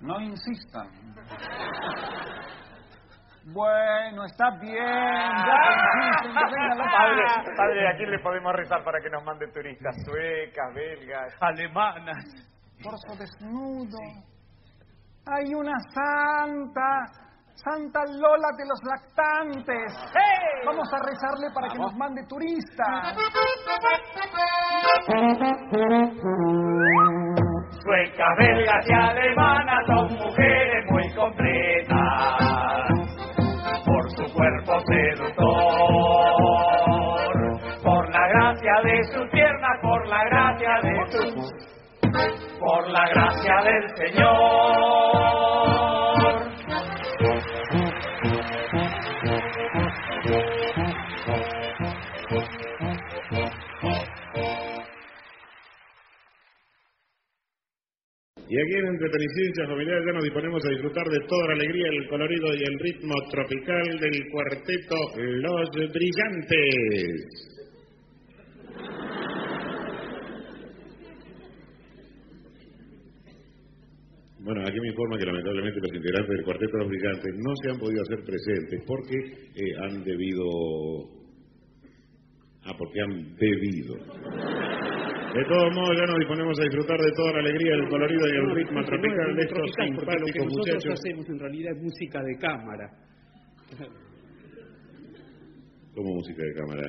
No 0.00 0.20
insistan. 0.20 0.88
Bueno, 3.46 4.24
está 4.24 4.50
bien. 4.60 4.76
Los 6.24 6.92
Padre, 6.92 7.24
padre, 7.56 7.88
¿a 7.88 7.96
quién 7.96 8.10
le 8.10 8.18
podemos 8.20 8.52
rezar 8.52 8.84
para 8.84 9.00
que 9.00 9.10
nos 9.10 9.24
mande 9.24 9.48
turistas? 9.48 9.96
Suecas, 10.04 10.74
belgas, 10.74 11.34
alemanas. 11.40 12.24
Torso 12.82 13.16
desnudo. 13.18 13.98
Hay 15.26 15.54
una 15.54 15.76
santa, 15.92 17.04
Santa 17.54 18.00
Lola 18.06 18.48
de 18.56 18.64
los 18.66 18.80
lactantes. 18.84 19.92
Vamos 20.64 20.88
a 20.92 20.98
rezarle 20.98 21.50
para 21.52 21.68
que 21.68 21.78
nos 21.78 21.94
mande 21.96 22.22
turistas. 22.28 23.16
Suecas, 27.82 28.36
belgas 28.38 28.88
y 28.88 28.92
alemanas 28.92 29.86
son 29.86 30.12
mujeres 30.14 30.84
muy 30.90 31.14
completas 31.14 31.71
gracia 38.52 38.74
de 38.84 39.04
sus 39.04 39.30
piernas, 39.30 39.78
por 39.80 40.06
la 40.08 40.24
gracia 40.24 40.80
de 40.82 41.06
su, 41.10 41.20
por 42.58 42.90
la 42.90 43.08
gracia 43.08 43.54
del 43.62 43.88
Señor. 43.96 44.32
Y 58.48 58.60
aquí 58.60 58.74
en 58.74 58.86
Entretenicidencia 58.86 59.66
Familiar 59.66 60.04
ya 60.04 60.12
nos 60.12 60.24
disponemos 60.24 60.62
a 60.66 60.68
disfrutar 60.68 61.06
de 61.08 61.20
toda 61.26 61.46
la 61.48 61.54
alegría, 61.54 61.88
el 61.88 62.06
colorido 62.06 62.54
y 62.54 62.62
el 62.62 62.78
ritmo 62.80 63.14
tropical 63.30 63.98
del 63.98 64.28
cuarteto 64.30 64.96
Los 65.16 65.70
Brillantes. 65.70 67.51
Bueno, 74.44 74.62
aquí 74.66 74.80
me 74.80 74.88
informa 74.88 75.18
que 75.18 75.26
lamentablemente 75.26 75.78
los 75.80 75.94
integrantes 75.94 76.28
del 76.36 76.44
cuarteto 76.44 76.76
Los 76.78 76.88
Brillantes 76.88 77.32
no 77.38 77.52
se 77.62 77.70
han 77.70 77.78
podido 77.78 78.02
hacer 78.02 78.24
presentes 78.24 78.82
porque 78.86 79.14
eh, 79.14 79.74
han 79.86 80.02
debido... 80.02 80.42
Ah, 82.64 82.74
porque 82.78 83.00
han 83.00 83.34
bebido. 83.36 83.94
De 83.96 85.44
todos 85.48 85.74
modos, 85.74 85.96
ya 85.96 86.06
nos 86.06 86.18
disponemos 86.18 86.58
a 86.60 86.64
disfrutar 86.64 87.00
de 87.00 87.12
toda 87.16 87.32
la 87.32 87.38
alegría, 87.40 87.74
el 87.74 87.88
colorido 87.88 88.26
y 88.26 88.30
el 88.36 88.54
ritmo 88.54 88.84
tropical 88.84 89.34
de 89.36 89.42
estos 89.42 89.58
porque 89.58 89.82
lo 89.82 90.26
que 90.26 90.32
simpáticos 90.32 90.44
nosotros 90.46 90.66
muchachos. 90.76 91.00
hacemos 91.00 91.28
en 91.28 91.38
realidad 91.38 91.72
es 91.76 91.82
música 91.82 92.22
de 92.22 92.36
cámara. 92.38 92.90
Como 95.94 96.14
música 96.14 96.42
de 96.42 96.52
cámara. 96.54 96.88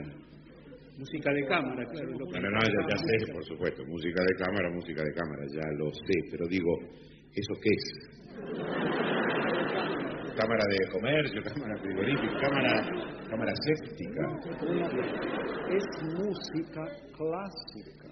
Música 0.97 1.34
de 1.34 1.45
cámara, 1.47 1.84
claro. 1.85 2.09
lo 2.11 2.25
que- 2.27 2.39
No, 2.39 2.49
no, 2.49 2.49
no, 2.51 2.61
ya, 2.61 2.88
ya 2.89 2.97
sé, 2.97 3.34
por 3.34 3.43
supuesto. 3.45 3.84
Música 3.85 4.21
de 4.23 4.35
cámara, 4.45 4.69
música 4.71 5.03
de 5.03 5.13
cámara, 5.13 5.43
ya 5.51 5.67
lo 5.77 5.91
sé. 5.91 6.15
Pero 6.31 6.47
digo, 6.47 6.71
¿eso 7.35 7.53
qué 7.61 7.69
es? 7.69 7.84
Cámara 10.35 10.64
de 10.69 10.91
comercio, 10.91 11.41
cámara 11.43 11.77
frigorífica, 11.80 12.39
cámara, 12.41 12.89
cámara 13.30 13.53
séptica. 13.65 14.23
Es 15.69 15.85
música 16.18 16.85
clásica. 17.15 18.03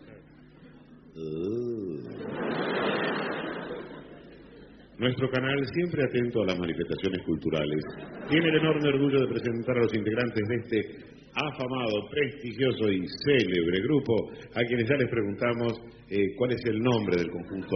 Nuestro 4.97 5.29
canal, 5.31 5.65
siempre 5.73 6.03
atento 6.03 6.43
a 6.43 6.45
las 6.45 6.59
manifestaciones 6.59 7.25
culturales, 7.25 7.83
tiene 8.29 8.49
el 8.49 8.55
enorme 8.57 8.89
orgullo 8.89 9.19
de 9.21 9.27
presentar 9.27 9.77
a 9.77 9.81
los 9.81 9.93
integrantes 9.95 10.47
de 10.47 10.55
este 10.55 11.11
afamado, 11.33 12.07
prestigioso 12.09 12.91
y 12.91 13.03
célebre 13.25 13.81
grupo, 13.83 14.13
a 14.53 14.61
quienes 14.63 14.87
ya 14.87 14.95
les 14.95 15.09
preguntamos 15.09 15.73
eh, 16.09 16.35
cuál 16.37 16.51
es 16.51 16.61
el 16.65 16.79
nombre 16.79 17.17
del 17.17 17.31
conjunto. 17.31 17.75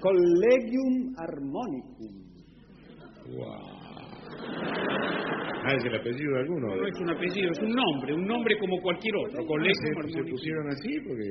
Collegium 0.00 1.14
Harmonicum. 1.16 2.28
Ah, 5.64 5.74
¿es 5.76 5.84
el 5.84 5.94
apellido 5.96 6.32
de 6.34 6.40
alguno? 6.40 6.76
No 6.76 6.86
es 6.86 6.98
un 7.00 7.10
apellido, 7.10 7.50
es 7.50 7.58
un 7.58 7.70
nombre, 7.70 8.14
un 8.14 8.26
nombre 8.26 8.56
como 8.58 8.80
cualquier 8.80 9.14
otro. 9.16 9.44
Colegio 9.46 9.74
se, 9.74 9.88
se 9.88 9.98
Harmónico. 9.98 10.30
pusieron 10.30 10.68
así 10.68 11.00
porque... 11.06 11.24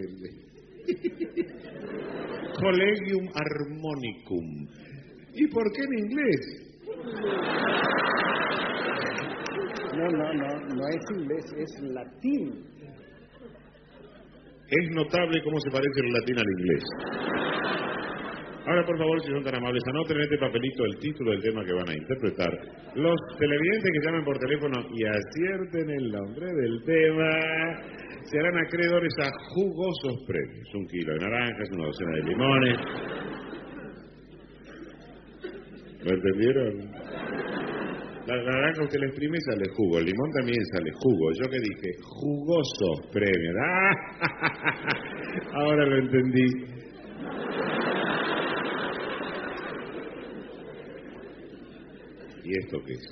Collegium 2.62 3.28
Harmonicum. 3.34 4.68
¿Y 5.34 5.48
por 5.48 5.64
qué 5.72 5.82
en 5.84 6.00
inglés? 6.00 6.64
No, 9.96 10.06
no, 10.12 10.34
no, 10.34 10.48
no 10.76 10.88
es 10.90 11.04
inglés, 11.18 11.46
es 11.58 11.82
latín. 11.94 12.66
Es 14.70 14.92
notable 14.92 15.42
cómo 15.44 15.60
se 15.62 15.72
parece 15.72 16.00
el 16.04 16.12
latín 16.14 16.38
al 16.38 16.50
inglés. 16.60 16.84
Ahora, 18.68 18.86
por 18.86 18.98
favor, 18.98 19.22
si 19.22 19.32
son 19.32 19.44
tan 19.46 19.56
amables, 19.56 19.82
anoten 19.88 20.18
en 20.18 20.24
este 20.24 20.38
papelito 20.38 20.84
el 20.84 21.00
título 21.00 21.32
del 21.32 21.42
tema 21.42 21.64
que 21.64 21.72
van 21.72 21.88
a 21.88 21.94
interpretar. 21.94 22.52
Los 22.96 23.16
televidentes 23.40 23.92
que 23.94 24.06
llamen 24.06 24.26
por 24.26 24.38
teléfono 24.40 24.76
y 24.92 25.06
acierten 25.06 25.90
el 25.90 26.12
nombre 26.12 26.48
del 26.52 26.84
tema 26.84 27.30
serán 28.24 28.58
acreedores 28.58 29.14
a 29.24 29.30
jugosos 29.56 30.26
premios. 30.28 30.68
Un 30.76 30.86
kilo 30.88 31.14
de 31.14 31.20
naranjas, 31.20 31.70
una 31.72 31.86
docena 31.86 32.12
de 32.12 32.24
limones. 32.24 32.78
¿Lo 36.04 36.14
entendieron? 36.14 36.92
La 38.28 38.36
naranja 38.36 38.84
usted 38.84 39.00
la 39.00 39.08
exprime 39.08 39.38
y 39.38 39.42
sale 39.50 39.64
jugo. 39.78 40.00
El 40.00 40.06
limón 40.08 40.30
también 40.38 40.66
sale 40.74 40.92
jugo. 40.92 41.32
¿Yo 41.42 41.50
qué 41.50 41.58
dije? 41.58 41.90
Jugosos 42.04 43.08
premios. 43.14 43.56
¡Ah! 43.64 43.94
Ahora 45.54 45.86
lo 45.86 46.00
entendí. 46.00 46.78
¿Y 52.48 52.52
esto 52.64 52.80
qué 52.86 52.94
es? 52.94 53.06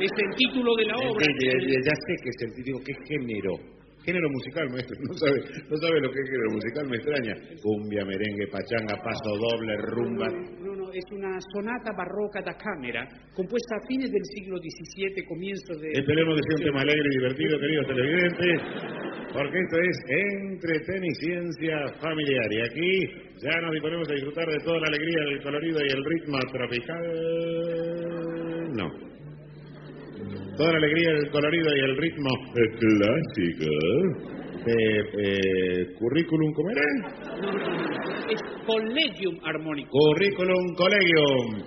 Es 0.00 0.12
el 0.20 0.30
título 0.36 0.70
de 0.76 0.84
la 0.86 0.96
obra. 0.96 1.24
Ya, 1.40 1.52
ya- 1.64 1.80
ya 1.80 1.94
sé 1.96 2.12
que 2.22 2.28
es 2.28 2.40
el 2.44 2.52
título. 2.60 2.78
¿Qué 2.84 2.92
género? 3.08 3.56
Género 4.04 4.28
musical, 4.28 4.68
maestro. 4.68 4.94
No 5.00 5.14
sabe, 5.16 5.40
no 5.64 5.76
sabe 5.80 5.96
lo 6.04 6.10
que 6.12 6.20
es 6.20 6.28
género 6.28 6.50
musical, 6.52 6.84
me 6.92 6.96
extraña. 7.00 7.34
Cumbia, 7.64 8.04
merengue, 8.04 8.46
pachanga, 8.52 9.00
paso 9.00 9.32
doble, 9.32 9.72
rumba. 9.80 10.28
No, 10.60 10.76
no, 10.76 10.92
es 10.92 11.04
una 11.10 11.40
sonata 11.56 11.88
barroca 11.96 12.42
da 12.44 12.52
cámara, 12.52 13.08
compuesta 13.32 13.76
a 13.80 13.86
fines 13.88 14.10
del 14.12 14.24
siglo 14.36 14.58
XVII, 14.60 15.24
comienzos 15.24 15.80
de... 15.80 15.88
Esperemos 15.96 16.36
que 16.36 16.42
sea 16.44 16.56
un 16.60 16.64
tema 16.68 16.80
alegre 16.84 17.08
y 17.08 17.16
divertido, 17.16 17.58
queridos 17.58 17.86
televidentes, 17.88 18.56
porque 19.32 19.56
esto 19.56 19.76
es 19.80 19.96
entreteniciencia 20.52 21.76
familiar. 21.96 22.48
Y 22.52 22.60
aquí 22.60 22.92
ya 23.40 23.56
nos 23.64 23.72
disponemos 23.72 24.04
a 24.10 24.14
disfrutar 24.20 24.46
de 24.52 24.58
toda 24.68 24.80
la 24.84 24.88
alegría, 24.92 25.20
el 25.32 25.42
colorido 25.42 25.78
y 25.80 25.88
el 25.96 26.04
ritmo 26.04 26.38
tropical. 26.52 28.23
No. 28.74 28.90
Toda 30.56 30.72
la 30.72 30.78
alegría, 30.78 31.10
el 31.10 31.30
colorido 31.30 31.76
y 31.76 31.80
el 31.80 31.96
ritmo 31.96 32.30
eh, 32.56 32.70
clásico 32.80 33.70
de 34.64 35.00
eh, 35.18 35.94
currículum, 35.98 36.52
¿cómo 36.54 36.70
era? 36.70 36.82
Es 38.30 38.40
Collegium 38.66 39.36
armónico. 39.44 39.90
Currículum 39.90 40.74
Collegium. 40.74 41.62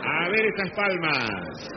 A 0.00 0.28
ver 0.28 0.46
esas 0.46 0.70
palmas. 0.76 1.70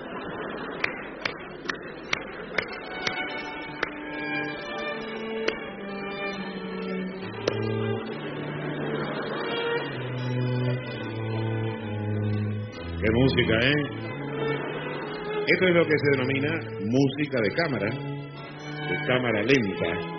Qué 13.00 13.12
música, 13.14 13.60
¿eh? 13.62 14.07
Esto 15.48 15.66
es 15.66 15.76
lo 15.76 15.86
que 15.86 15.98
se 15.98 16.10
denomina 16.12 16.60
música 16.82 17.40
de 17.40 17.52
cámara, 17.54 17.90
de 17.90 19.08
cámara 19.08 19.42
lenta. 19.44 20.17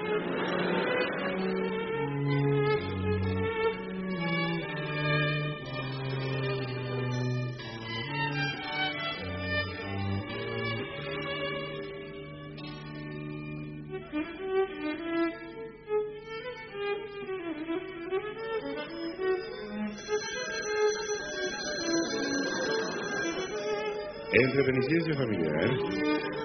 Entreteniciencia 24.58 25.14
familiar. 25.14 25.70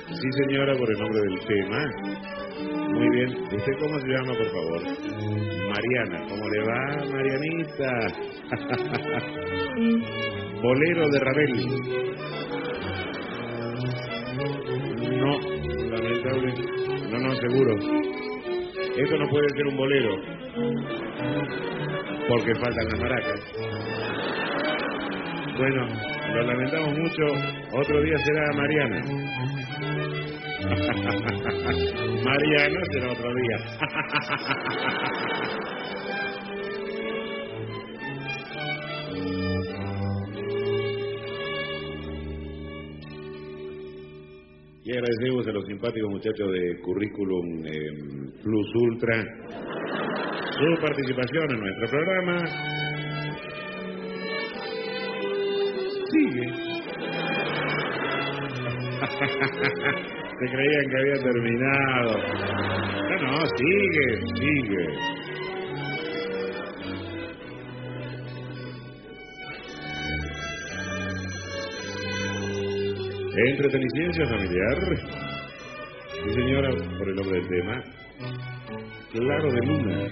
Sí, 0.06 0.30
señora, 0.38 0.78
por 0.78 0.88
el 0.88 1.00
nombre 1.00 1.20
del 1.24 1.40
tema. 1.48 1.84
Muy 2.92 3.10
bien. 3.10 3.36
¿Usted 3.52 3.74
cómo 3.80 4.00
se 4.00 4.06
llama, 4.08 4.34
por 4.38 4.52
favor? 4.52 4.84
Mariana. 5.68 6.24
¿Cómo 6.30 6.48
le 6.48 6.62
va, 6.62 7.06
Marianita? 7.12 8.14
Bolero 10.62 11.10
de 11.10 11.20
Ravel. 11.22 11.54
No, 15.18 15.40
lamentable. 15.90 16.54
No, 17.10 17.18
no, 17.18 17.34
seguro. 17.38 17.74
Esto 18.96 19.18
no 19.18 19.28
puede 19.28 19.50
ser 19.56 19.66
un 19.66 19.76
bolero. 19.76 20.22
Porque 22.28 22.54
faltan 22.60 22.90
las 22.90 23.00
maracas. 23.00 23.40
Bueno, 25.58 25.88
lo 26.34 26.44
lamentamos 26.44 26.98
mucho. 26.98 27.24
Otro 27.72 28.02
día 28.02 28.18
será 28.18 28.52
Mariana. 28.56 29.02
Mariana 32.24 32.80
será 32.92 33.12
otro 33.12 33.34
día. 33.36 33.58
Y 44.86 44.92
agradecemos 44.92 45.48
a 45.48 45.52
los 45.52 45.66
simpáticos 45.66 46.10
muchachos 46.10 46.52
de 46.52 46.82
Currículum 46.82 47.66
eh, 47.66 47.72
Plus 48.44 48.76
Ultra 48.76 49.24
su 50.54 50.82
participación 50.82 51.52
en 51.52 51.60
nuestro 51.60 51.90
programa. 51.90 52.83
Se 60.40 60.46
creían 60.50 60.90
que 60.90 60.98
había 60.98 61.24
terminado. 61.24 62.18
No, 63.10 63.32
no, 63.32 63.46
sigue, 63.58 64.08
sigue. 64.36 65.24
Entreteniciencia 73.36 74.28
familiar. 74.28 74.78
Sí, 76.12 76.34
señora, 76.34 76.70
por 76.98 77.10
el 77.10 77.16
nombre 77.16 77.40
del 77.40 77.48
tema. 77.48 77.84
Claro 79.12 79.52
de 79.52 79.66
luna. 79.66 80.08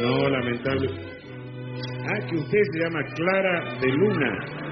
No, 0.00 0.28
lamentable. 0.28 0.88
Ah, 2.04 2.26
que 2.28 2.36
usted 2.36 2.58
se 2.72 2.78
llama 2.80 3.00
Clara 3.14 3.74
de 3.80 3.88
Luna. 3.88 4.71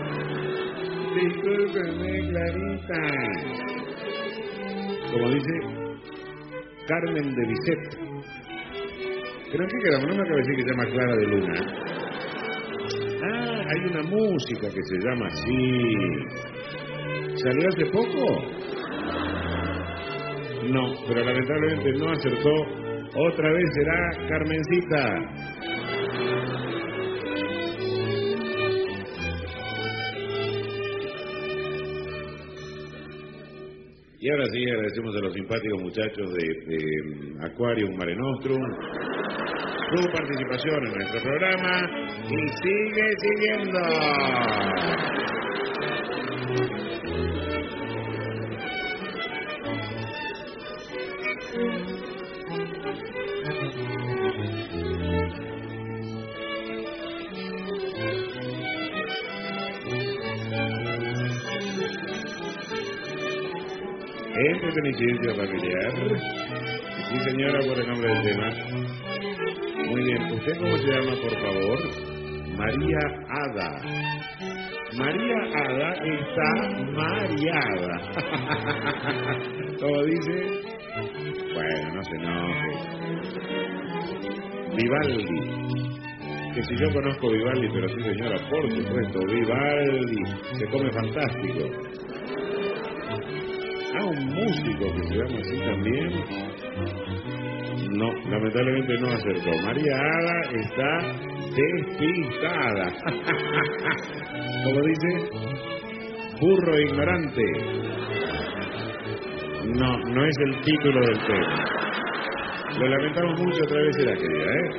Discúlpeme, 1.15 2.13
Clarita. 2.29 3.03
Como 5.13 5.29
dice 5.31 5.55
Carmen 6.87 7.35
de 7.35 7.47
Bizet. 7.47 7.83
¿Pero 9.51 9.65
en 9.65 9.71
qué 9.71 9.79
quedamos? 9.83 10.07
No 10.09 10.15
me 10.15 10.23
acaba 10.23 10.37
de 10.37 10.43
decir 10.43 10.57
que 10.57 10.63
se 10.63 10.71
llama 10.71 10.87
Clara 10.87 11.17
de 11.17 11.27
Luna. 11.27 11.55
Ah, 13.23 13.65
hay 13.69 13.81
una 13.91 14.03
música 14.03 14.69
que 14.69 14.83
se 14.83 14.99
llama 14.99 15.27
así. 15.27 15.81
¿Salió 17.43 17.69
hace 17.69 17.87
poco? 17.87 18.23
No, 20.71 20.93
pero 21.09 21.25
lamentablemente 21.25 21.93
no 21.99 22.11
acertó. 22.13 22.55
Otra 23.17 23.53
vez 23.53 23.65
será 23.75 24.11
Carmencita. 24.29 25.19
Y 34.23 34.31
ahora 34.31 34.45
sí, 34.53 34.71
agradecemos 34.71 35.17
a 35.17 35.21
los 35.21 35.33
simpáticos 35.33 35.83
muchachos 35.83 36.31
de, 36.35 36.45
de 36.67 37.47
Aquarium 37.47 37.97
Mare 37.97 38.15
Nostrum 38.15 38.61
su 39.97 40.13
participación 40.13 40.87
en 40.87 40.93
nuestro 40.93 41.23
programa 41.23 41.91
y 42.29 42.37
sigue 42.63 43.07
siguiendo. 43.19 43.79
Entreteniciencia 64.91 65.35
familiar. 65.35 65.93
Sí, 67.09 67.19
señora, 67.31 67.61
por 67.61 67.79
el 67.79 67.87
nombre 67.87 68.09
del 68.09 68.23
tema. 68.25 68.51
Muy 69.89 70.03
bien, 70.03 70.23
¿usted 70.33 70.59
cómo 70.59 70.77
se 70.79 70.87
llama, 70.91 71.13
por 71.23 71.35
favor? 71.41 71.79
María 72.57 72.99
Ada. 73.29 73.83
María 74.99 75.37
Ada 75.55 75.95
está 75.95 76.49
mareada. 76.93 78.01
¿Cómo 79.81 80.03
dice? 80.03 80.35
Bueno, 81.55 81.95
no 81.95 82.03
se 82.03 82.17
enoje. 82.17 82.71
Vivaldi. 84.77 85.41
Que 86.55 86.65
si 86.65 86.77
yo 86.77 86.93
conozco 86.93 87.31
Vivaldi, 87.31 87.69
pero 87.73 87.89
sí 87.91 88.03
señora, 88.03 88.37
por 88.51 88.69
supuesto, 88.69 89.21
Vivaldi. 89.21 90.23
Se 90.59 90.67
come 90.67 90.91
fantástico. 90.91 91.90
Un 94.11 94.27
músico 94.27 94.93
que 94.93 95.03
se 95.07 95.15
llama 95.15 95.39
así 95.39 95.57
también. 95.61 96.11
No, 97.93 98.13
lamentablemente 98.29 98.99
no 98.99 99.09
acertó. 99.09 99.53
María 99.65 99.97
Ada 99.97 100.41
está 100.51 101.01
despistada. 101.55 102.93
Como 104.65 104.81
dice, 104.83 105.11
burro 106.41 106.81
ignorante. 106.81 107.45
No, 109.77 109.97
no 109.99 110.25
es 110.27 110.37
el 110.39 110.61
título 110.63 111.01
del 111.07 111.19
tema. 111.27 111.65
Lo 112.81 112.89
lamentamos 112.89 113.41
mucho 113.41 113.63
otra 113.63 113.81
vez 113.81 113.97
era 113.99 114.17
querida, 114.17 114.45
¿eh? 114.55 114.71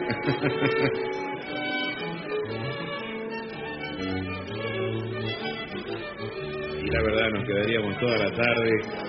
y 6.84 6.90
la 6.90 7.02
verdad 7.04 7.30
nos 7.30 7.46
quedaríamos 7.46 7.98
toda 8.00 8.18
la 8.18 8.32
tarde 8.32 9.01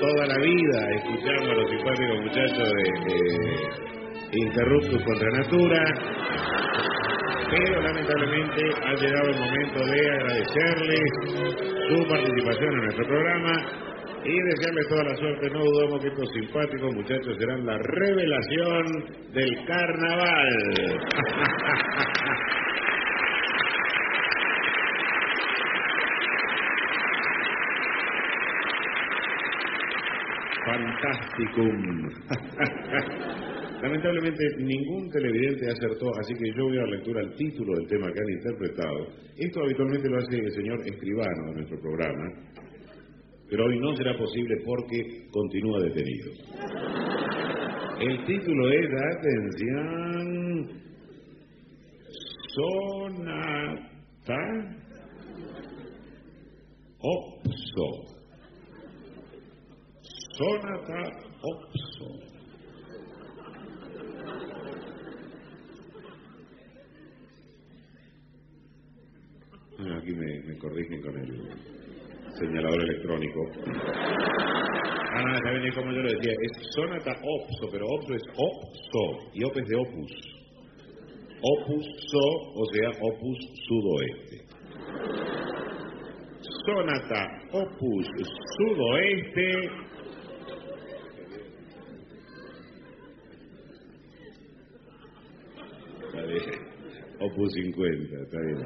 toda 0.00 0.26
la 0.26 0.36
vida 0.36 0.90
escuchando 0.96 1.50
a 1.50 1.54
los 1.54 1.70
simpáticos 1.70 2.20
muchachos 2.20 2.72
de, 2.72 2.82
de 4.30 4.38
Interruptus 4.38 5.04
contra 5.04 5.30
Natura. 5.30 5.84
Pero 7.50 7.82
lamentablemente 7.82 8.62
ha 8.86 8.94
llegado 8.94 9.28
el 9.28 9.38
momento 9.38 9.84
de 9.84 10.10
agradecerles 10.10 11.00
su 11.88 12.08
participación 12.08 12.72
en 12.72 12.80
nuestro 12.84 13.06
programa 13.06 13.52
y 14.24 14.40
desearles 14.40 14.88
toda 14.88 15.04
la 15.04 15.16
suerte. 15.16 15.50
No 15.50 15.64
dudamos 15.64 16.00
que 16.00 16.08
estos 16.08 16.28
simpáticos 16.32 16.94
muchachos 16.94 17.36
serán 17.38 17.66
la 17.66 17.76
revelación 17.78 18.86
del 19.32 19.64
carnaval. 19.66 21.00
Fantasticum. 30.66 32.08
Lamentablemente 33.82 34.44
ningún 34.58 35.08
televidente 35.10 35.70
acertó, 35.70 36.10
así 36.20 36.34
que 36.34 36.52
yo 36.54 36.64
voy 36.64 36.76
a 36.76 36.80
dar 36.80 36.88
lectura 36.90 37.20
al 37.20 37.34
título 37.34 37.74
del 37.76 37.86
tema 37.88 38.12
que 38.12 38.20
han 38.20 38.30
interpretado. 38.30 39.06
Esto 39.38 39.62
habitualmente 39.62 40.08
lo 40.08 40.18
hace 40.18 40.36
el 40.36 40.52
señor 40.52 40.80
escribano 40.86 41.46
de 41.48 41.54
nuestro 41.54 41.80
programa, 41.80 42.30
pero 43.48 43.64
hoy 43.64 43.80
no 43.80 43.96
será 43.96 44.14
posible 44.18 44.56
porque 44.66 45.28
continúa 45.30 45.80
detenido. 45.80 46.30
El 48.00 48.24
título 48.26 48.70
es, 48.70 48.88
atención, 49.16 50.68
Sonata 52.54 53.60
Opso. 56.98 58.09
Sonata 60.40 61.02
Opso. 61.42 62.06
Bueno, 69.76 69.98
aquí 69.98 70.12
me, 70.12 70.40
me 70.46 70.56
corrigen 70.56 71.02
con 71.02 71.18
el 71.18 71.50
señalador 72.38 72.82
electrónico. 72.84 73.40
Ah, 75.12 75.22
no, 75.26 75.34
está 75.34 75.50
bien, 75.50 75.74
como 75.74 75.92
yo 75.92 76.00
lo 76.00 76.10
decía, 76.10 76.32
es 76.32 76.72
sonata 76.74 77.10
opso, 77.10 77.68
pero 77.70 77.86
opso 77.86 78.14
es 78.14 78.22
opso, 78.34 79.30
y 79.34 79.44
op 79.44 79.54
es 79.58 79.66
de 79.68 79.76
opus. 79.76 80.12
Opus 81.42 81.86
so, 82.10 82.24
o 82.54 82.64
sea, 82.72 82.88
opus 83.02 83.38
sudoeste. 83.68 84.46
Sonata 86.64 87.26
opus 87.52 88.06
sudoeste. 88.56 89.90
Está 96.12 96.22
bien. 96.26 96.70
Opus 97.40 97.52
50, 97.54 98.16
está 98.22 98.38
bien. 98.40 98.58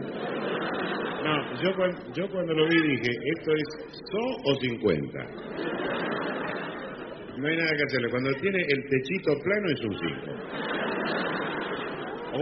No, 1.22 1.34
yo 2.12 2.28
cuando 2.28 2.54
lo 2.54 2.68
vi 2.68 2.80
dije, 2.82 3.10
¿esto 3.36 3.52
es 3.54 3.62
so 4.10 4.18
o 4.44 4.56
50? 4.60 5.18
No 7.38 7.46
hay 7.46 7.56
nada 7.56 7.70
que 7.76 7.84
hacerle. 7.84 8.10
Cuando 8.10 8.32
tiene 8.40 8.58
el 8.58 8.88
techito 8.88 9.38
plano 9.44 9.70
es 9.70 9.80
un 9.84 9.94
5. 9.94 10.10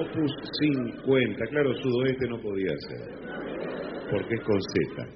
Opus 0.01 0.33
50, 1.05 1.47
claro, 1.49 1.75
sudoeste 1.75 2.27
no 2.29 2.41
podía 2.41 2.75
ser, 2.89 3.11
porque 4.11 4.35
es 4.35 4.41
con 4.41 4.59
Z. 4.63 5.07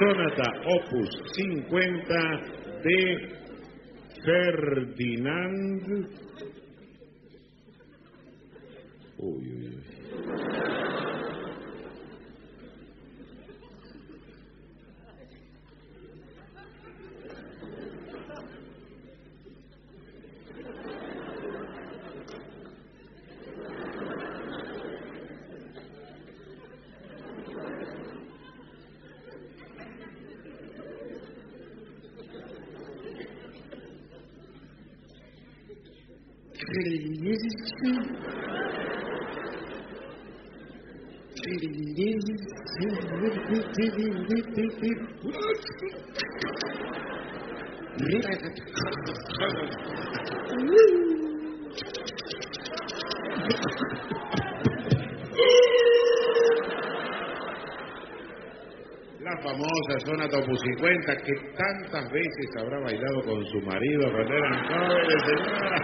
Sonata 0.00 0.50
Opus 0.80 1.10
50 1.32 2.14
de 2.82 3.28
Ferdinand. 4.24 5.86
Uy, 9.18 9.48
uy, 9.48 9.66
uy. 9.66 11.06
La 59.20 59.36
famosa 59.42 59.98
zona 60.04 60.26
Opus 60.26 60.60
50 60.60 61.16
que 61.16 61.32
tantas 61.96 62.12
veces 62.12 62.56
habrá 62.58 62.78
bailado 62.80 63.22
con 63.22 63.44
su 63.46 63.60
marido 63.62 64.12
cuando 64.12 64.34
eran 64.34 64.66
jóvenes, 64.68 65.22
señora. 65.24 65.76